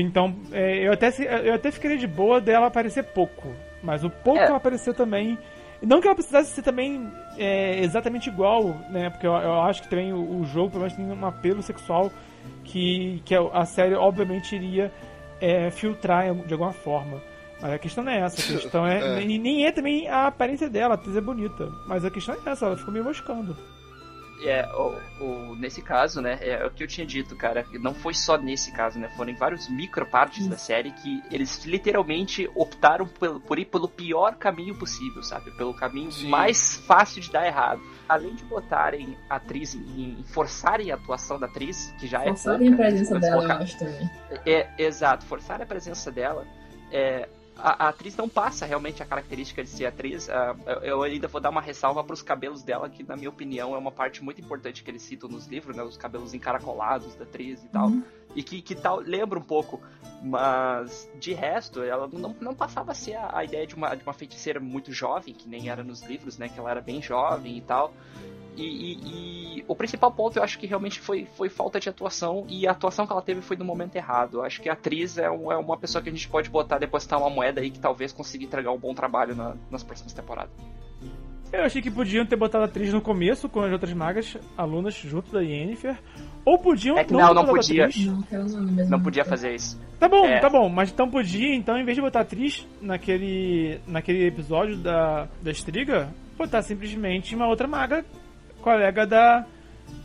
[0.00, 1.12] então, é, eu, até,
[1.44, 3.48] eu até ficaria de boa dela aparecer pouco.
[3.82, 4.46] Mas o pouco é.
[4.46, 5.38] ela apareceu também.
[5.82, 9.10] Não que ela precisasse ser também é, exatamente igual, né?
[9.10, 12.12] Porque eu, eu acho que também o, o, jogo, pelo menos, tem um apelo sexual
[12.64, 14.92] que, que a série, obviamente, iria
[15.40, 17.20] é, filtrar de alguma forma.
[17.60, 18.40] Mas a questão não é essa.
[18.40, 19.20] A questão é.
[19.22, 19.24] é.
[19.24, 21.70] Nem é também a aparência dela, a atriz é bonita.
[21.86, 23.56] Mas a questão é essa, ela ficou me moscando.
[24.42, 28.14] É, o, o, nesse caso, né, é, o que eu tinha dito, cara, não foi
[28.14, 33.06] só nesse caso, né, foram em vários micro partes da série que eles literalmente optaram
[33.06, 36.28] por, por, ir pelo pior caminho possível, sabe, pelo caminho Sim.
[36.28, 37.80] mais fácil de dar errado.
[38.08, 42.70] Além de botarem a atriz em, forçarem a atuação da atriz, que já forçarem é
[42.70, 44.10] pouca, a presença dela, colocar, eu acho também.
[44.46, 46.46] É, exato, forçarem a presença dela,
[46.90, 47.28] é,
[47.62, 50.28] a, a, atriz não passa realmente a característica de ser atriz.
[50.28, 53.74] Uh, eu ainda vou dar uma ressalva para os cabelos dela, que na minha opinião
[53.74, 55.82] é uma parte muito importante que eles citam nos livros, né?
[55.82, 57.88] Os cabelos encaracolados da atriz e tal.
[57.88, 58.02] Uhum.
[58.34, 59.80] E que, que tal lembra um pouco.
[60.22, 64.02] Mas de resto, ela não, não passava a ser a, a ideia de uma, de
[64.02, 66.48] uma feiticeira muito jovem, que nem era nos livros, né?
[66.48, 67.94] Que ela era bem jovem e tal.
[68.60, 72.44] E, e, e, o principal ponto eu acho que realmente foi, foi falta de atuação
[72.48, 74.38] e a atuação que ela teve foi no momento errado.
[74.38, 76.78] Eu acho que a atriz é, um, é uma pessoa que a gente pode botar,
[76.78, 80.52] depositar uma moeda aí que talvez consiga entregar um bom trabalho na, nas próximas temporadas.
[81.52, 84.94] Eu achei que podiam ter botado a atriz no começo com as outras magas alunas
[84.94, 85.98] junto da Yennefer.
[86.44, 87.88] Ou podiam é que não, não, não podia.
[88.30, 89.80] Não, não podia fazer isso.
[89.98, 90.38] Tá bom, é.
[90.38, 94.76] tá bom, mas então podia, então, em vez de botar a atriz naquele, naquele episódio
[94.76, 96.08] da, da Estriga,
[96.38, 98.04] botar simplesmente uma outra maga
[98.60, 99.44] colega da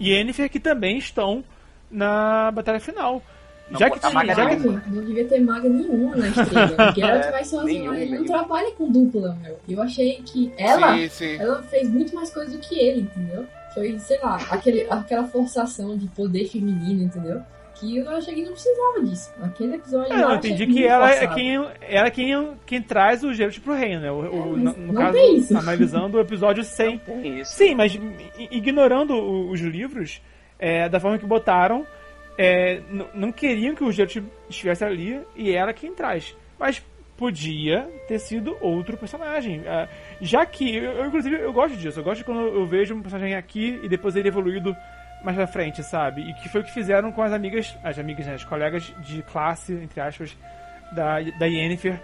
[0.01, 1.43] Yennefer que também estão
[1.91, 3.21] na batalha final.
[3.69, 4.83] Não Já que tinha- maga já que- nenhuma.
[4.87, 6.93] Não devia ter maga nenhuma na estrela.
[7.25, 9.57] É, vai sozinha, nenhum, ela não trabalha com dupla, meu.
[9.67, 11.35] Eu achei que ela, Sim, sim.
[11.37, 13.45] ela fez muito mais coisa do que ele, entendeu?
[13.73, 17.41] Foi, sei lá, aquele, aquela forçação de poder feminino, entendeu?
[17.75, 19.33] Que eu achei que não precisava disso.
[19.41, 23.23] Aquele episódio É, não, eu entendi que ela é quem, ela é quem, quem traz
[23.23, 24.11] o Geralt pro reino, né?
[24.11, 25.57] O, o- É, mas no, no não caso, tem isso.
[25.57, 26.97] analisando o episódio 100.
[26.99, 27.51] Tem isso.
[27.53, 27.97] Sim, mas
[28.49, 30.21] ignorando o- os livros,
[30.57, 31.85] é, da forma que botaram,
[32.37, 32.81] é,
[33.13, 34.17] não queriam que o Geralt
[34.49, 36.35] estivesse ali e ela quem traz.
[36.59, 36.81] Mas
[37.17, 39.63] podia ter sido outro personagem.
[39.67, 39.87] Ah,
[40.19, 41.99] já que, eu, eu, inclusive, eu gosto disso.
[41.99, 44.75] Eu gosto quando eu vejo um personagem aqui e depois ele evoluído
[45.25, 46.21] mais pra frente, sabe?
[46.21, 49.21] E que foi o que fizeram com as amigas, as amigas, né, as colegas de
[49.23, 50.37] classe, entre aspas,
[50.91, 51.99] da, da Yennefer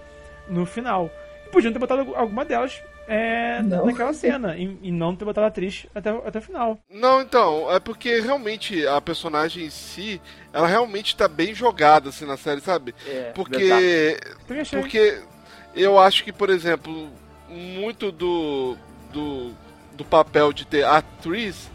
[0.50, 1.10] no final.
[1.46, 3.86] E podiam ter botado alguma delas é, Não.
[3.86, 6.80] naquela cena e, e não ter botado a atriz até, até o final.
[6.90, 10.22] Não, então, é porque realmente a personagem em si,
[10.54, 12.96] ela realmente tá bem jogada assim na série, sabe?
[13.08, 13.32] É.
[13.36, 14.18] Porque.
[14.72, 15.22] Porque
[15.76, 17.10] eu acho que, por exemplo,
[17.50, 18.78] muito do,
[19.12, 19.52] do,
[19.94, 21.70] do papel de ter atriz,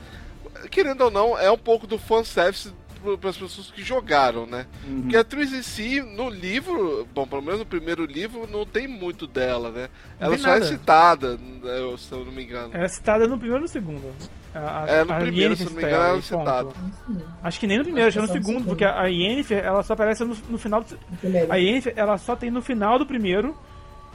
[0.70, 2.72] querendo ou não, é um pouco do fanservice
[3.20, 4.66] para as pessoas que jogaram, né?
[4.84, 5.02] Uhum.
[5.02, 8.88] Porque a atriz em si, no livro, bom, pelo menos no primeiro livro, não tem
[8.88, 9.88] muito dela, né?
[10.18, 10.64] Ela só é nada.
[10.66, 12.70] citada, eu- se eu não me engano.
[12.74, 14.12] Ela é citada no primeiro e no segundo.
[14.52, 16.68] A, a, É, no a primeiro, Yennefer se não me engano, ela é citada.
[17.42, 19.82] Acho que nem no primeiro, acho que é no no segundo, porque a Yennefer, ela
[19.82, 20.98] só aparece no, no final do.
[21.50, 23.56] A Yennefer, ela só tem no final do primeiro,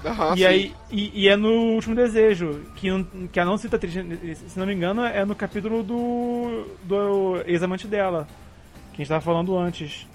[0.03, 0.45] Aham, e, sim.
[0.45, 2.87] aí, e, e é no Último Desejo, que,
[3.31, 8.27] que a não cita se não me engano, é no capítulo do, do ex-amante dela,
[8.93, 10.07] que a gente tava falando antes.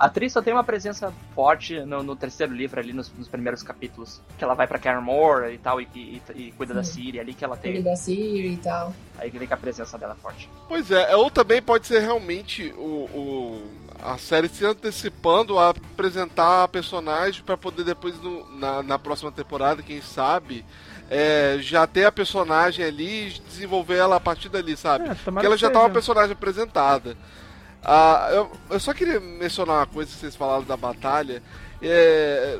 [0.00, 3.62] A atriz só tem uma presença forte no, no terceiro livro, ali nos, nos primeiros
[3.62, 4.18] capítulos.
[4.38, 7.02] Que ela vai pra Carmore e tal, e, e- e cuida da Sim.
[7.02, 7.82] Ciri, ali que ela tem.
[7.82, 8.94] da Siri e tal.
[9.18, 10.48] Aí que vem com a presença dela forte.
[10.66, 12.80] Pois é, ou também pode ser realmente o,
[13.12, 13.70] o-
[14.02, 19.30] a série se antecipando a apresentar a personagem para poder depois no- na, na próxima
[19.30, 20.64] temporada, quem sabe,
[21.10, 25.10] é, já ter a personagem ali e desenvolver ela a partir dali, sabe?
[25.10, 27.14] É, Porque ela que já tá uma personagem apresentada.
[27.82, 31.42] Ah, eu, eu só queria mencionar uma coisa que vocês falaram da batalha.
[31.82, 32.58] É,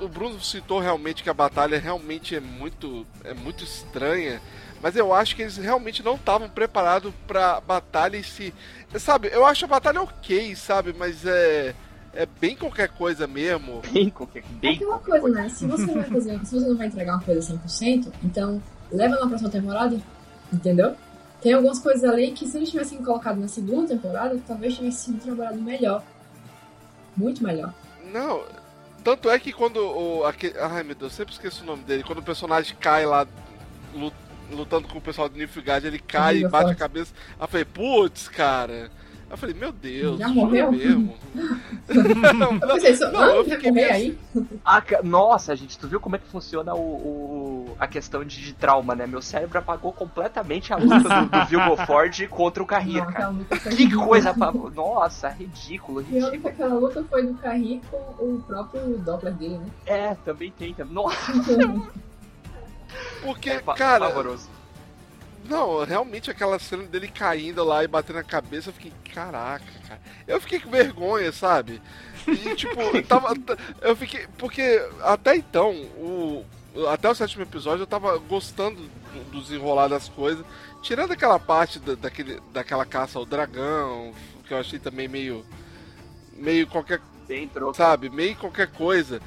[0.00, 4.40] o Bruno citou realmente que a batalha realmente é muito, é muito estranha.
[4.82, 8.52] Mas eu acho que eles realmente não estavam preparados pra batalha em si.
[8.98, 10.94] Sabe, eu acho a batalha ok, sabe?
[10.96, 11.74] Mas é.
[12.12, 13.82] É bem qualquer coisa mesmo.
[13.92, 14.40] Bem qualquer.
[14.40, 15.48] É Bem aquela qualquer coisa, né?
[15.48, 18.60] Se você vai fazer, se você não vai entregar uma coisa 100%, então
[18.90, 19.96] leva na próxima temporada,
[20.52, 20.96] entendeu?
[21.42, 25.20] Tem algumas coisas ali que se eles tivessem colocado na segunda temporada, talvez tivesse sido
[25.22, 26.02] trabalhado melhor.
[27.16, 27.72] Muito melhor.
[28.12, 28.42] Não.
[29.02, 30.24] Tanto é que quando o.
[30.26, 32.02] Aquele, ai meu Deus, eu sempre esqueço o nome dele.
[32.02, 33.26] Quando o personagem cai lá
[33.94, 34.12] lu-
[34.50, 36.72] lutando com o pessoal do Nilfgaard, ele cai e bate forte.
[36.72, 37.12] a cabeça.
[37.38, 38.90] Aí eu falei, putz, cara.
[39.30, 40.66] Eu falei, meu Deus, Já isso morreu?
[40.66, 41.14] é mesmo.
[42.60, 44.18] Eu pensei, só, não, ah, eu vai fiquei meio aí?
[44.64, 48.52] Ah, nossa, gente, tu viu como é que funciona o, o- a questão de, de
[48.52, 49.06] trauma, né?
[49.06, 53.34] Meu cérebro apagou completamente a luta do, do Vilgo Ford contra o Carrier, Não, cara.
[53.48, 54.50] foi Que coisa pra...
[54.52, 56.48] Nossa, ridículo, Pior que ridículo.
[56.52, 59.66] aquela luta foi do Carri com o próprio Doppler dele, né?
[59.86, 60.74] É, também tem.
[60.74, 60.92] também.
[60.92, 61.32] Nossa,
[63.22, 64.48] Porque, é cara, pavoroso.
[65.44, 70.00] Não, realmente aquela cena dele caindo lá e batendo na cabeça, eu fiquei, caraca, cara.
[70.26, 71.80] Eu fiquei com vergonha, sabe?
[72.26, 73.34] E tipo, eu tava.
[73.80, 74.26] Eu fiquei.
[74.38, 76.44] Porque até então, o.
[76.88, 79.00] Até o sétimo episódio eu tava gostando do
[79.30, 80.44] do desenrolar das coisas.
[80.82, 84.14] Tirando aquela parte da, daquele, daquela caça ao dragão,
[84.46, 85.44] que eu achei também meio.
[86.32, 87.76] meio qualquer Bem troco.
[87.76, 88.08] sabe?
[88.08, 89.20] Meio qualquer coisa.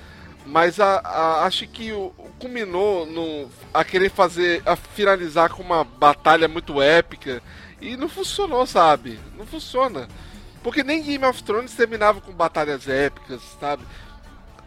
[0.45, 5.63] Mas a, a- acho que o, o culminou no, a querer fazer, a finalizar com
[5.63, 7.41] uma batalha muito épica.
[7.81, 9.19] E não funcionou, sabe?
[9.37, 10.07] Não funciona.
[10.61, 13.83] Porque nem Game of Thrones terminava com batalhas épicas, sabe?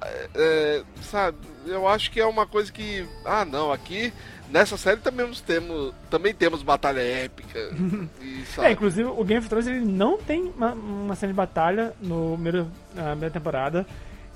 [0.03, 1.39] É, é, sabe?
[1.67, 3.07] Eu acho que é uma coisa que.
[3.25, 4.13] Ah, não, aqui.
[4.49, 7.59] Nessa série também temos, também temos batalha épica.
[8.21, 11.93] E, É, inclusive o Game of Thrones ele não tem uma, uma cena de batalha
[12.01, 13.87] no primeiro, na primeira temporada.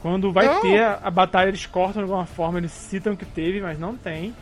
[0.02, 0.60] Quando vai Não.
[0.62, 3.96] ter a, a batalha, eles cortam de alguma forma, eles citam que teve, mas não
[3.96, 4.34] tem.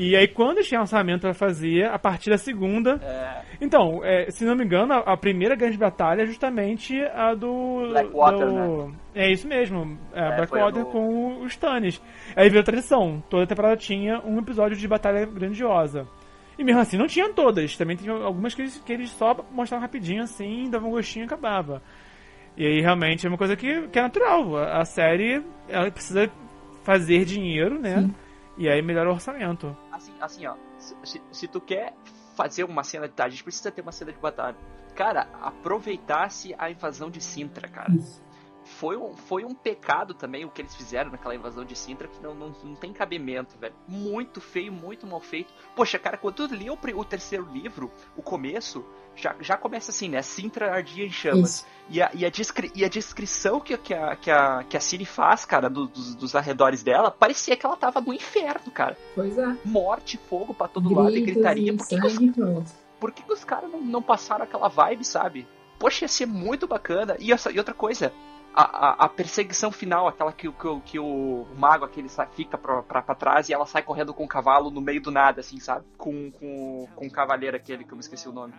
[0.00, 3.00] E aí quando eles têm orçamento pra fazer, a partir da segunda.
[3.02, 7.34] É, Então, é, se não me engano, a, a primeira grande batalha é justamente a
[7.34, 7.88] do.
[7.90, 12.00] Blackwater, do- É isso mesmo, é, É, Blackwater a do- com os Stannis.
[12.36, 16.06] Aí virou tradição, toda temporada tinha um episódio de batalha grandiosa.
[16.56, 17.76] E mesmo assim, não tinham todas.
[17.76, 21.26] Também tinham algumas que eles, que eles só mostravam rapidinho assim, davam um gostinho e
[21.26, 21.82] acabava.
[22.58, 24.56] E aí realmente é uma coisa que, que é natural.
[24.56, 26.30] A, a série ela precisa
[26.82, 28.02] fazer dinheiro, né?
[28.02, 28.14] Sim.
[28.58, 29.74] E aí melhora o orçamento.
[29.92, 30.54] assim, assim, ó.
[30.78, 31.94] Se, se- tu quer
[32.36, 34.56] fazer uma cena de batalha, a gente precisa ter uma cena de batalha.
[34.94, 37.92] cara, aproveitasse a invasão de Sintra, cara.
[37.94, 38.20] Isso.
[38.64, 42.20] Foi um, foi um pecado também o que eles fizeram naquela invasão de Sintra que
[42.22, 43.74] não, não, não tem cabimento, velho.
[43.86, 45.54] Muito feio, muito mal feito.
[45.74, 48.84] Poxa, cara, quando tu lê o, o terceiro livro, o começo,
[49.20, 50.22] já, já começa assim, né?
[50.22, 51.66] Sintra ardia em chamas.
[51.90, 54.80] E a, e a, descri- e a descrição que, que, a, que, a, que a
[54.80, 58.96] Ciri faz, cara, do- dos, dos arredores dela, parecia que ela tava no inferno, cara.
[59.14, 59.56] Pois é.
[59.64, 61.72] Morte, fogo pra todo lado e Gritos gritaria.
[61.72, 65.04] e Por que, que os por que, que os caras não, não passaram aquela vibe,
[65.04, 65.46] sabe?
[65.78, 67.16] Poxa, ia ser muito bacana.
[67.20, 68.12] E, essa, e outra coisa,
[68.54, 72.26] a, a, a perseguição final, aquela que, o- que, o- que o mago aquele sai,
[72.34, 75.10] fica pra, pra, pra trás e ela sai correndo com o cavalo no meio do
[75.10, 75.84] nada, assim, sabe?
[75.96, 78.52] Com, com, com o cavaleiro aquele que eu me esqueci o nome.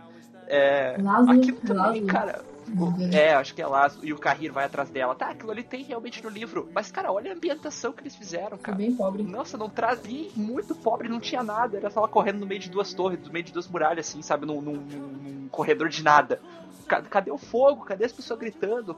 [0.48, 2.06] É, Lázaro, aquilo também, Lázaro.
[2.07, 2.45] cara.
[2.78, 4.06] O- É, acho que é Lázaro.
[4.06, 5.16] E o Carrir vai atrás dela.
[5.16, 6.70] Tá, aquilo ali tem realmente no livro.
[6.74, 8.78] Mas, cara, olha a ambientação que eles fizeram, Foi cara.
[8.78, 9.24] bem pobre.
[9.24, 11.78] Nossa, não trazia muito pobre, não tinha nada.
[11.78, 14.22] Era só ela correndo no meio de duas torres, no meio de duas muralhas, assim,
[14.22, 14.46] sabe?
[14.46, 16.41] Num, num- num corredor de nada.
[16.88, 17.86] Ca- Cadê o fogo?
[17.86, 18.98] Cadê as pessoas gritando?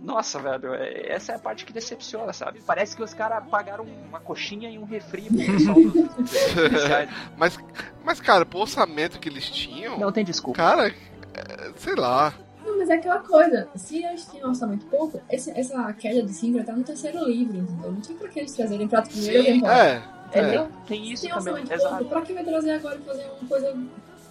[0.00, 2.60] Nossa, velho, é- essa é a parte que decepciona, sabe?
[2.64, 5.76] Parece que os caras pagaram uma coxinha e um refri pro pessoal.
[7.36, 7.58] Mas,
[8.04, 10.56] mas, cara, pro orçamento que eles tinham, Não tem desculpa.
[10.56, 12.32] cara, é, sei lá.
[12.66, 13.68] Não, mas é aquela coisa.
[13.76, 17.92] Se eles tinham orçamento pouco, esse- essa queda de Sintra tá no terceiro livro, entendeu?
[17.92, 19.82] Não tinha pra que eles trazerem pra primeira Sim, temporada.
[20.32, 20.38] é.
[20.40, 20.68] é.
[20.86, 21.94] Tem Se isso tem também, orçamento exato.
[21.96, 23.76] pouco, pra que vai trazer agora e fazer uma coisa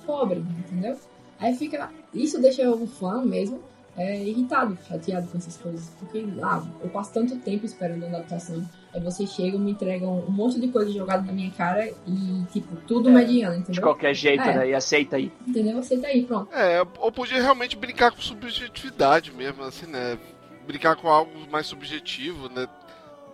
[0.05, 0.97] pobre, entendeu?
[1.39, 1.89] Aí fica.
[2.13, 3.61] Isso deixa o fã mesmo
[3.97, 5.89] é, irritado, chateado com essas coisas.
[5.99, 8.63] Porque, ah, eu passo tanto tempo esperando a adaptação.
[8.95, 12.77] Aí vocês chegam, me entregam um monte de coisa jogada na minha cara e, tipo,
[12.87, 13.81] tudo É, mediano, De entendeu?
[13.83, 14.53] qualquer jeito, É.
[14.57, 14.69] né?
[14.69, 15.29] E aceita aí.
[15.45, 15.77] Entendeu?
[15.77, 16.53] Aceita aí, pronto.
[16.53, 20.17] É, ou podia realmente brincar com subjetividade mesmo, assim, né?
[20.65, 22.67] Brincar com algo mais subjetivo, né?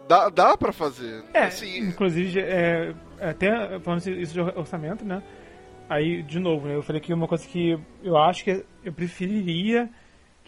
[0.08, 1.24] Dá, dá pra fazer.
[1.32, 5.22] É, Assim, inclusive, é, até falando isso de orçamento, né?
[5.88, 9.90] Aí, de novo, né, eu falei que uma coisa que eu acho que eu preferiria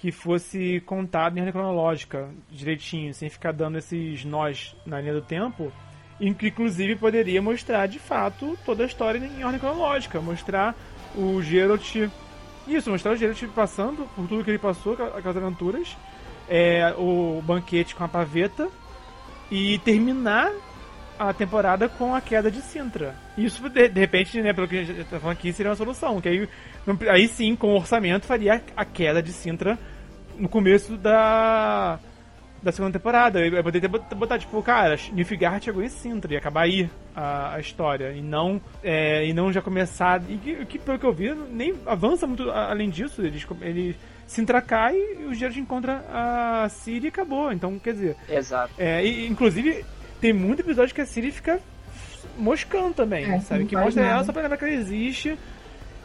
[0.03, 5.21] que fosse contado em ordem cronológica, direitinho, sem ficar dando esses nós na linha do
[5.21, 5.71] tempo,
[6.19, 10.75] e que inclusive poderia mostrar de fato toda a história em ordem cronológica, mostrar
[11.15, 11.95] o Geralt.
[12.67, 15.95] Isso, mostrar o Geralt passando por tudo que ele passou, aquelas aventuras,
[16.49, 18.67] é, o banquete com a paveta,
[19.49, 20.51] e terminar
[21.17, 23.15] a temporada com a queda de Sintra.
[23.38, 26.19] Isso, de, de repente, né, pelo que a gente tá falando aqui, seria uma solução.
[26.19, 26.49] Que aí,
[27.09, 29.80] aí sim, com o orçamento, faria a queda de Sintra
[30.38, 31.99] no começo da,
[32.61, 33.39] da segunda temporada.
[33.39, 37.60] Eu poderia botar, botar, tipo, cara, Nilfgaard chegou em Sintra e acabar aí a, a
[37.60, 38.11] história.
[38.11, 40.22] E não, é, e não já começar.
[40.30, 43.22] E que, que, pelo que eu vi, nem avança muito além disso.
[43.22, 43.95] Eles, ele,
[44.26, 47.51] Sintra cai e o Geralt encontra a Ciri e acabou.
[47.51, 48.15] Então, quer dizer.
[48.30, 48.73] Exato.
[48.77, 49.84] É, e, inclusive,
[50.22, 51.60] tem muito episódio que a Siri fica
[52.38, 53.65] moscando também, É, sabe?
[53.65, 54.15] Que mostra nada.
[54.15, 55.38] ela só pra lembrar que ela existe.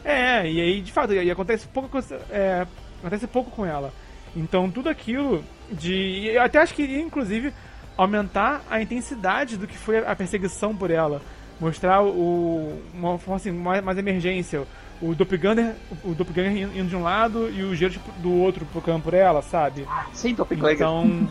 [0.03, 2.65] É, e aí, de fato, e acontece pouco, coisa- é,
[2.99, 3.91] acontece pouco com ela.
[4.35, 6.27] Então, tudo aquilo de...
[6.27, 7.53] Eu até acho que iria, inclusive,
[7.97, 11.21] aumentar a intensidade do que foi a perseguição por ela.
[11.59, 14.63] Mostrar o, uma forma assim, mais, mais emergência.
[15.01, 19.13] O Doppelganger, o Doppelganger indo de um lado e o Geralt do outro procurando por
[19.13, 19.85] ela, sabe?
[20.13, 20.75] Sem Doppelganger.
[20.75, 21.29] Então...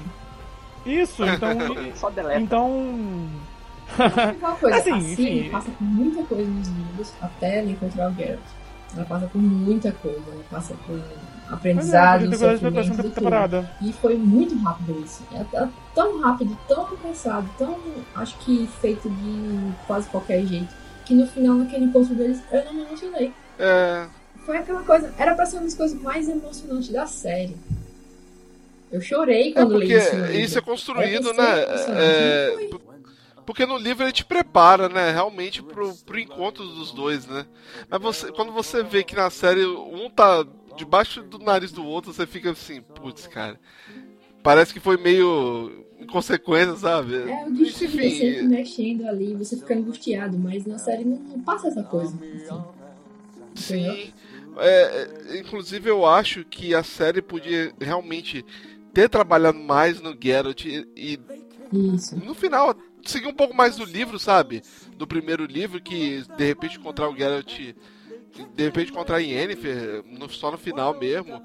[0.87, 1.51] Isso, então...
[1.95, 2.41] Só deleta.
[2.41, 3.29] Então.
[3.99, 5.49] Aquela coisa, Assim, a enfim.
[5.51, 8.41] passa por muita coisa nos livros até ela encontrar o Geralt.
[8.95, 11.01] Ela passa por muita coisa, ela passa por
[11.51, 13.11] É, aprendizado, coisa pra sofrimento, tudo.
[13.15, 13.71] temporada.
[13.81, 15.23] E foi muito rápido isso.
[15.33, 17.79] É, é tão rápido, tão pensado, tão,
[18.15, 20.69] acho que feito de quase qualquer jeito,
[21.05, 23.33] que no final, naquele encontro deles, eu não me emocionei.
[23.59, 24.07] é,
[24.45, 27.57] Foi aquela coisa, era pra ser uma das coisas mais emocionantes da série.
[28.91, 30.17] Eu chorei é quando porque li isso.
[30.33, 31.65] isso é construído, pra né?
[31.97, 32.71] É,
[33.45, 35.11] porque no livro ele te prepara, né?
[35.11, 37.47] Realmente pro, pro encontro dos dois, né?
[37.89, 40.45] Mas você, quando você vê que na série um tá
[40.79, 43.59] debaixo do nariz do outro, você fica assim, putz, cara.
[44.43, 47.17] Parece que foi meio inconsequência, sabe?
[47.17, 51.41] É, o destino Enfim, sempre mexendo ali, você fica angustiado, mas na série não, não
[51.41, 52.17] passa essa coisa.
[52.17, 52.63] Assim.
[53.55, 54.13] Sim.
[54.57, 58.45] É, é, inclusive eu acho que a série podia realmente
[58.93, 61.21] ter trabalhado mais no Geralt e, e
[62.25, 62.75] no final
[63.05, 64.63] seguir um pouco mais do livro, sabe?
[64.97, 67.75] Do primeiro livro que de repente encontrar o Geralt,
[68.45, 71.43] de repente encontrar a Yennefer no, só no final mesmo.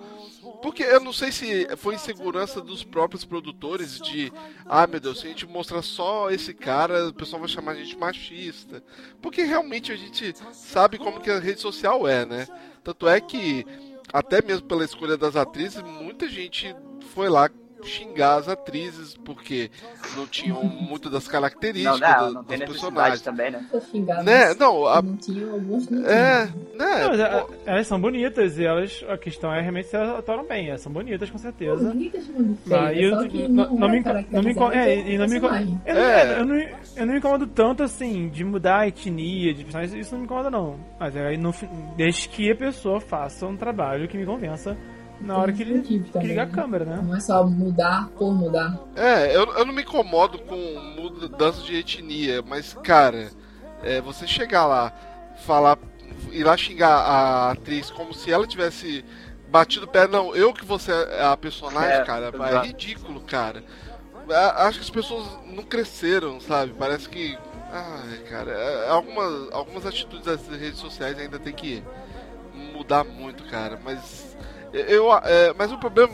[0.61, 4.31] Porque eu não sei se foi insegurança dos próprios produtores de,
[4.65, 7.75] ah meu Deus, se a gente mostrar só esse cara, o pessoal vai chamar a
[7.75, 8.83] gente machista.
[9.21, 12.47] Porque realmente a gente sabe como que a rede social é, né?
[12.83, 13.65] Tanto é que
[14.11, 16.75] até mesmo pela escolha das atrizes, muita gente
[17.13, 17.49] foi lá
[17.85, 19.69] xingar as atrizes porque
[20.15, 23.21] não tinham muito das características Não, não, do- não dos personagens.
[23.21, 23.65] também, né?
[24.23, 24.53] Né?
[24.59, 26.51] Não, a- Não alguns É, né?
[26.75, 29.03] Não, mas é, pô, a- elas são bonitas e elas.
[29.09, 30.69] A questão é realmente se elas atuaram bem.
[30.69, 31.91] Elas são bonitas, com certeza.
[31.91, 33.47] Feio, Mas é eu- não- é me
[33.79, 35.81] não me inco- caracterizado é, pelo não me inco- personagem.
[35.85, 37.05] Eu, não- É.
[37.05, 40.79] me incomodo tanto assim de mudar a etnia de personagens, isso não me incomoda não.
[40.99, 41.53] Mas aí no,
[41.95, 44.77] desde que a pessoa faça um trabalho que me convença
[45.23, 46.51] na hora que ele, que também, ligar a né?
[46.51, 47.01] câmera, né?
[47.01, 48.77] Não é só mudar por mudar.
[48.95, 50.55] É, eu, eu não me incomodo com
[50.95, 53.31] mudança de etnia, mas, cara,
[53.81, 54.93] é, você chegar lá,
[55.45, 55.77] falar,
[56.31, 59.03] ir lá xingar a atriz como se ela tivesse
[59.49, 63.63] batido o pé, não, eu que você é a personagem, É, cara, é ridículo, cara.
[64.55, 66.73] Acho que as pessoas não cresceram, sabe?
[66.77, 67.37] Parece que.
[67.71, 71.83] Ai, cara, é- algumas, algumas atitudes das redes sociais ainda tem que
[72.73, 74.35] mudar muito, cara, mas.
[74.73, 76.11] Eu, é, mas o problema,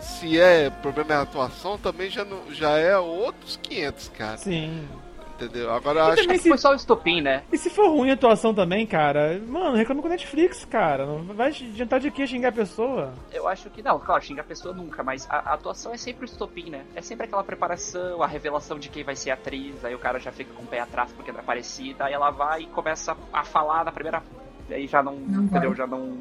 [0.00, 4.38] se é problema é a atuação, também já, não, já é outros 500, cara.
[4.38, 4.88] Sim.
[5.34, 5.70] Entendeu?
[5.72, 6.42] Agora E acho também que.
[6.42, 7.44] se- Foi só o estopim, né?
[7.52, 11.06] E se for ruim a atuação também, cara, mano, reclama com a Netflix, cara.
[11.06, 13.12] Não vai adiantar de que xingar a pessoa?
[13.32, 16.24] Eu acho que não, claro, xinga a pessoa nunca, mas a, a atuação é sempre
[16.24, 16.82] o estopim, né?
[16.96, 20.18] É sempre aquela preparação, a revelação de quem vai ser a atriz, aí o cara
[20.18, 23.16] já fica com o pé atrás porque não é parecida, aí ela vai e começa
[23.32, 24.20] a falar na primeira.
[24.68, 25.14] Aí já não.
[25.14, 25.70] Não entendeu?
[25.70, 25.78] vai.
[25.78, 26.18] Já não.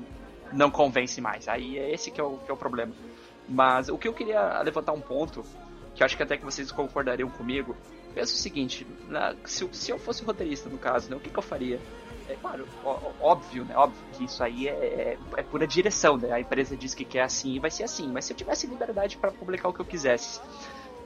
[0.52, 1.48] Não convence mais.
[1.48, 2.94] Aí é esse que é o, que é o problema.
[3.48, 5.44] Mas o que eu queria levantar um ponto,
[5.96, 7.76] que acho que até que vocês concordariam comigo,
[8.14, 11.30] pensa o seguinte, na- se, eu- se eu fosse roteirista no caso, né, o que,
[11.30, 11.80] que eu faria?
[12.30, 13.74] É claro, ó- óbvio, né?
[13.78, 16.34] Óbvio que isso aí é, é, é pura direção, né?
[16.34, 18.12] A empresa diz que quer assim e vai ser assim.
[18.12, 20.42] Mas se eu tivesse liberdade para publicar o que eu quisesse,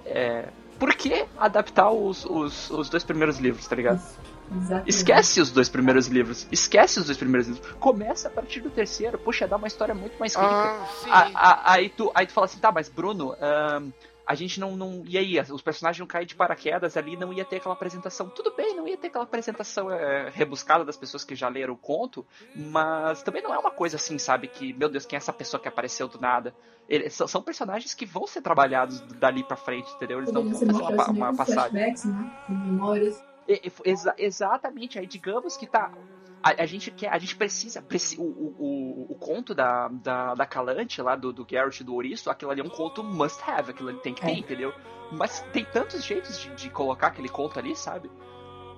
[0.04, 0.50] é,
[0.80, 4.02] por que adaptar os, os, os dois primeiros livros, tá ligado?
[4.56, 4.90] Exatamente.
[4.90, 6.48] Esquece os dois primeiros livros.
[6.52, 7.72] Esquece os dois primeiros livros.
[7.80, 9.18] Começa a partir do terceiro.
[9.18, 10.46] Puxa, dá uma história muito mais rica.
[10.48, 11.10] Ah, sim.
[11.10, 13.34] A- a- aí, tu, aí tu fala assim, tá, mas Bruno,
[14.28, 15.04] a gente não, não.
[15.08, 18.30] E aí, os personagens não caem de paraquedas ali, não ia ter aquela apresentação.
[18.30, 21.78] Tudo bem, não ia ter aquela apresentação é, rebuscada das pessoas que já leram o
[21.78, 22.26] conto,
[22.56, 24.48] mas também não é uma coisa assim, sabe?
[24.48, 26.54] Que, meu Deus, quem é essa pessoa que apareceu do nada?
[26.88, 30.20] Eles, são, são personagens que vão ser trabalhados dali pra frente, entendeu?
[30.20, 31.74] Eles não vão fazer uma, uma com passagem.
[31.74, 31.94] né?
[32.48, 33.22] Com memórias.
[33.86, 35.92] Exa- exatamente, aí digamos que tá.
[36.44, 37.82] A, a gente quer, a gente precisa.
[37.82, 42.30] preci- o, o, o, conto da, da, da Calante, lá do, do Garrett do Ouriço,
[42.32, 44.38] aquilo ali é um conto must have, aquilo ali tem que ter, É.
[44.40, 44.74] entendeu?
[45.12, 48.10] Mas tem tantos jeitos de, de colocar aquele conto ali, sabe?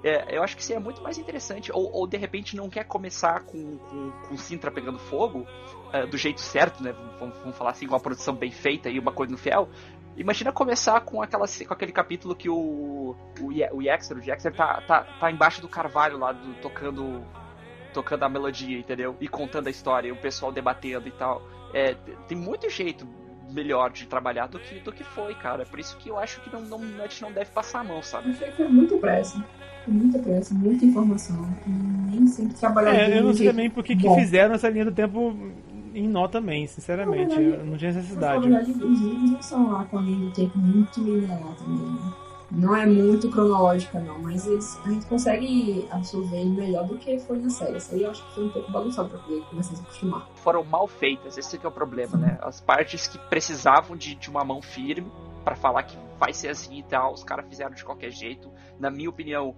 [0.04, 1.72] É, eu acho que seria muito mais interessante.
[1.72, 5.48] Ou, ou de repente não quer começar com, com, com Sintra pegando fogo,
[5.94, 6.94] é, do jeito certo, né?
[7.20, 9.70] Vamos, vamos falar assim, com uma produção bem feita e uma coisa no fiel.
[10.18, 14.82] Imagina começar com, aquela, com aquele capítulo que o, o, o Yaxter, o Yaxter tá,
[14.82, 17.24] tá, tá embaixo do carvalho lá, do- tocando
[17.94, 19.16] tocando a melodia, entendeu?
[19.22, 21.44] E contando a história, e o pessoal debatendo e tal.
[21.74, 21.94] É,
[22.28, 23.08] tem muito jeito
[23.54, 25.66] melhor de trabalhar do que, do que foi, cara.
[25.66, 28.02] Por isso que eu acho que não, não, a gente não deve passar a mão,
[28.02, 28.32] sabe?
[28.32, 29.44] Achei que foi muito pressa.
[29.86, 31.48] Foi muita pressa, muita informação.
[31.68, 34.92] E nem sempre trabalhar É, eu não sei também por que fizeram essa linha do
[34.92, 35.36] tempo
[35.94, 37.30] em nó também, sinceramente.
[37.30, 38.50] Na verdade, Não tinha Na necessidade.
[38.50, 42.14] verdade, os livros não são lá com a linha do tempo muito linear também, né?
[42.56, 47.40] Não é muito cronológica, não, mas eles, a gente consegue absorver melhor do que foi
[47.40, 47.78] na série.
[47.78, 50.30] Isso aí eu acho que foi um pouco bagunçado pra poder começar a se acostumar.
[50.36, 52.38] Foram mal feitas, esse que é o problema, né?
[52.42, 55.12] As partes que precisavam de, de uma mão firme
[55.44, 58.52] pra falar que vai ser assim e tal, os caras fizeram de qualquer jeito.
[58.80, 59.56] Na minha opinião,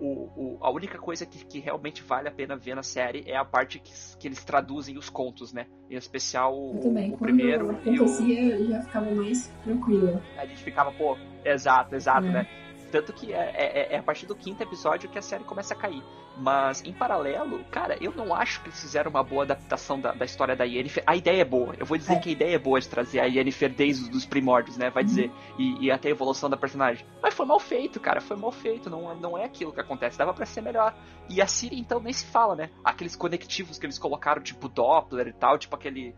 [0.00, 3.36] o, o- a única coisa que, que realmente vale a pena ver na série é
[3.36, 5.66] a parte que, que eles traduzem os contos, né?
[5.90, 10.22] Em especial o, Eu também, o primeiro e o, acontecia, eu já ficava mais tranquila.
[10.36, 12.30] a gente ficava, pô, exato, exato, É.
[12.30, 12.46] né?
[12.90, 15.76] Tanto que é, é- é a partir do quinto episódio que a série começa a
[15.76, 16.02] cair.
[16.40, 20.24] Mas, em paralelo, cara, eu não acho que eles fizeram uma boa adaptação da, da
[20.24, 21.02] história da Yennefer.
[21.04, 21.74] A ideia é boa.
[21.76, 22.18] Eu vou dizer É.
[22.20, 24.88] que a ideia é boa de trazer a Yennefer desde os primórdios, né?
[24.88, 25.32] Vai dizer.
[25.58, 27.04] E, e até a evolução da personagem.
[27.20, 28.20] Mas foi mal feito, cara.
[28.20, 28.88] Foi mal feito.
[28.88, 30.16] Não, não é aquilo que acontece.
[30.16, 30.94] Dava pra ser melhor.
[31.28, 32.70] E a Siri, então, nem se fala, né?
[32.84, 36.14] Aqueles conectivos que eles colocaram, tipo Doppler e tal, tipo aquele.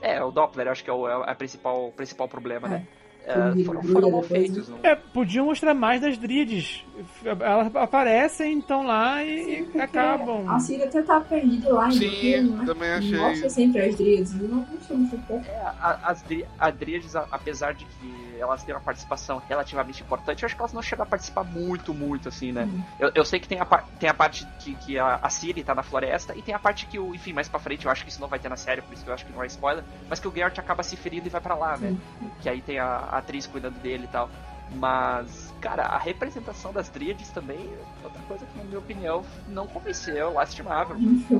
[0.00, 2.86] É, o Doppler, acho que é o, é o principal, principal problema, né?
[3.26, 4.68] É, foram, foram mal depois, feitos.
[4.68, 4.78] Não...
[4.82, 6.84] É, podiam mostrar mais das Dríades.
[7.24, 10.46] Elas aparecem, estão lá e, Porque acabam.
[10.48, 12.64] A Ciri até tá perdida lá em Sim, né?
[12.66, 13.18] também achei.
[13.18, 14.32] Mostra sempre as Dríades.
[14.32, 15.44] e Não mostramos um pouco.
[15.48, 20.02] É, a- as dri- a Dríades, a- apesar de que elas têm uma participação relativamente
[20.02, 22.64] importante, eu acho que elas não chegam a participar muito, muito, assim, né?
[22.64, 22.82] Hum.
[22.98, 23.64] Eu, eu sei que tem a,
[23.98, 26.86] tem a parte que, que a, a Ciri tá na floresta, e tem a parte
[26.86, 28.82] que, o, enfim, mais pra frente, eu acho que isso não vai ter na série,
[28.82, 30.96] por isso que eu acho que não é spoiler, mas que o Geralt acaba se
[30.96, 31.96] ferindo e vai pra lá, né?
[32.40, 34.30] Que aí tem a, a atriz cuidando dele e tal.
[34.70, 39.66] Mas, cara, a representação das Dríades também é outra coisa que, na minha opinião, não
[39.66, 40.96] convenceu, lastimável.
[40.98, 41.36] Não foi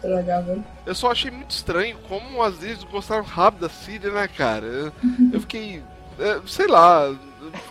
[0.00, 0.02] muito.
[0.02, 0.64] Tá legal, velho.
[0.86, 4.66] Eu só achei muito estranho como às vezes gostaram rápido da Síria, né, cara?
[4.66, 4.92] Eu,
[5.34, 5.82] eu fiquei.
[6.18, 7.14] é, sei lá.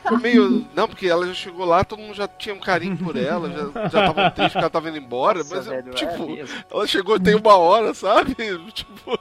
[0.03, 0.67] Ficou meio.
[0.75, 3.87] Não, porque ela já chegou lá, todo mundo já tinha um carinho por ela, já,
[3.87, 5.39] já tava triste que ela tava indo embora.
[5.39, 6.63] Nossa, mas, velho, é tipo, mesmo.
[6.71, 8.35] ela chegou tem uma hora, sabe?
[8.73, 9.19] Tipo.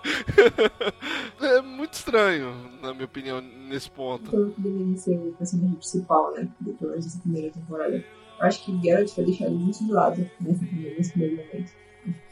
[1.40, 4.26] é muito estranho, na minha opinião, nesse ponto.
[4.26, 6.48] Então, que deveria ser o personagem principal, né?
[6.60, 7.97] Depois dessa primeira temporada.
[8.40, 10.64] Eu acho que Geralt foi deixado muito de lado nesse
[11.12, 11.72] primeiro momento.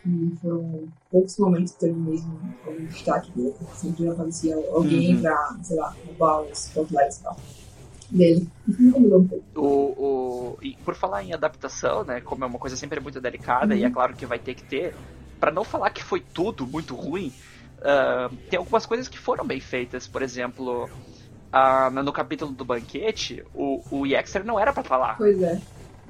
[0.02, 3.54] Que foram poucos momentos que teve mesmo como destaque dele.
[3.74, 5.22] Sempre aparecia alguém Uhum.
[5.22, 7.36] pra, sei lá, roubar os spotlights e tal.
[8.10, 8.48] Dele.
[9.54, 13.74] O, o, e por falar em adaptação, né, como é uma coisa sempre muito delicada,
[13.74, 13.80] Uhum.
[13.80, 14.94] e é claro que vai ter que ter,
[15.40, 17.32] pra não falar que foi tudo muito ruim,
[17.82, 20.06] ah, tem algumas coisas que foram bem feitas.
[20.06, 20.88] Por exemplo,
[21.52, 25.14] ah, no capítulo do banquete, o, o Yexer não era pra estar lá.
[25.14, 25.60] Pois é.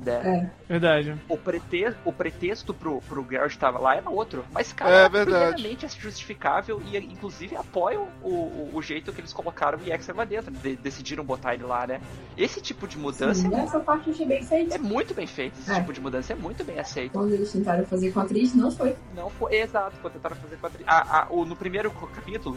[0.04, 0.50] Né?
[0.68, 0.72] É.
[0.72, 1.16] Verdade.
[1.28, 4.44] O, prete, o pretexto pro, pro Geralt estar lá era outro.
[4.52, 5.54] Mas, cara, É é verdade.
[5.54, 10.24] plenamente justificável e, inclusive, apoiam o, o, o jeito que eles colocaram o Yexer lá
[10.24, 10.50] dentro.
[10.52, 12.00] de- decidiram botar ele lá, né?
[12.36, 14.74] Esse tipo de mudança Sim, essa parte eu achei bem feita.
[14.74, 15.58] é muito bem feito.
[15.58, 15.74] Esse É.
[15.76, 17.12] tipo de mudança é muito bem aceito.
[17.12, 18.94] Quando eles tentaram fazer com a atriz, não foi.
[19.14, 20.84] Não foi exato quando tentaram fazer com a atriz.
[20.86, 22.56] Ah, ah, o- no primeiro capítulo,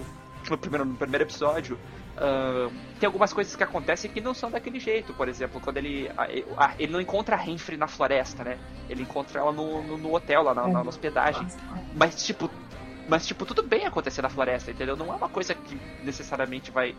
[0.50, 1.78] no primeiro, no primeiro episódio,
[3.00, 5.14] tem algumas coisas que acontecem que não são daquele jeito.
[5.14, 6.10] Por exemplo, quando ele.
[6.58, 8.58] ah, ele não encontra a Renfrey na floresta, né?
[8.90, 10.68] Ele encontra ela no, no, no hotel, lá na, É.
[10.72, 11.48] na- na hospedagem.
[11.96, 12.50] Mas tipo.
[13.08, 14.96] Mas tipo, tudo bem acontecer na floresta, entendeu?
[14.96, 16.94] Não é uma coisa que necessariamente vai,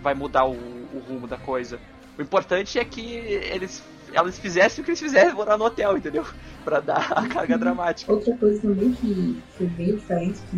[0.00, 1.80] vai mudar o, o rumo da coisa.
[2.16, 3.82] O importante é que eles,
[4.12, 6.24] eles fizessem o que eles fizeram, morar no hotel, entendeu?
[6.64, 8.12] Pra dar a carga dramática.
[8.12, 10.56] Outra coisa também que foi bem diferente, que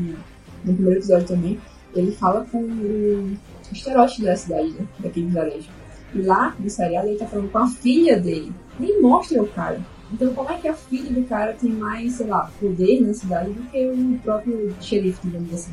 [0.64, 1.58] no primeiro episódio também,
[1.94, 3.36] ele fala com o
[3.72, 4.86] estereótipo da cidade, né?
[4.98, 5.68] Daquele vilarejo.
[6.14, 8.52] E lá, no seriado, ele tá falando com a filha dele.
[8.78, 9.80] Nem mostra o cara.
[10.12, 13.52] Então, como é que a filha do cara tem mais, sei lá, poder na cidade
[13.52, 15.72] do que o próprio xerife, digamos assim?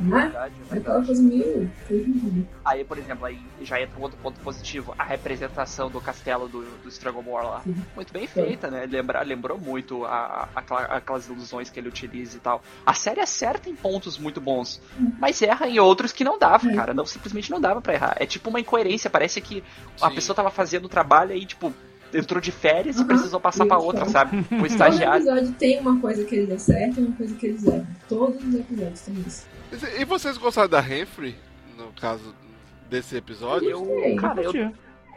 [0.00, 0.20] Né?
[0.22, 1.06] Verdade, É verdade.
[1.06, 1.70] coisa meio.
[1.90, 6.48] meio Aí, por exemplo, aí já entra um outro ponto positivo, a representação do castelo
[6.48, 7.60] do, do Strangomore lá.
[7.62, 7.74] Sim.
[7.96, 8.86] Muito bem feita, né?
[8.86, 12.62] Lembra, lembrou muito a, a- aquela- aquelas ilusões que ele utiliza e tal.
[12.86, 14.80] A série acerta em pontos muito bons,
[15.18, 16.74] mas erra em outros que não dava, É.
[16.74, 16.94] cara.
[16.94, 18.16] Não, simplesmente não dava pra errar.
[18.20, 19.62] É tipo uma incoerência, parece que
[20.00, 20.14] a Sim.
[20.14, 21.72] pessoa tava fazendo o trabalho aí, tipo,
[22.14, 23.06] entrou de férias e Aham.
[23.08, 23.86] precisou passar pra Isso.
[23.86, 24.38] outra, sabe?
[24.38, 25.22] O Todo estagiário.
[25.28, 27.86] episódio tem uma coisa que eles acertam e uma coisa que eles erram.
[28.08, 29.46] Todos os episódios tem isso.
[29.98, 31.36] E vocês gostaram da Renfrey,
[31.76, 32.34] no caso
[32.88, 33.70] desse episódio?
[33.70, 34.52] Eu, cara, eu,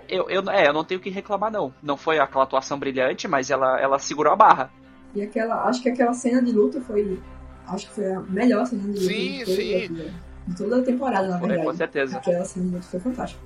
[0.09, 1.73] eu, eu, é, eu não tenho o que reclamar, não.
[1.81, 4.69] Não foi aquela atuação brilhante, mas ela, ela segurou a barra.
[5.15, 7.19] E aquela, acho que aquela cena de luta foi,
[7.67, 10.11] acho que foi a melhor cena de luta Sim, sim.
[10.47, 11.63] de toda a temporada, na verdade.
[11.63, 12.17] com certeza.
[12.17, 13.41] Aquela cena de luta foi fantástica.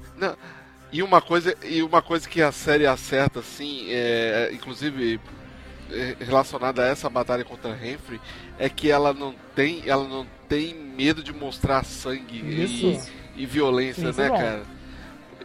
[0.92, 5.20] E uma coisa, e uma coisa que a série acerta, assim, é, inclusive
[6.20, 8.20] relacionada a essa batalha contra a Renfrey,
[8.58, 13.00] é que ela não tem, ela não tem medo de mostrar sangue e,
[13.36, 14.38] e violência, Isso é né, bom.
[14.38, 14.76] cara?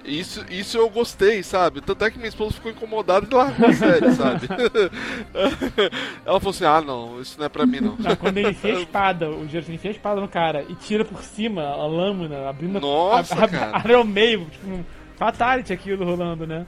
[0.05, 1.81] Isso, isso eu gostei, sabe?
[1.83, 4.49] Tanto é que minha esposa ficou incomodada e largou a série, sabe?
[6.25, 7.97] Ela falou assim: ah, não, isso não é pra mim, não.
[7.97, 11.05] Não, quando ele enfia a espada, o Geralt enfia a espada no cara e tira
[11.05, 13.77] por cima a lâmina, abrindo Nossa, a, a, cara.
[13.77, 14.85] abre ao meio, tipo um
[15.17, 16.67] fatality aquilo rolando, né?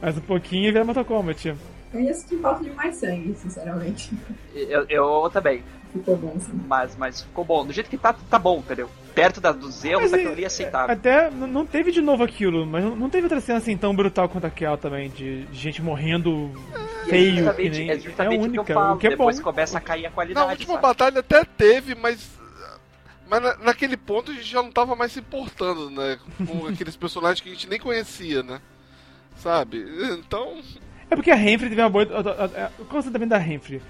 [0.00, 1.54] Mas um pouquinho e vira Mortal Kombat.
[1.92, 4.10] Eu ia sentir falta de mais sangue, sinceramente.
[4.54, 5.62] Eu, eu também.
[5.92, 6.52] Ficou bom, assim.
[6.66, 7.64] Mas, mas ficou bom.
[7.64, 8.90] Do jeito que tá, tá bom, entendeu?
[9.14, 10.94] Perto da, dos erros, aquilo ali é aceitável.
[10.94, 14.46] Até não teve de novo aquilo, mas não, teve outra cena assim tão brutal quanto
[14.46, 16.52] aquela também, de, gente morrendo
[17.06, 17.90] é feio, que justamente, nem.
[17.90, 18.94] é justamente a o única, que eu falo.
[18.94, 19.42] o que é Depois bom.
[19.44, 20.50] começa a cair a Na qualidade.
[20.50, 20.82] última sabe?
[20.82, 22.30] batalha até teve, mas.
[23.30, 26.18] Mas na- naquele ponto a gente já não tava mais se importando, né?
[26.46, 28.60] Com aqueles personagens que a gente nem conhecia, né?
[29.38, 29.84] Sabe?
[30.18, 30.58] Então.
[31.10, 32.04] É porque a Renfrey teve uma boa.
[32.04, 33.80] a- a- a- O conceito também da Renfrey.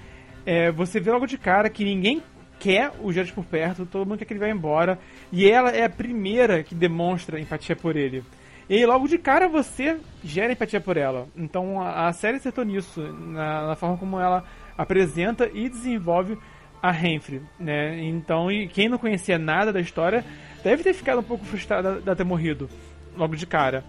[0.45, 2.23] É, você vê logo de cara que ninguém
[2.59, 4.97] quer o Geralt por perto, todo mundo quer que ele vá embora.
[5.31, 8.23] E ela é a primeira que demonstra empatia por ele.
[8.69, 11.27] E logo de cara você gera empatia por ela.
[11.35, 14.43] Então a, a série acertou nisso, na, na forma como ela
[14.77, 16.37] apresenta e desenvolve
[16.81, 17.99] a Renfrey, né?
[18.01, 20.23] Então, e quem não conhecia nada da história
[20.63, 22.69] deve ter ficado um pouco frustrado de ter morrido
[23.17, 23.83] logo de cara.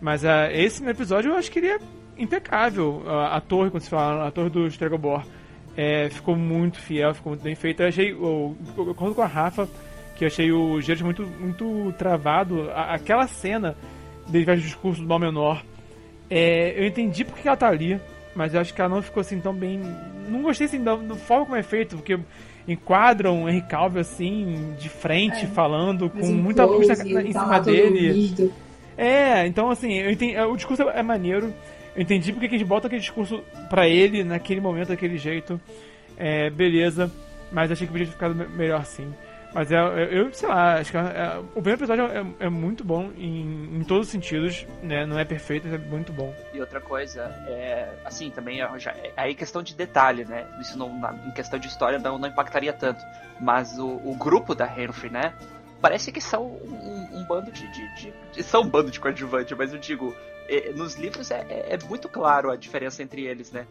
[0.00, 1.78] Mas ah, esse meu episódio eu acho que ele é
[2.18, 3.02] impecável.
[3.06, 5.22] A, a torre, quando se fala, a torre do Stregobor
[5.76, 7.82] é, ficou muito fiel, ficou muito bem feita.
[7.84, 9.68] Eu achei, eu, eu concordo com a Rafa,
[10.16, 12.70] que eu achei o Geralt muito, muito travado.
[12.70, 13.76] A- aquela cena
[14.28, 15.62] dele faz o discurso do mal menor,
[16.28, 18.00] é, eu entendi porque que ela tá ali,
[18.34, 19.80] mas eu acho que ela não ficou assim tão bem.
[20.28, 22.18] Não gostei assim da, da forma como é feito, porque
[22.66, 25.48] enquadram o Henry Calvin assim, de frente, É.
[25.48, 28.34] falando, com muita luz na- na- em tá cima dele.
[28.98, 31.52] É, então assim, eu entendi, o discurso é maneiro.
[31.96, 35.58] Eu entendi porque que eles botam aquele discurso pra ele naquele momento, daquele jeito.
[36.16, 37.10] É, beleza.
[37.50, 39.12] mas achei que podia ter ficado melhor sim.
[39.54, 39.78] Mas é,
[40.10, 43.78] eu, sei lá, acho que é, é, o primeiro episódio é, é muito bom em,
[43.78, 45.06] em, todos os sentidos, né?
[45.06, 46.34] Não é perfeito, é muito bom.
[46.52, 50.46] E outra coisa, é, assim, também já, é aí questão de detalhe, né?
[50.60, 53.02] Isso não, na, em questão de história não, não impactaria tanto.
[53.40, 55.32] Mas o, o grupo da Henry, né?
[55.80, 59.72] Parece que são um, um bando de, de, de, São um bando de coadjuvante, mas
[59.72, 60.14] eu digo,
[60.48, 63.66] é, nos livros é, é, é muito claro a diferença entre eles, né?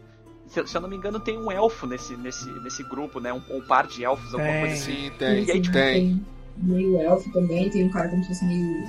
[0.46, 3.32] se, se, eu não me engano, tem um elfo nesse, nesse, nesse grupo, né?
[3.32, 4.92] Um, um par de elfos, alguma tem, coisa assim.
[4.92, 6.26] Sim, tem, e aí, tipo, tem.
[6.56, 8.84] Meio elfo também, tem um cara como se fosse meio.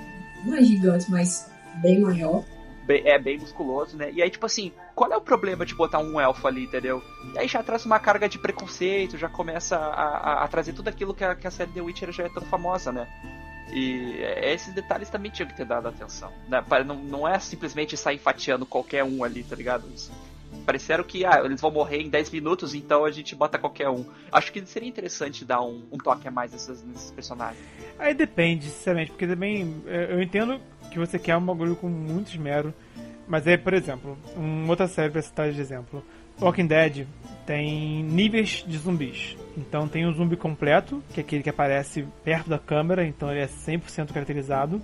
[0.45, 1.49] Não é gigante, mas
[1.81, 2.44] bem maior.
[2.85, 4.11] Bem, é bem musculoso, né?
[4.14, 7.03] E aí, tipo assim, qual é o problema de botar um elfo ali, entendeu?
[7.35, 10.87] E aí já traz uma carga de preconceito, já começa a, a, a trazer tudo
[10.87, 13.07] aquilo que a, que a série The Witcher já é tão famosa, né?
[13.71, 16.33] E esses detalhes também tinham que ter dado atenção.
[16.49, 16.63] Né?
[16.83, 19.87] Não, não é simplesmente sair fatiando qualquer um ali, tá ligado?
[19.93, 20.11] Isso
[20.65, 24.03] pareceram que ah, eles vão morrer em 10 minutos, então a gente bota qualquer um.
[24.31, 27.63] Acho que seria interessante dar um, um toque a mais nesses, nesses, personagens.
[27.99, 30.59] Aí depende, sinceramente, porque também é, eu entendo
[30.89, 32.73] que você quer um bagulho com muito esmero,
[33.27, 36.03] mas é, por exemplo, uma outra série pra citar de exemplo.
[36.39, 37.07] Walking Dead
[37.45, 39.35] tem níveis de zumbis.
[39.57, 43.41] Então tem o zumbi completo, que é aquele que aparece perto da câmera, então ele
[43.41, 44.81] é 100% caracterizado.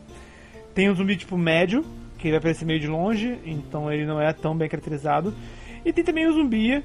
[0.74, 1.86] Tem o zumbi tipo médio,
[2.18, 5.34] que ele vai aparecer meio de longe, então ele não é tão bem caracterizado.
[5.86, 6.84] E tem também o zumbi,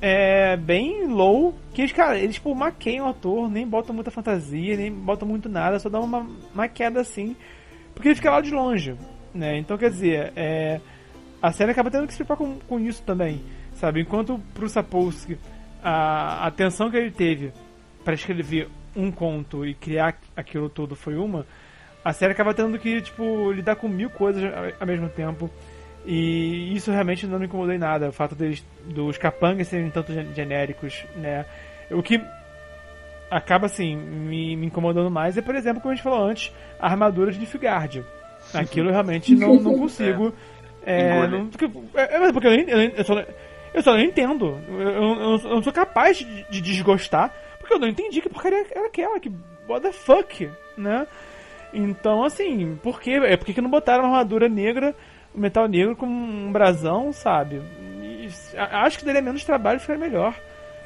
[0.00, 4.76] é, bem low, que eles, cara, eles tipo maqueiam o ator, nem botam muita fantasia,
[4.76, 7.34] nem botam muito nada, só dá uma maquiada assim,
[7.94, 8.94] porque ele fica lá de longe,
[9.34, 9.58] né?
[9.58, 10.80] Então quer dizer, é,
[11.44, 13.42] a série acaba tendo que se preocupar com, com isso também,
[13.74, 14.00] sabe?
[14.00, 15.38] Enquanto pro Sapolsky
[15.82, 17.52] a atenção que ele teve
[18.02, 21.44] para escrever um conto e criar aquilo tudo foi uma,
[22.02, 24.42] a série acaba tendo que, tipo, lidar com mil coisas
[24.80, 25.50] ao mesmo tempo.
[26.06, 28.08] E isso realmente não me incomodou em nada.
[28.08, 31.44] O fato deles, dos capangas serem tanto genéricos, né?
[31.90, 32.22] O que
[33.30, 36.50] acaba, assim, me, me, incomodando mais é, por exemplo, como a gente falou antes,
[36.80, 38.02] a armadura de Nilfgaard.
[38.52, 40.28] Aquilo realmente não, não consigo.
[40.28, 40.53] É,
[40.86, 43.24] é não, porque, é, é, porque eu, eu, eu, só,
[43.74, 44.60] eu só não entendo.
[44.68, 48.64] Eu, eu, eu não sou capaz de, de, desgostar, porque eu não entendi que porcaria
[48.70, 49.18] era aquela.
[49.20, 49.32] Que
[49.68, 51.06] what the fuck, né?
[51.72, 53.20] Então, assim, por quê?
[53.24, 54.94] É porque que não botaram uma armadura negra
[55.34, 57.60] Metal Negro com um brasão, sabe?
[58.00, 60.34] E acho que daria menos trabalho e ficaria melhor,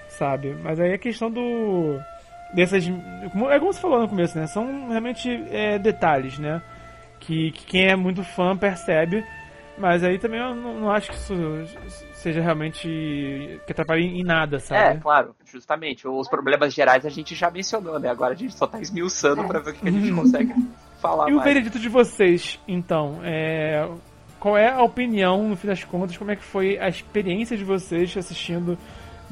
[0.08, 0.56] sabe?
[0.62, 2.00] Mas aí a questão do.
[2.54, 2.84] dessas.
[2.88, 4.46] É como você falou no começo, né?
[4.46, 6.62] São realmente é, detalhes, né?
[7.20, 9.24] Que, que, quem é muito fã percebe.
[9.78, 11.34] Mas aí também eu não, não acho que isso
[12.14, 13.60] seja realmente.
[13.64, 14.96] que atrapalhe em nada, sabe?
[14.96, 16.06] É, claro, justamente.
[16.06, 18.08] Os problemas gerais a gente já mencionou, né?
[18.08, 20.54] Agora a gente só tá esmiuçando pra ver o que a gente consegue
[21.00, 21.28] falar.
[21.28, 21.40] E mais.
[21.40, 23.20] o veredito de vocês, então?
[23.22, 23.88] É,
[24.40, 27.64] qual é a opinião, no fim das contas, como é que foi a experiência de
[27.64, 28.76] vocês assistindo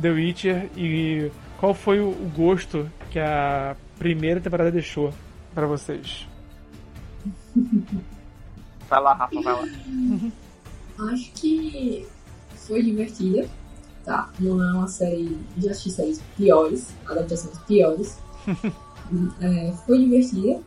[0.01, 5.13] The Witcher e qual foi o gosto que a primeira temporada deixou
[5.55, 6.27] para vocês?
[8.89, 9.69] Vai lá, Rafa, vai lá.
[11.13, 12.07] Acho que
[12.55, 13.49] foi divertida,
[14.05, 14.31] tá?
[14.39, 15.39] Não é uma série.
[15.59, 18.19] Já assisti séries piores, adaptações piores.
[19.41, 20.61] é, foi divertida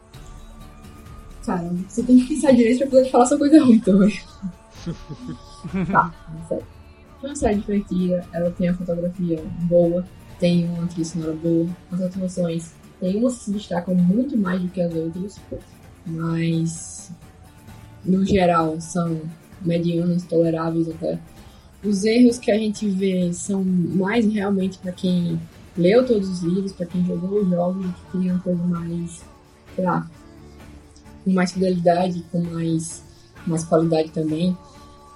[1.49, 1.71] cara.
[1.87, 4.19] Você tem que pensar direito pra poder falar essa coisa ruim também.
[5.91, 6.13] tá,
[6.47, 6.65] sério.
[7.19, 10.05] Foi uma série divertida, ela tem a fotografia boa,
[10.39, 14.69] tem uma trilha sonora boa, as atuações tem umas que se destacam muito mais do
[14.69, 15.39] que as outras,
[16.05, 17.11] mas
[18.09, 19.21] no geral são
[19.61, 21.19] medianas, toleráveis até.
[21.83, 25.39] Os erros que a gente vê são mais realmente para quem
[25.77, 29.21] leu todos os livros, para quem jogou os jogos, que queria uma coisa mais,
[29.75, 30.09] sei lá,
[31.23, 33.03] com mais fidelidade, com mais,
[33.45, 34.57] mais qualidade também.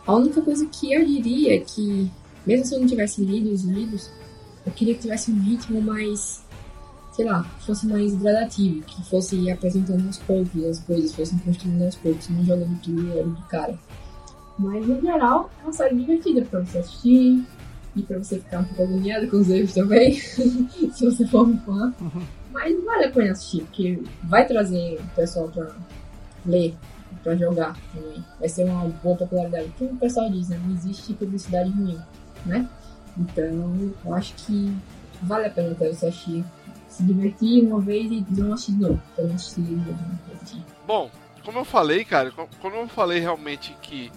[0.05, 2.09] A única coisa que eu diria é que,
[2.45, 4.09] mesmo se eu não tivesse lido os livros,
[4.65, 6.42] eu queria que tivesse um ritmo mais,
[7.13, 11.95] sei lá, fosse mais gradativo, que fosse apresentando aos poucos as coisas, fossem construindo aos
[11.95, 13.77] poucos, não jogando tudo logo de cara.
[14.57, 17.43] Mas, no geral, é uma série divertida pra você assistir
[17.95, 21.57] e pra você ficar um pouco agoniado com os erros também, se você for um
[21.59, 21.93] fã.
[22.51, 25.75] Mas vale a pena assistir, porque vai trazer o pessoal pra
[26.45, 26.75] ler,
[27.23, 28.23] pra jogar também.
[28.39, 29.71] Vai ser uma boa popularidade.
[29.77, 30.59] Como o pessoal diz, né?
[30.63, 31.99] Não existe publicidade ruim,
[32.45, 32.67] né?
[33.17, 34.75] Então, eu acho que
[35.23, 36.43] vale a pena até você assistir.
[36.93, 39.01] Se divertir uma vez e não assistir de novo.
[39.15, 39.97] Pra não assistir de novo.
[40.85, 41.09] Bom,
[41.43, 44.11] como eu falei, cara, quando eu falei realmente que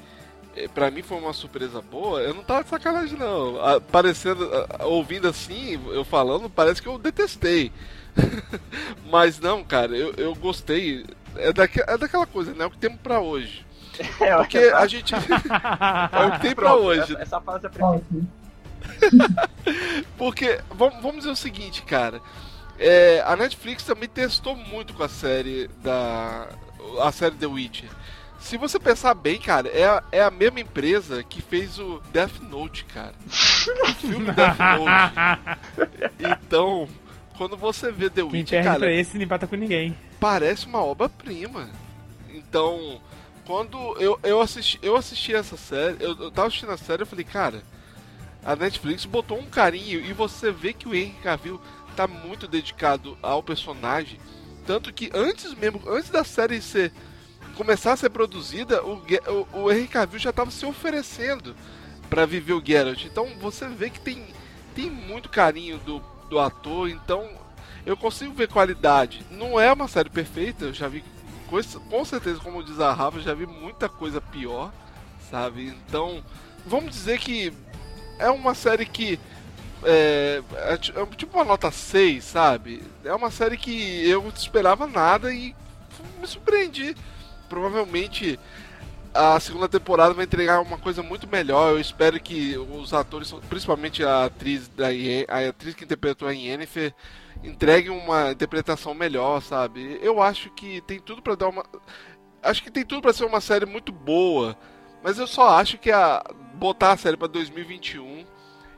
[0.54, 3.54] eh, pra mim foi uma surpresa boa, eu não tava de sacanagem não.
[3.90, 4.46] Parecendo,
[4.80, 7.72] ouvindo assim, eu falando, parece que eu detestei.
[9.10, 11.06] Mas não, cara, eu, eu gostei.
[11.36, 12.66] É, daque, é daquela coisa, né?
[12.66, 13.64] O que temos pra hoje.
[14.20, 15.14] É, Porque a gente.
[15.16, 17.14] é o que tem pra hoje.
[17.14, 17.98] Essa, essa frase é pra
[20.18, 22.20] Porque, vamos, vamos dizer o seguinte, cara.
[22.78, 26.48] É, a Netflix também testou muito com a série da.
[27.00, 27.88] A série The Witcher.
[28.38, 32.38] Se você pensar bem, cara, é a, é a mesma empresa que fez o Death
[32.42, 33.14] Note, cara.
[33.26, 35.58] O filme Death Note.
[36.20, 36.88] Então,
[37.36, 39.96] quando você vê The Quem perde cara, pra esse não empata com ninguém.
[40.20, 41.68] parece uma obra-prima.
[42.32, 43.00] Então,
[43.46, 47.06] quando eu, eu, assisti, eu assisti essa série, eu, eu tava assistindo a série eu
[47.06, 47.62] falei, cara,
[48.44, 51.60] a Netflix botou um carinho e você vê que o Henry Cavill
[51.96, 54.20] tá muito dedicado ao personagem.
[54.66, 56.92] Tanto que antes mesmo, antes da série ser,
[57.56, 59.00] começar a ser produzida, o,
[59.54, 61.54] o, o Henry Cavill já tava se oferecendo
[62.10, 63.04] para viver o Geralt.
[63.04, 64.26] Então você vê que tem,
[64.74, 67.28] tem muito carinho do, do ator, então
[67.84, 69.24] eu consigo ver qualidade.
[69.30, 71.04] Não é uma série perfeita, eu já vi
[71.48, 74.72] coisa, com certeza, como diz a Rafa, já vi muita coisa pior,
[75.30, 75.68] sabe?
[75.68, 76.22] Então,
[76.66, 77.52] vamos dizer que
[78.18, 79.18] é uma série que
[79.84, 82.82] é, é é tipo uma nota 6, sabe?
[83.04, 85.54] É uma série que eu não esperava nada e
[86.20, 86.96] me surpreendi.
[87.48, 88.38] Provavelmente
[89.14, 91.72] a segunda temporada vai entregar uma coisa muito melhor.
[91.72, 94.88] Eu espero que os atores, principalmente a atriz da
[95.28, 96.94] a atriz que interpretou a Yennefer,
[97.42, 99.98] entreguem uma interpretação melhor, sabe?
[100.02, 101.64] Eu acho que tem tudo pra dar uma
[102.42, 104.56] acho que tem tudo pra ser uma série muito boa,
[105.02, 106.22] mas eu só acho que a
[106.54, 108.24] botar a série pra 2021,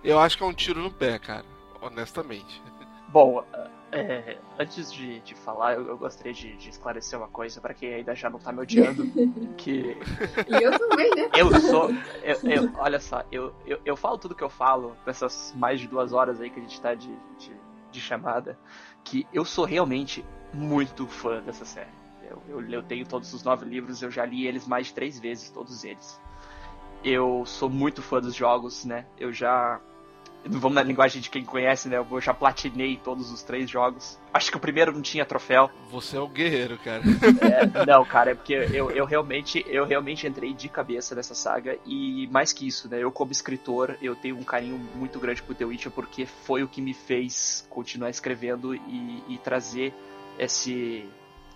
[0.02, 1.44] eu acho que é um tiro no pé, cara,
[1.80, 2.62] honestamente.
[3.08, 3.42] Bom,
[3.90, 7.94] é, antes de, de falar, eu, eu gostaria de, de esclarecer uma coisa pra quem
[7.94, 9.04] ainda já não tá me odiando.
[9.56, 9.96] que
[10.46, 11.30] E eu também, né?
[11.34, 11.90] eu sou.
[12.22, 15.88] Eu, eu- olha só, eu, eu, eu falo tudo que eu falo nessas mais de
[15.88, 17.08] duas horas aí que a gente tá de,
[17.38, 17.52] de,
[17.90, 18.58] de chamada.
[19.04, 21.88] Que eu sou realmente muito fã dessa série.
[22.30, 25.18] Eu, eu, eu tenho todos os nove livros, eu já li eles mais de três
[25.18, 26.20] vezes, todos eles.
[27.02, 29.06] Eu sou muito fã dos jogos, né?
[29.16, 29.80] Eu já.
[30.44, 31.98] Vamos na linguagem de quem conhece, né?
[31.98, 34.18] Eu já platinei todos os três jogos.
[34.32, 35.70] Acho que o primeiro não tinha troféu.
[35.90, 37.02] Você é o guerreiro, cara.
[37.42, 41.76] É, não, cara, é porque eu, eu realmente eu realmente entrei de cabeça nessa saga
[41.84, 43.02] e mais que isso, né?
[43.02, 46.68] Eu como escritor, eu tenho um carinho muito grande por The Witcher porque foi o
[46.68, 49.92] que me fez continuar escrevendo e, e trazer
[50.38, 51.08] esse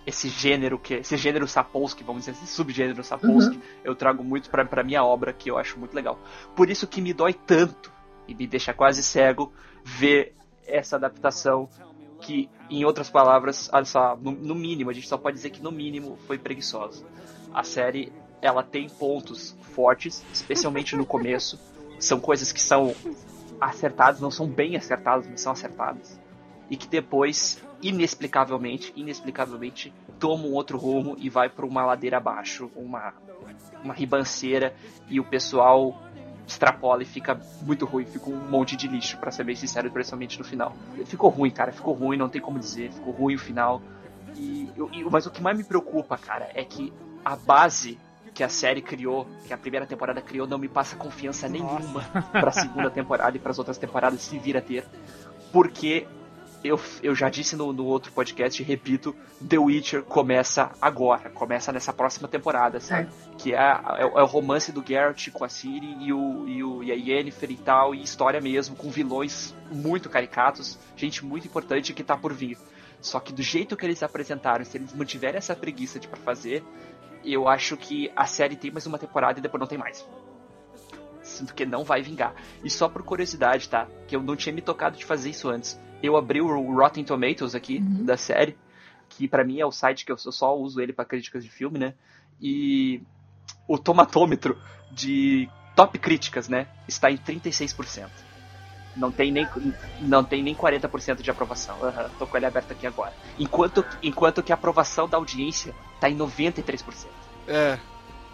[0.05, 4.83] esse gênero que esse gênero Sapolsky, vamos dizer, esse subgênero Sapolsky, eu trago muito pra
[4.83, 6.19] minha obra que eu acho muito legal.
[6.55, 7.92] Por isso que me dói tanto
[8.27, 9.51] e me deixa quase cego
[9.83, 10.35] ver
[10.65, 11.69] essa adaptação
[12.21, 13.69] que, em outras palavras,
[14.21, 17.05] no mínimo, a gente só pode dizer que no mínimo foi preguiçosa.
[17.53, 21.59] A série, ela tem pontos fortes, especialmente no começo.
[21.99, 22.95] São coisas que são
[23.59, 26.19] acertadas, não são bem acertadas, mas são acertadas.
[26.69, 32.71] E que depois, inexplicavelmente, inexplicavelmente, toma um outro rumo e vai para uma ladeira abaixo,
[32.75, 33.13] uma,
[33.83, 34.73] uma ribanceira,
[35.09, 36.01] e o pessoal
[36.47, 40.37] extrapola e fica muito ruim, fica um monte de lixo, pra ser bem sincero, principalmente
[40.37, 40.75] no final.
[41.05, 43.81] Ficou ruim, cara, ficou ruim, não tem como dizer, ficou ruim o final.
[44.35, 46.91] E, eu- mas o que mais me preocupa, cara, é que
[47.23, 47.97] a base
[48.33, 52.01] que a série criou, que a primeira temporada criou, não me passa confiança nenhuma
[52.31, 54.83] pra segunda temporada e pras outras temporadas se vir a ter.
[55.51, 56.07] Porque
[56.63, 59.15] eu, eu já disse no, no outro podcast e repito,
[59.47, 63.09] The Witcher começa agora, começa nessa próxima temporada, sabe?
[63.37, 63.57] Que é,
[63.97, 66.91] é, o- é o romance do Geralt com a Ciri e, o, e, o, e
[66.91, 72.03] a Yennefer e tal, e história mesmo, com vilões muito caricatos, gente muito importante que
[72.03, 72.57] tá por vir.
[73.01, 76.63] Só que do jeito que eles apresentaram, se eles mantiverem essa preguiça de pra fazer,
[77.25, 80.05] eu acho que a série tem mais uma temporada e depois não tem mais.
[81.21, 82.33] Sinto que não vai vingar.
[82.63, 83.87] E só por curiosidade, tá?
[84.07, 85.79] Que eu não tinha me tocado de fazer isso antes.
[86.03, 88.03] Eu abri o Rotten Tomatoes aqui Uhum.
[88.05, 88.57] da série,
[89.09, 91.79] que pra mim é o site que eu só uso ele pra críticas de filme,
[91.79, 91.93] né?
[92.41, 93.01] E
[93.67, 94.57] o tomatômetro
[94.91, 98.09] de top críticas, né, está em 36%.
[98.95, 99.47] Não tem nem,
[100.01, 101.75] não tem nem 40% de aprovação.
[101.83, 103.13] Aham, tô com ele aberto aqui agora.
[103.39, 107.07] Enquanto, enquanto que a aprovação da audiência tá em 93%.
[107.47, 107.79] É,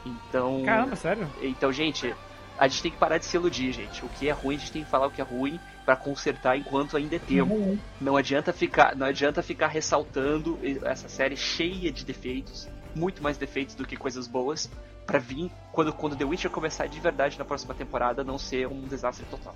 [0.05, 1.29] Então, Caramba, sério?
[1.41, 2.13] então, gente,
[2.57, 4.03] a gente tem que parar de se iludir, gente.
[4.03, 5.57] O que é ruim, a gente tem que falar o que é ruim
[5.89, 7.51] pra consertar enquanto ainda é tempo.
[7.51, 7.75] Uhum.
[7.99, 13.73] Não adianta ficar, não adianta ficar ressaltando essa série cheia de defeitos, muito mais defeitos
[13.73, 14.69] do que coisas boas,
[15.03, 18.81] pra vir quando quando The Witcher começar de verdade na próxima temporada não ser um
[18.81, 19.55] desastre total.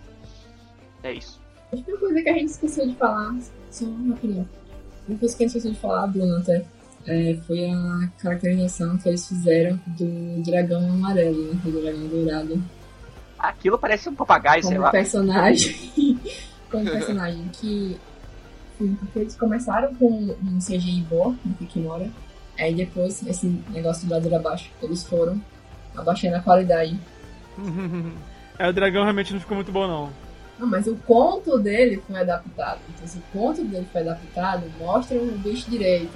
[1.03, 1.39] É isso.
[1.71, 3.35] A única coisa que a gente esqueceu de falar,
[3.69, 4.49] só rapidinho.
[5.07, 6.65] Uma coisa que a gente esqueceu de falar, Bruno, até,
[7.05, 11.61] é, foi a caracterização que eles fizeram do dragão amarelo, né?
[11.63, 12.63] Do dragão dourado.
[13.37, 14.89] Aquilo parece um papagaio, sei Como lá.
[14.91, 16.12] personagem.
[16.73, 17.49] Como personagem.
[17.53, 17.97] Que.
[18.77, 22.09] Sim, porque eles começaram com um CGI bom, no Kikimora.
[22.57, 25.39] Aí depois, esse negócio do lado abaixo, eles foram
[25.95, 26.99] abaixando a qualidade.
[28.59, 30.11] É, o dragão realmente não ficou muito bom, não.
[30.59, 32.79] Não, mas o conto dele foi adaptado.
[32.87, 36.15] Então, se o conto dele foi adaptado, mostra o bicho direito.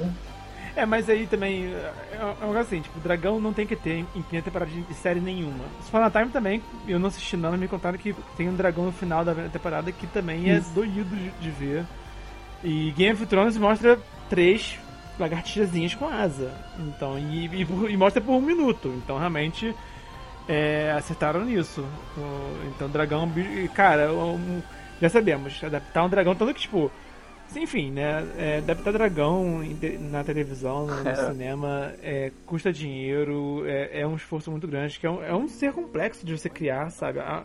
[0.77, 3.75] É, mas aí também é é um negócio assim, tipo, o dragão não tem que
[3.75, 5.63] ter em primeira temporada de série nenhuma.
[5.83, 8.91] Spana Time também, eu não assisti não, mas me contaram que tem um dragão no
[8.91, 10.69] final da temporada que também é Isso.
[10.73, 11.83] doído de, de ver.
[12.63, 13.97] E Game of Thrones mostra
[14.29, 14.77] três
[15.19, 16.51] lagartixazinhas com asa.
[16.79, 18.87] Então, e, e e mostra por um minuto.
[19.03, 19.73] Então realmente
[20.47, 21.83] é, acertaram nisso.
[22.17, 24.61] O- Então dragão, é cara, um-
[25.01, 26.91] já sabemos, adaptar um dragão, tanto que tipo.
[27.55, 28.25] Enfim, né?
[28.37, 34.07] É, adaptar dragão em te- na televisão, no, no cinema, é, custa dinheiro, é, é
[34.07, 37.19] um esforço muito grande, que é um, é um ser complexo de você criar, sabe?
[37.19, 37.43] A-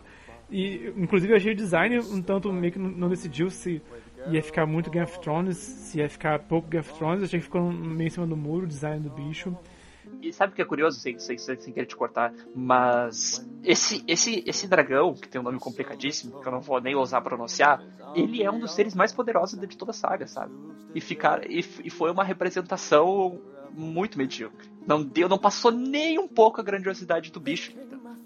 [0.51, 3.81] e, inclusive, eu achei o design um tanto meio que não, não decidiu se
[4.29, 7.45] ia ficar muito Game of Thrones, se ia ficar pouco Game of Thrones, achei que
[7.45, 9.55] ficou meio em cima do muro o design do bicho.
[10.21, 14.03] E sabe o que é curioso, sem, sem, sem, sem querer te cortar, mas esse,
[14.07, 17.83] esse, esse dragão, que tem um nome complicadíssimo, que eu não vou nem ousar pronunciar,
[18.15, 20.53] ele é um dos seres mais poderosos de toda a saga, sabe?
[20.93, 23.41] E, ficar, e, e foi uma representação
[23.71, 24.69] muito medíocre.
[24.85, 27.73] Não deu, não passou nem um pouco a grandiosidade do bicho.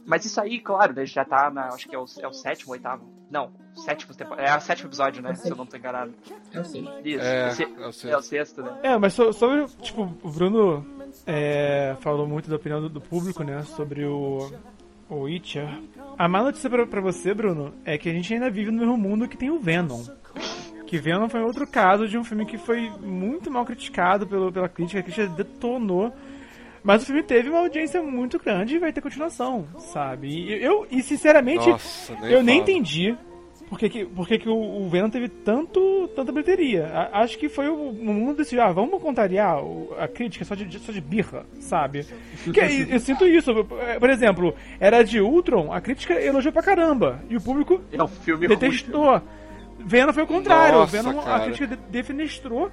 [0.06, 1.68] Mas isso aí, claro, né, já tá na.
[1.68, 3.06] Acho que é o, é o sétimo, oitavo.
[3.30, 4.14] Não, sétimo.
[4.38, 5.36] É o sétimo episódio, né?
[5.36, 6.14] Se eu não tô enganado.
[6.54, 6.88] É o sim.
[7.04, 7.26] Isso.
[7.26, 8.08] É, é o sexto.
[8.08, 8.80] é o sexto, né?
[8.84, 13.64] É, mas sobre, tipo, o Bruno é, falou muito da opinião do, do público, né,
[13.64, 14.52] sobre o,
[15.10, 15.68] o Witcher.
[16.18, 18.98] A má notícia pra, pra você, Bruno, é que a gente ainda vive no mesmo
[18.98, 20.04] mundo que tem o Venom.
[20.86, 24.70] Que Venom foi outro caso de um filme que foi muito mal criticado pelo, pela
[24.70, 26.14] crítica, a crítica detonou.
[26.82, 30.30] Mas o filme teve uma audiência muito grande e vai ter continuação, sabe?
[30.30, 33.18] E eu, e sinceramente, Nossa, nem eu nem entendi
[33.70, 36.88] por que, que, por que, que o, o Venom teve tanto, tanta bilheteria.
[36.88, 39.58] A- acho que foi o, o mundo decidiu, ah, vamos contrariar
[40.00, 42.06] a crítica só de, só de birra, sabe?
[42.44, 43.54] Porque eu, eu sinto isso.
[44.00, 47.22] Por exemplo, era de Ultron, a crítica elogiou pra caramba.
[47.30, 48.56] E o público É um filme ruim.
[48.58, 49.22] detestou.
[49.80, 50.80] Venom foi o contrário.
[50.80, 51.44] Nossa, Venom, a cara.
[51.46, 52.72] crítica de- defenestrou.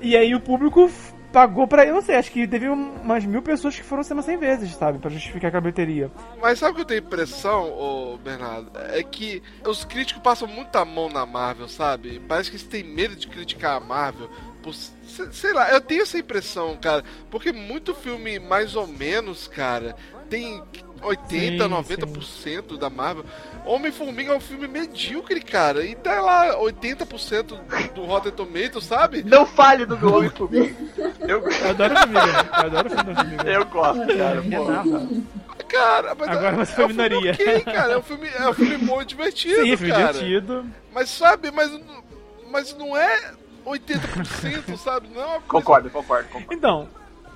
[0.00, 0.90] E aí o público
[1.32, 1.84] pagou pra.
[1.84, 4.74] Eu não sei, acho que teve um- umas mil pessoas que foram cinema 100 vezes,
[4.74, 4.98] sabe?
[4.98, 6.10] Pra justificar a bilheteria.
[6.40, 8.70] Mas sabe o que eu tenho impressão, ô Bernardo?
[8.90, 12.20] É que os críticos passam muita mão na Marvel, sabe?
[12.28, 14.28] Parece que eles têm medo de criticar a Marvel.
[14.62, 14.92] Por, se-
[15.32, 17.02] sei lá, eu tenho essa impressão, cara.
[17.30, 19.96] Porque muito filme, mais ou menos, cara,
[20.28, 20.62] tem
[21.02, 21.28] 80,
[21.64, 23.24] Sim, 90% da Marvel.
[23.64, 25.84] Homem-Formiga é um filme medíocre, cara.
[25.84, 27.58] E tá lá 80%
[27.94, 29.22] do Rotten Tomatoes, sabe?
[29.22, 30.76] Não fale do meu homem comigo.
[31.20, 32.48] Eu, Eu adoro Formiga.
[32.52, 33.50] Eu adoro a Formiga.
[33.50, 34.42] eu gosto, cara.
[34.42, 35.30] pô.
[35.68, 37.32] Cara, mas Agora é, você foi é um filme minoria.
[37.32, 37.92] ok, cara.
[37.92, 40.12] É um filme, é um filme bom e divertido, Sim, foi cara.
[40.12, 40.66] divertido.
[40.92, 42.02] Mas sabe, mas, não-
[42.50, 43.32] mas não é
[43.64, 45.08] 80%, sabe?
[45.14, 46.52] Não é coisa, Concordo, concordo, concordo.
[46.54, 46.88] Então,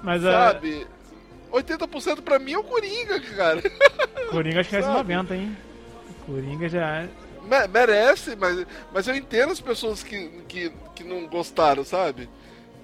[0.03, 0.87] mas a sabe?
[1.55, 3.63] 80% pra mim é o Coringa, cara.
[4.31, 5.15] Coringa acho que é Sabe?
[5.15, 5.57] 90, hein?
[6.27, 7.07] Coringa já.
[7.43, 12.29] Me- merece, mas, mas eu entendo as pessoas que, que, que não gostaram, sabe?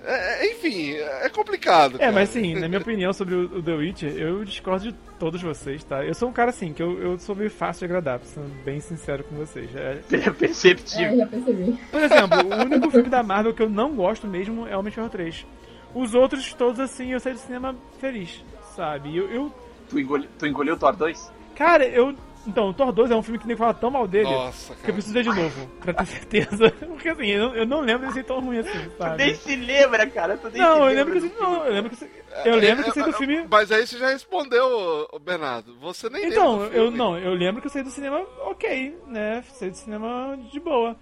[0.02, 1.96] É, é, enfim, é complicado.
[1.96, 2.12] É, cara.
[2.12, 5.84] mas assim, na minha opinião sobre o, o The Witcher, eu discordo de todos vocês,
[5.84, 6.02] tá?
[6.04, 8.80] Eu sou um cara assim, que eu, eu sou meio fácil de agradar, sendo bem
[8.80, 9.68] sincero com vocês.
[9.76, 11.06] É, É perceptível.
[11.12, 11.78] É, já percebi.
[11.90, 14.94] Por exemplo, o único filme da Marvel que eu não gosto mesmo é Homem de
[14.96, 15.46] Ferro 3.
[15.94, 18.42] Os outros, todos assim, eu saí do cinema feliz,
[18.80, 19.14] sabe?
[19.14, 19.52] Eu, eu-
[19.90, 21.30] Tu, engoli, tu engoliu o Thor 2?
[21.54, 22.14] Cara, eu.
[22.46, 24.88] Então, o Thor 2 é um filme que nem fala tão mal dele Nossa, que
[24.88, 26.70] eu preciso ver de novo, pra ter certeza.
[26.70, 29.22] Porque assim, eu, não- eu não lembro de ser tão ruim assim, Tu sabe?
[29.24, 30.38] nem se lembra, cara.
[30.38, 31.14] Tu nem Não, se eu lembra.
[31.14, 32.04] lembro que não, eu lembro que
[32.46, 33.46] eu lembro que eu saí do filme.
[33.50, 35.76] Mas aí você já respondeu, Bernardo.
[35.80, 38.96] Você nem Então, lembra do eu não, eu lembro que eu saí do cinema ok,
[39.08, 39.44] né?
[39.52, 40.96] Saí do cinema de boa,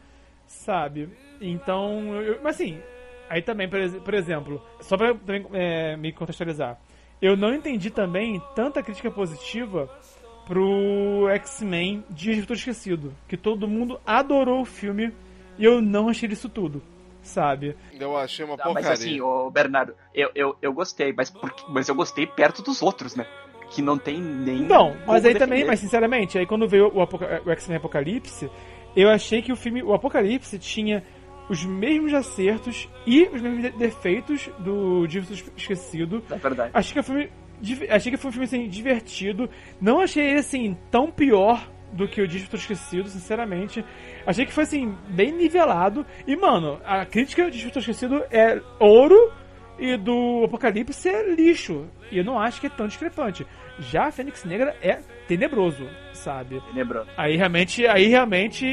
[0.45, 1.09] sabe?
[1.41, 2.81] Então, eu, mas assim,
[3.31, 6.77] aí também, por exemplo, só pra também, é, me contextualizar,
[7.21, 9.89] eu não entendi também tanta crítica positiva
[10.47, 15.13] pro X-Men Dias de Futuro Esquecido, que todo mundo adorou o filme
[15.59, 16.83] e eu não achei isso tudo,
[17.23, 17.77] sabe?
[17.99, 18.89] Eu achei uma Ah, porcaria.
[18.89, 22.81] mas assim, ô Bernardo, eu, eu, eu gostei, mas, porque, mas eu gostei perto dos
[22.81, 23.27] outros, né?
[23.71, 24.61] Que não tem nem.
[24.61, 25.67] Não, mas aí também, defender.
[25.67, 28.51] mas sinceramente, aí quando veio o, Apoca- o X-Men Apocalipse,
[28.97, 31.05] eu achei que o filme, o Apocalipse tinha
[31.49, 36.23] os mesmos acertos e os mesmos de- defeitos do Dívidos Esquecido.
[36.31, 36.71] É verdade.
[36.75, 37.31] Achei que filme,
[37.91, 39.49] achei que foi um filme assim divertido.
[39.81, 43.85] Não achei ele assim tão pior do que o Dívidos Esquecido, sinceramente.
[44.27, 46.05] Achei que foi assim bem nivelado.
[46.27, 49.33] E mano, a crítica de Dívidos Esquecido é ouro
[49.79, 51.87] e do Apocalipse é lixo.
[52.11, 53.47] E eu não acho que é tão discrepante.
[53.79, 54.99] Já a Fênix Negra é
[55.29, 56.61] tenebroso, sabe?
[56.73, 57.09] Tenebroso.
[57.17, 58.67] Aí realmente, aí realmente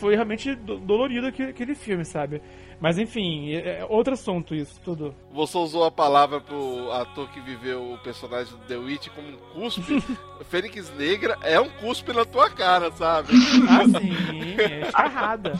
[0.00, 2.42] foi realmente dolorido aquele filme, sabe?
[2.80, 5.14] Mas enfim, é, é outro assunto isso tudo.
[5.32, 9.36] Você usou a palavra pro ator que viveu o personagem do The Witch como um
[9.52, 10.02] cuspe.
[10.48, 13.32] Fênix Negra é um cuspe na tua cara, sabe?
[13.68, 15.54] Ah, sim, é escarrada.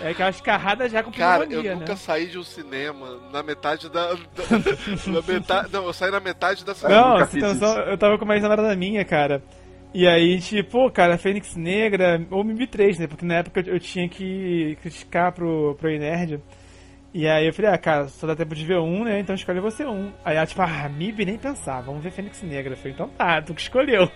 [0.00, 1.96] É aquela escarrada já com Cara, eu nunca né?
[1.96, 4.14] saí de um cinema na metade da.
[4.14, 4.18] da
[5.10, 8.74] na metade, não, eu saí na metade da Não, então, eu tava com uma ex-namorada
[8.76, 9.42] minha, cara.
[9.94, 13.06] E aí, tipo, cara, Fênix Negra, ou MIB3, né?
[13.06, 16.42] Porque na época eu, tinha que criticar pro, pro Nerd.
[17.14, 19.20] E aí eu falei, ah, cara, só dá tempo de ver um, né?
[19.20, 20.12] Então escolhe você um.
[20.24, 22.72] Aí ela, tipo, ah, MIB nem pensar, vamos ver Fênix Negra.
[22.72, 24.10] Eu falei, então tá, tu que escolheu.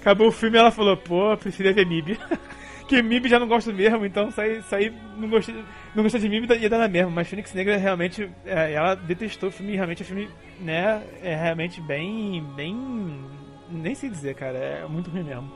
[0.00, 2.16] Acabou o filme ela falou, pô, preferia ver MIB.
[2.86, 5.56] que MIB já não gosto mesmo, então sair, sair não gostei,
[5.96, 7.10] não gostei de MIB ia dar na mesma.
[7.10, 10.28] Mas Fênix Negra realmente, é, ela detestou o filme, realmente o filme,
[10.60, 13.43] né, é realmente bem, bem
[13.74, 14.58] nem sei dizer, cara.
[14.58, 15.52] É muito ruim mesmo.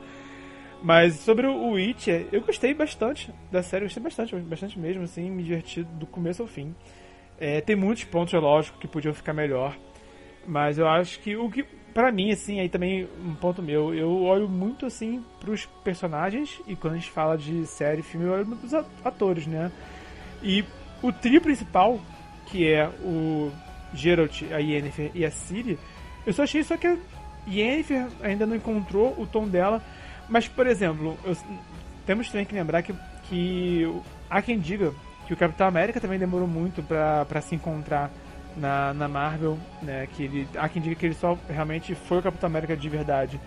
[0.81, 5.43] Mas sobre o Witcher, eu gostei bastante da série, gostei bastante, bastante mesmo, assim, me
[5.43, 6.73] diverti do começo ao fim.
[7.37, 9.77] É, tem muitos pontos, é lógico, que podiam ficar melhor.
[10.47, 11.63] Mas eu acho que o que,
[11.93, 16.75] para mim, assim, aí também um ponto meu, eu olho muito, assim, pros personagens, e
[16.75, 19.69] quando a gente fala de série, filme, eu olho pros atores, né?
[20.41, 20.63] E
[21.03, 21.99] o trio principal,
[22.45, 23.51] que é o
[23.93, 25.77] Geralt, a Yennefer e a Ciri,
[26.25, 26.97] eu só achei só que
[27.49, 29.81] Yennefer ainda não encontrou o tom dela,
[30.27, 31.35] mas, por exemplo, eu,
[32.05, 32.93] temos também que lembrar que,
[33.23, 34.93] que há quem diga
[35.27, 38.11] que o Capitão América também demorou muito para se encontrar
[38.55, 40.07] na, na Marvel, né?
[40.15, 43.39] Que ele, há quem diga que ele só realmente foi o Capitão América de verdade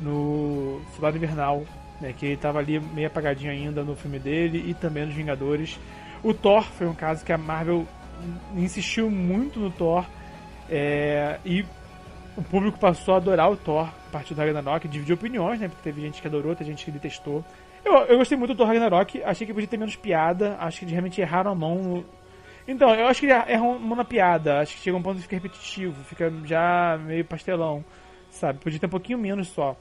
[0.00, 1.64] no Soldado Invernal,
[2.00, 2.12] né?
[2.16, 5.78] Que ele estava ali meio apagadinho ainda no filme dele e também nos Vingadores.
[6.22, 7.86] O Thor foi um caso que a Marvel
[8.56, 10.04] insistiu muito no Thor
[10.68, 11.64] é, e
[12.38, 15.66] o público passou a adorar o Thor a partir do Ragnarok, dividiu opiniões, né?
[15.66, 17.44] Porque teve gente que adorou, teve gente que detestou.
[17.84, 20.86] Eu, eu gostei muito do Thor Ragnarok, achei que podia ter menos piada, acho que
[20.86, 22.04] realmente erraram a mão.
[22.66, 25.22] Então, eu acho que erram a mão na piada, acho que chega um ponto que
[25.22, 27.84] fica repetitivo, fica já meio pastelão,
[28.30, 28.60] sabe?
[28.60, 29.76] Podia ter um pouquinho menos só,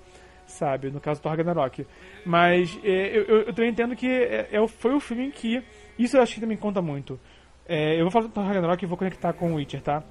[0.48, 0.90] sabe?
[0.90, 1.86] No caso do Thor Ragnarok.
[2.26, 5.64] Mas é, eu, eu, eu, também entendo que é, é, foi o filme em que.
[6.00, 7.20] Isso eu acho que também conta muito.
[7.68, 10.02] É, eu vou falar do Thor Ragnarok e vou conectar com o Witcher, tá?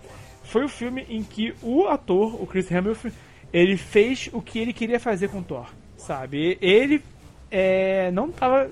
[0.46, 3.12] Foi o filme em que o ator, o Chris Hemsworth,
[3.52, 5.66] ele fez o que ele queria fazer com Thor,
[5.96, 6.58] sabe?
[6.60, 7.02] Ele
[7.50, 8.68] é, não tava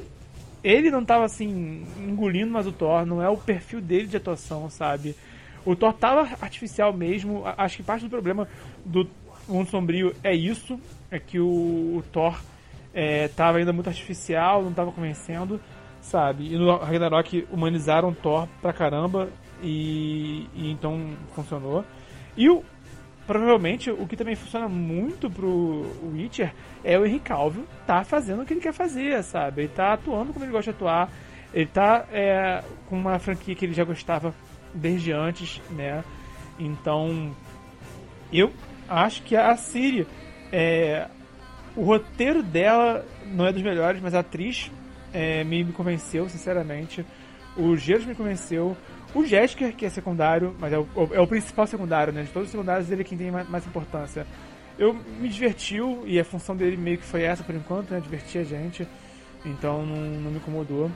[0.62, 4.70] ele não tava assim engolindo mais o Thor, não é o perfil dele de atuação,
[4.70, 5.14] sabe?
[5.64, 7.42] O Thor tava artificial mesmo.
[7.44, 8.48] Acho que parte do problema
[8.84, 9.06] do
[9.46, 10.80] Mundo Sombrio é isso,
[11.10, 12.40] é que o, o Thor
[12.94, 15.60] é, tava ainda muito artificial, não tava convencendo,
[16.01, 16.55] sabe?
[16.55, 19.28] E no Ragnarok humanizaram Thor pra caramba,
[19.65, 21.85] e, e então funcionou.
[22.36, 22.62] E o,
[23.27, 26.53] provavelmente o que também funciona muito pro Witcher
[26.85, 29.62] é o Henry Calvin tá fazendo o que ele quer fazer, sabe?
[29.62, 31.11] Ele tá atuando como ele gosta de atuar,
[31.53, 34.35] ele tá é, com uma franquia que ele já gostava
[34.74, 36.05] desde antes, né?
[36.59, 37.35] Então,
[38.32, 38.53] eu
[38.89, 40.07] acho que a Siri,
[40.53, 41.09] é,
[41.74, 44.70] o roteiro dela não é dos melhores, mas a atriz
[45.12, 47.05] é, me, me convenceu, sinceramente.
[47.57, 48.77] O Geiros me convenceu.
[49.15, 52.23] O Jesker, que é secundário, mas é o, é o principal secundário, né?
[52.23, 54.27] De todos os secundários, ele é quem tem mais, importância.
[54.77, 58.01] Eu me divertiu, e a função dele meio que foi essa por enquanto, né?
[58.01, 58.86] Divertir a gente.
[59.45, 60.91] Então não, não me incomodou.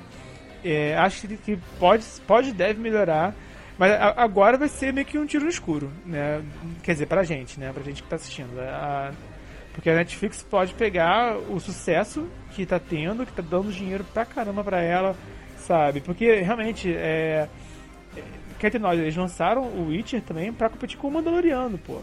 [0.65, 3.35] É, acho que pode, pode deve melhorar.
[3.79, 6.43] Mas agora vai ser meio que um tiro no escuro, né?
[6.83, 7.73] Quer dizer, pra gente, né?
[7.73, 8.59] Pra gente que tá assistindo.
[8.59, 9.13] A,
[9.73, 14.25] porque a Netflix pode pegar o sucesso que tá tendo, que tá dando dinheiro pra
[14.25, 15.15] caramba pra ela,
[15.57, 16.01] sabe?
[16.01, 17.49] Porque realmente é
[18.59, 22.01] quer ter nós, eles lançaram o Witcher também pra competir com o Mandaloriano, pô.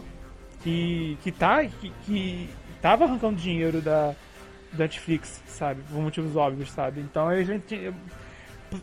[0.62, 2.48] Que, que, tá, que, que
[2.80, 4.14] tava arrancando dinheiro da,
[4.72, 5.82] da Netflix, sabe?
[5.82, 7.00] Por motivos óbvios, sabe?
[7.00, 7.48] Então eles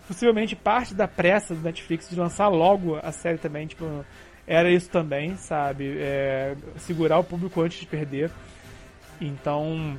[0.08, 4.06] possivelmente parte da pressa do Netflix de lançar logo a série também, tipo,
[4.48, 5.98] era isso também, sabe?
[6.00, 8.32] É, segurar o público antes de perder.
[9.20, 9.98] Então,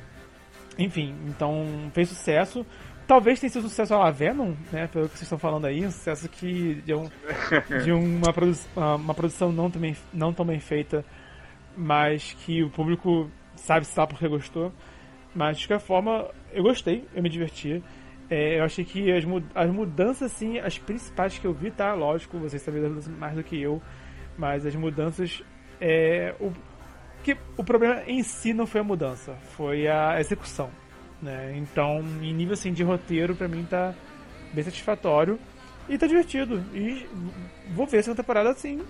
[0.77, 2.65] enfim, então fez sucesso.
[3.07, 4.87] Talvez tenha sido sucesso a Venom, né?
[4.87, 7.07] Pelo que vocês estão falando aí, um sucesso que de, um,
[7.83, 11.05] de uma, produ uma produção não, também, não tão bem feita,
[11.77, 14.71] mas que o público sabe se porque gostou.
[15.35, 17.83] Mas de qualquer forma, eu gostei, eu me diverti.
[18.27, 19.23] É, eu achei que as,
[19.53, 21.93] as mudanças, assim, as principais que eu vi, tá?
[21.93, 22.81] Lógico, vocês sabem
[23.19, 23.79] mais do que eu,
[24.35, 25.43] mas as mudanças.
[25.79, 26.51] É, o,
[27.23, 30.71] que, o problema em si não foi a mudança, foi a execução
[31.21, 31.55] né?
[31.57, 33.93] Então, em nível assim, de roteiro, pra mim tá
[34.53, 35.39] bem satisfatório
[35.87, 36.63] e tá divertido.
[36.73, 37.07] E
[37.73, 38.81] vou ver essa temporada assim,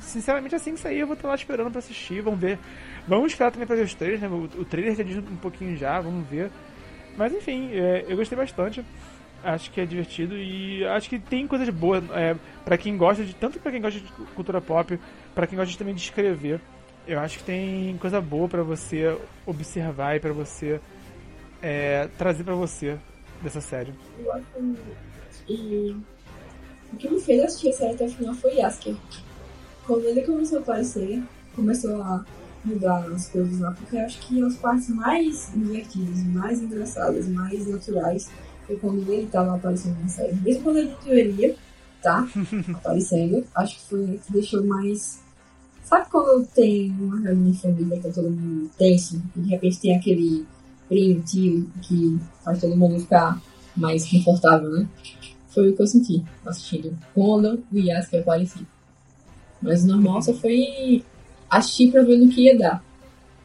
[0.00, 2.20] sinceramente, assim que sair, eu vou estar lá esperando pra assistir.
[2.20, 2.58] Vamos ver.
[3.06, 4.28] Vamos esperar também pra ver os trailers, né?
[4.28, 6.50] O, o trailer já diz um pouquinho já, vamos ver.
[7.16, 8.84] Mas enfim, é, eu gostei bastante.
[9.44, 13.34] Acho que é divertido e acho que tem coisas boas é, para quem gosta de.
[13.34, 14.98] Tanto para quem gosta de cultura pop,
[15.34, 16.60] para quem gosta também de escrever.
[17.06, 20.80] Eu acho que tem coisa boa para você observar e para você
[21.62, 22.98] é, trazer para você
[23.40, 23.94] dessa série.
[24.18, 24.44] Eu acho
[25.48, 25.96] e
[26.92, 28.94] o que me fez assistir a série até o final foi Yasker.
[29.86, 31.22] Quando ele começou a aparecer,
[31.54, 32.24] começou a
[32.64, 37.66] mudar as coisas lá, porque eu acho que as partes mais divertidas, mais engraçadas, mais
[37.66, 38.30] naturais
[38.66, 40.34] foi quando ele estava aparecendo na série.
[40.36, 41.56] Mesmo quando ele não deveria
[42.02, 42.26] tá
[42.74, 45.20] aparecendo, acho que foi que deixou mais.
[45.84, 49.80] Sabe quando tem uma reunião de família que é todo mundo tenso e de repente
[49.80, 50.46] tem aquele
[50.92, 53.40] primo, tio que faz todo mundo ficar
[53.74, 54.86] mais confortável, né?
[55.48, 58.66] Foi o que eu senti assistindo quando o Yasuke apareceu.
[59.60, 61.02] Mas o normal só foi
[61.48, 62.84] assistir pra ver no que ia dar.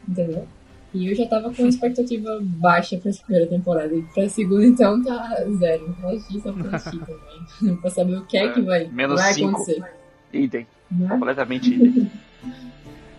[0.06, 0.46] Entendeu?
[0.92, 3.94] E eu já tava com uma expectativa baixa pra primeira temporada.
[3.94, 5.94] E pra segunda, então, tá zero.
[6.02, 7.76] Eu assisti só pra assistir também.
[7.80, 9.50] pra saber o que é, que vai, Menos vai cinco.
[9.50, 9.84] acontecer.
[10.32, 10.66] Idem.
[10.90, 11.08] Né?
[11.08, 12.10] Completamente idem.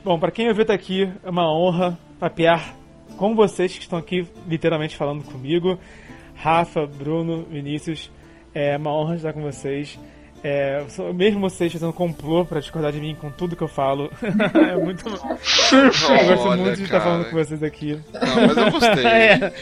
[0.03, 2.78] Bom, pra quem ouviu tá aqui, é uma honra papear
[3.19, 5.77] com vocês que estão aqui literalmente falando comigo.
[6.35, 8.09] Rafa, Bruno, Vinícius,
[8.55, 9.99] é uma honra estar com vocês.
[10.41, 14.09] É, mesmo vocês fazendo complô pra discordar de mim com tudo que eu falo.
[14.55, 15.05] é muito.
[15.05, 17.11] Eu gosto Olha, muito de estar cara.
[17.11, 17.99] falando com vocês aqui.
[18.13, 19.03] Não, mas eu gostei.
[19.05, 19.53] é.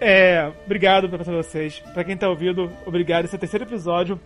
[0.00, 1.78] É, obrigado pra vocês.
[1.94, 3.26] Pra quem tá ouvindo, obrigado.
[3.26, 4.20] Esse é o terceiro episódio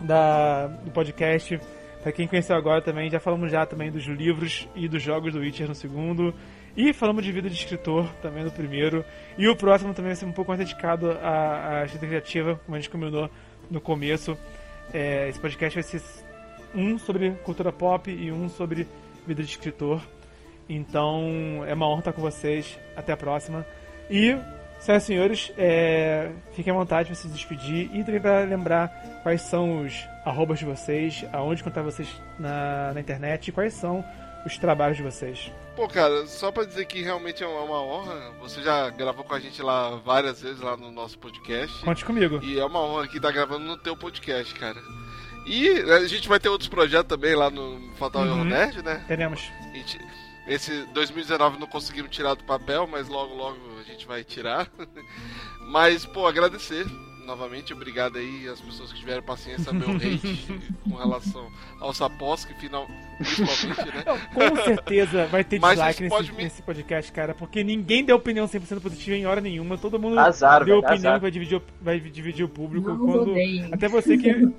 [0.00, 1.60] da, do podcast.
[2.02, 5.38] Pra quem conheceu agora também, já falamos já também dos livros e dos jogos do
[5.38, 6.34] Witcher no segundo.
[6.76, 9.04] E falamos de vida de escritor também no primeiro.
[9.36, 12.76] E o próximo também vai ser um pouco mais dedicado à, à escrita criativa, como
[12.76, 13.28] a gente combinou
[13.70, 14.36] no começo.
[14.92, 16.02] É, esse podcast vai ser
[16.74, 18.86] um sobre cultura pop e um sobre
[19.26, 20.00] vida de escritor.
[20.68, 22.78] Então é uma honra estar com vocês.
[22.96, 23.66] Até a próxima.
[24.08, 24.36] E,
[24.78, 28.88] senhoras e senhores, é, fiquem à vontade para se despedir e também para lembrar
[29.22, 34.04] quais são os arrobas de vocês, aonde encontrar vocês na, na internet e quais são
[34.46, 35.50] os trabalhos de vocês.
[35.76, 38.32] Pô, cara, só pra dizer que realmente é uma uma honra.
[38.40, 41.84] Você já gravou com a gente lá várias vezes lá no nosso podcast.
[41.84, 42.40] Conte comigo.
[42.42, 44.80] E é uma honra aqui estar gravando no teu podcast, cara.
[45.46, 48.44] E né, a gente vai ter outros projetos também lá no Fatal Uhum.
[48.44, 49.02] Nerd, né?
[49.08, 49.40] Teremos.
[49.72, 49.98] Gente-
[50.46, 54.68] esse 2019 não conseguimos tirar do papel, mas logo, logo a gente vai tirar.
[55.70, 56.84] Mas, pô, agradecer
[57.30, 60.48] novamente, obrigado aí às pessoas que tiveram paciência meu hate
[60.82, 61.46] com relação
[61.78, 62.88] ao Sapos, que final,
[63.18, 64.04] principalmente, né?
[64.04, 64.18] Não,
[64.50, 68.80] com certeza vai ter dislike nesse, me- nesse podcast, cara, porque ninguém deu opinião 100%
[68.80, 69.78] positiva em hora nenhuma.
[69.78, 71.14] Todo mundo Azar, deu velho, opinião azar.
[71.14, 72.88] que vai dividir, o- vai dividir o público.
[72.90, 73.34] Não quando...
[73.72, 74.30] Até você que.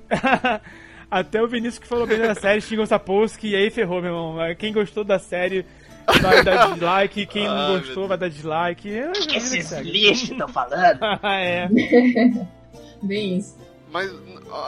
[1.10, 4.36] Até o Vinícius que falou bem da série xingou Sapolsky e aí ferrou, meu irmão.
[4.58, 5.66] Quem gostou da série
[6.22, 8.88] vai dar dislike, quem não Ai, meu gostou vai dar dislike.
[9.28, 9.90] Que segue.
[9.90, 10.98] lixos estão falando?
[11.22, 11.68] é.
[13.02, 13.58] Bem isso.
[13.90, 14.10] Mas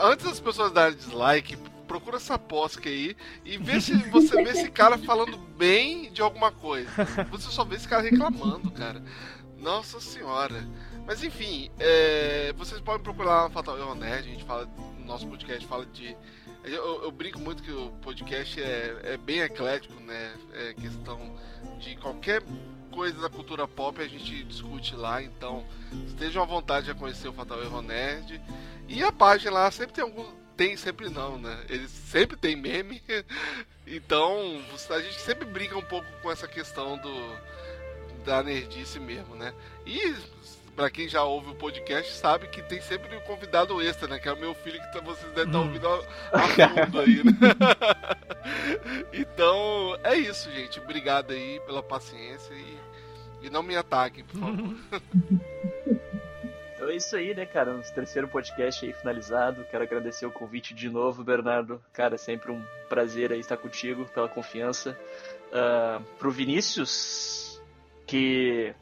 [0.03, 1.57] antes das pessoas darem dislike,
[1.87, 6.51] procura essa posca aí e vê se você vê esse cara falando bem de alguma
[6.51, 6.89] coisa.
[7.31, 9.03] Você só vê esse cara reclamando, cara.
[9.57, 10.67] Nossa senhora.
[11.07, 14.65] Mas enfim, é, vocês podem procurar lá no Fatal Error Nerd, a gente fala,
[14.99, 16.15] no nosso podcast fala de.
[16.63, 20.33] Eu, eu brinco muito que o podcast é, é bem eclético, né?
[20.53, 21.35] É questão
[21.79, 22.41] de qualquer
[22.95, 25.65] coisa da cultura pop a gente discute lá, então
[26.07, 28.41] estejam à vontade de conhecer o Fatal Error Nerd.
[28.87, 30.25] E a página lá sempre tem algum.
[30.55, 31.65] Tem, sempre não, né?
[31.69, 33.01] Eles sempre tem meme.
[33.87, 34.59] Então,
[34.89, 37.37] a gente sempre brinca um pouco com essa questão do.
[38.25, 39.53] Da nerdice mesmo, né?
[39.85, 40.15] E
[40.75, 44.17] pra quem já ouve o podcast sabe que tem sempre um convidado extra, né?
[44.17, 45.65] Que é o meu filho que tá- vocês devem estar Hum.
[45.67, 45.99] ouvindo a,
[46.33, 47.31] a fundo aí, né?
[49.13, 50.79] então, é isso, gente.
[50.79, 52.77] Obrigado aí pela paciência e,
[53.45, 54.75] e não me ataquem, por favor.
[56.75, 57.73] Então é isso aí, né, cara?
[57.73, 59.65] Nosso terceiro podcast aí finalizado.
[59.71, 61.81] Quero agradecer o convite de novo, Bernardo.
[61.91, 64.95] Cara, é sempre um prazer aí estar contigo, pela confiança.
[65.51, 67.59] Ah, pro Vinícius,
[68.05, 68.75] que.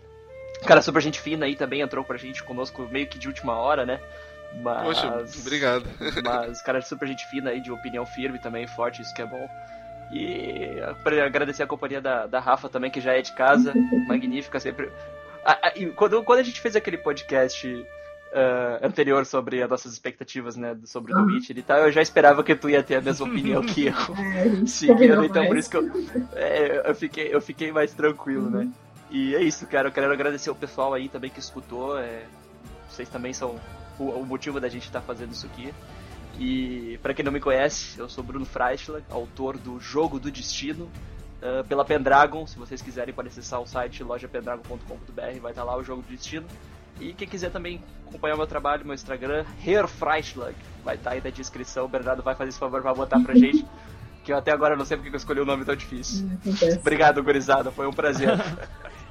[0.66, 3.86] Cara, super gente fina aí também entrou pra gente conosco meio que de última hora,
[3.86, 4.02] né?
[4.62, 4.84] Mas.
[4.84, 5.86] Poxa, obrigado.
[6.24, 9.48] Mas, cara, super gente fina aí, de opinião firme também, forte, isso que é bom.
[10.14, 13.74] E pra agradecer a companhia da, da Rafa também, que já é de casa,
[14.08, 14.92] magnífica, sempre.
[15.46, 17.86] Ah, e quando, quando a gente fez aquele podcast
[18.34, 21.24] ah, anterior sobre as nossas expectativas, né, sobre o Ah.
[21.24, 23.94] Witcher e tal, eu já esperava que tu ia ter a mesma opinião que eu.
[24.36, 25.92] É, a Seguindo, então por isso que eu,
[26.36, 28.70] é, eu, fiquei, eu fiquei mais tranquilo, né?
[29.10, 29.90] E é isso, cara.
[29.90, 32.00] Eu quero agradecer o pessoal aí também que escutou.
[32.00, 32.24] é,
[32.90, 33.60] vocês também são
[34.00, 35.74] o, o motivo da gente estar fazendo isso aqui.
[36.40, 40.90] E para quem não me conhece, eu sou Bruno Freitlag, autor do Jogo do Destino,
[41.42, 42.48] uh, pela Pendragon.
[42.48, 46.46] Se vocês quiserem, pode acessar o site lojapendragon.com.br, vai estar lá o Jogo do Destino.
[47.00, 51.22] E quem quiser também acompanhar o meu trabalho, meu Instagram, Herr Freitlag, vai estar aí
[51.24, 51.86] na descrição.
[51.86, 53.66] O Bernardo vai fazer esse favor para botar pra gente.
[54.24, 56.30] que eu até agora não sei porque eu escolhi um nome tão difícil.
[56.80, 58.30] Obrigado, gurizada, foi um prazer.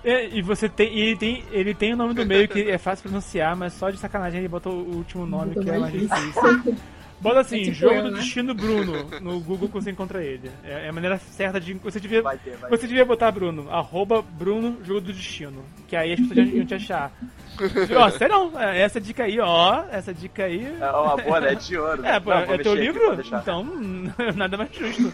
[0.05, 1.44] É, e você tem ele, tem.
[1.53, 4.49] ele tem o nome do meio que é fácil pronunciar, mas só de sacanagem ele
[4.49, 6.74] botou o último nome que é mais difícil.
[7.23, 8.19] Bota assim, é tipo jogo eu, do né?
[8.19, 10.51] destino Bruno no Google que você encontra ele.
[10.65, 11.74] É, é a maneira certa de.
[11.74, 12.89] Você devia, vai ter, vai você ter.
[12.89, 15.65] devia botar Bruno, arroba Bruno Jogo do Destino.
[15.86, 17.12] Que aí as pessoas iam te achar.
[17.97, 20.66] ó, sei não, é, essa dica aí, ó, essa dica aí.
[20.81, 21.55] É uma boa, né?
[21.55, 22.05] De ouro.
[22.05, 23.12] É, pô, é teu livro?
[23.12, 23.65] Aqui, então,
[24.35, 25.12] nada mais justo.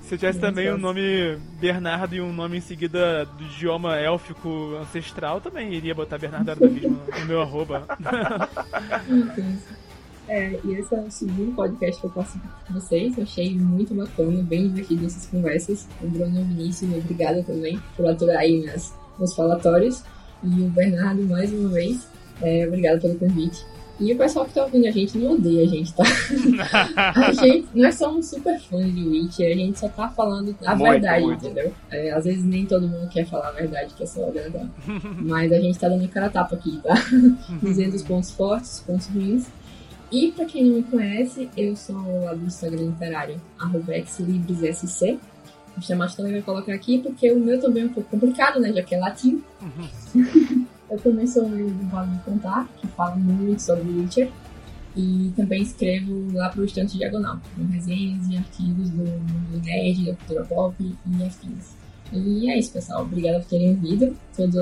[0.00, 3.98] Se eu tivesse também o um nome Bernardo e um nome em seguida do idioma
[3.98, 7.86] élfico ancestral, também iria botar Bernardo Ardavismo no meu arroba.
[10.28, 13.16] É, e esse é o segundo podcast que eu posso com vocês.
[13.16, 15.88] Eu achei muito bacana, bem divertido essas conversas.
[16.02, 20.02] O Bruno e o Vinícius, obrigada também por aturar aí meus, meus falatórios.
[20.44, 22.06] E o Bernardo, mais uma vez,
[22.42, 23.64] é, obrigado pelo convite.
[24.00, 26.04] E o pessoal que tá ouvindo a gente não odeia a gente, tá?
[27.16, 30.90] a gente, nós somos super fãs de Witcher, a gente só tá falando a muito,
[30.90, 31.44] verdade, muito.
[31.44, 31.74] entendeu?
[31.90, 34.68] É, às vezes nem todo mundo quer falar a verdade, que é só agradar.
[35.20, 36.94] Mas a gente tá dando cara tapa aqui, tá?
[37.60, 39.46] Dizendo os pontos fortes, os pontos ruins.
[40.10, 43.40] E para quem não me conhece, eu sou lá do Instagram literário,
[44.06, 45.18] xlibressc.
[45.76, 48.72] O chamado também vai colocar aqui, porque o meu também é um pouco complicado, né?
[48.72, 49.42] Já que é latim.
[49.60, 50.66] Uhum.
[50.90, 54.30] eu também sou o do Vale de Contar, que fala muito sobre Witcher.
[54.96, 60.14] E também escrevo lá pro Estante Diagonal, com resenhas e artigos do mundo nerd, da
[60.14, 61.76] cultura pop e afins.
[62.12, 63.02] E é isso, pessoal.
[63.02, 64.56] Obrigada por terem ouvido todas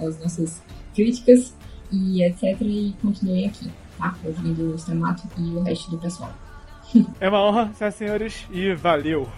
[0.00, 0.62] as nossas
[0.94, 1.52] críticas
[1.90, 2.56] e etc.
[2.62, 3.68] E continuem aqui
[4.02, 4.14] tá?
[4.24, 6.32] Ouvindo o Stamato e o resto do pessoal.
[7.20, 9.28] É uma honra, senhoras e senhores, e valeu!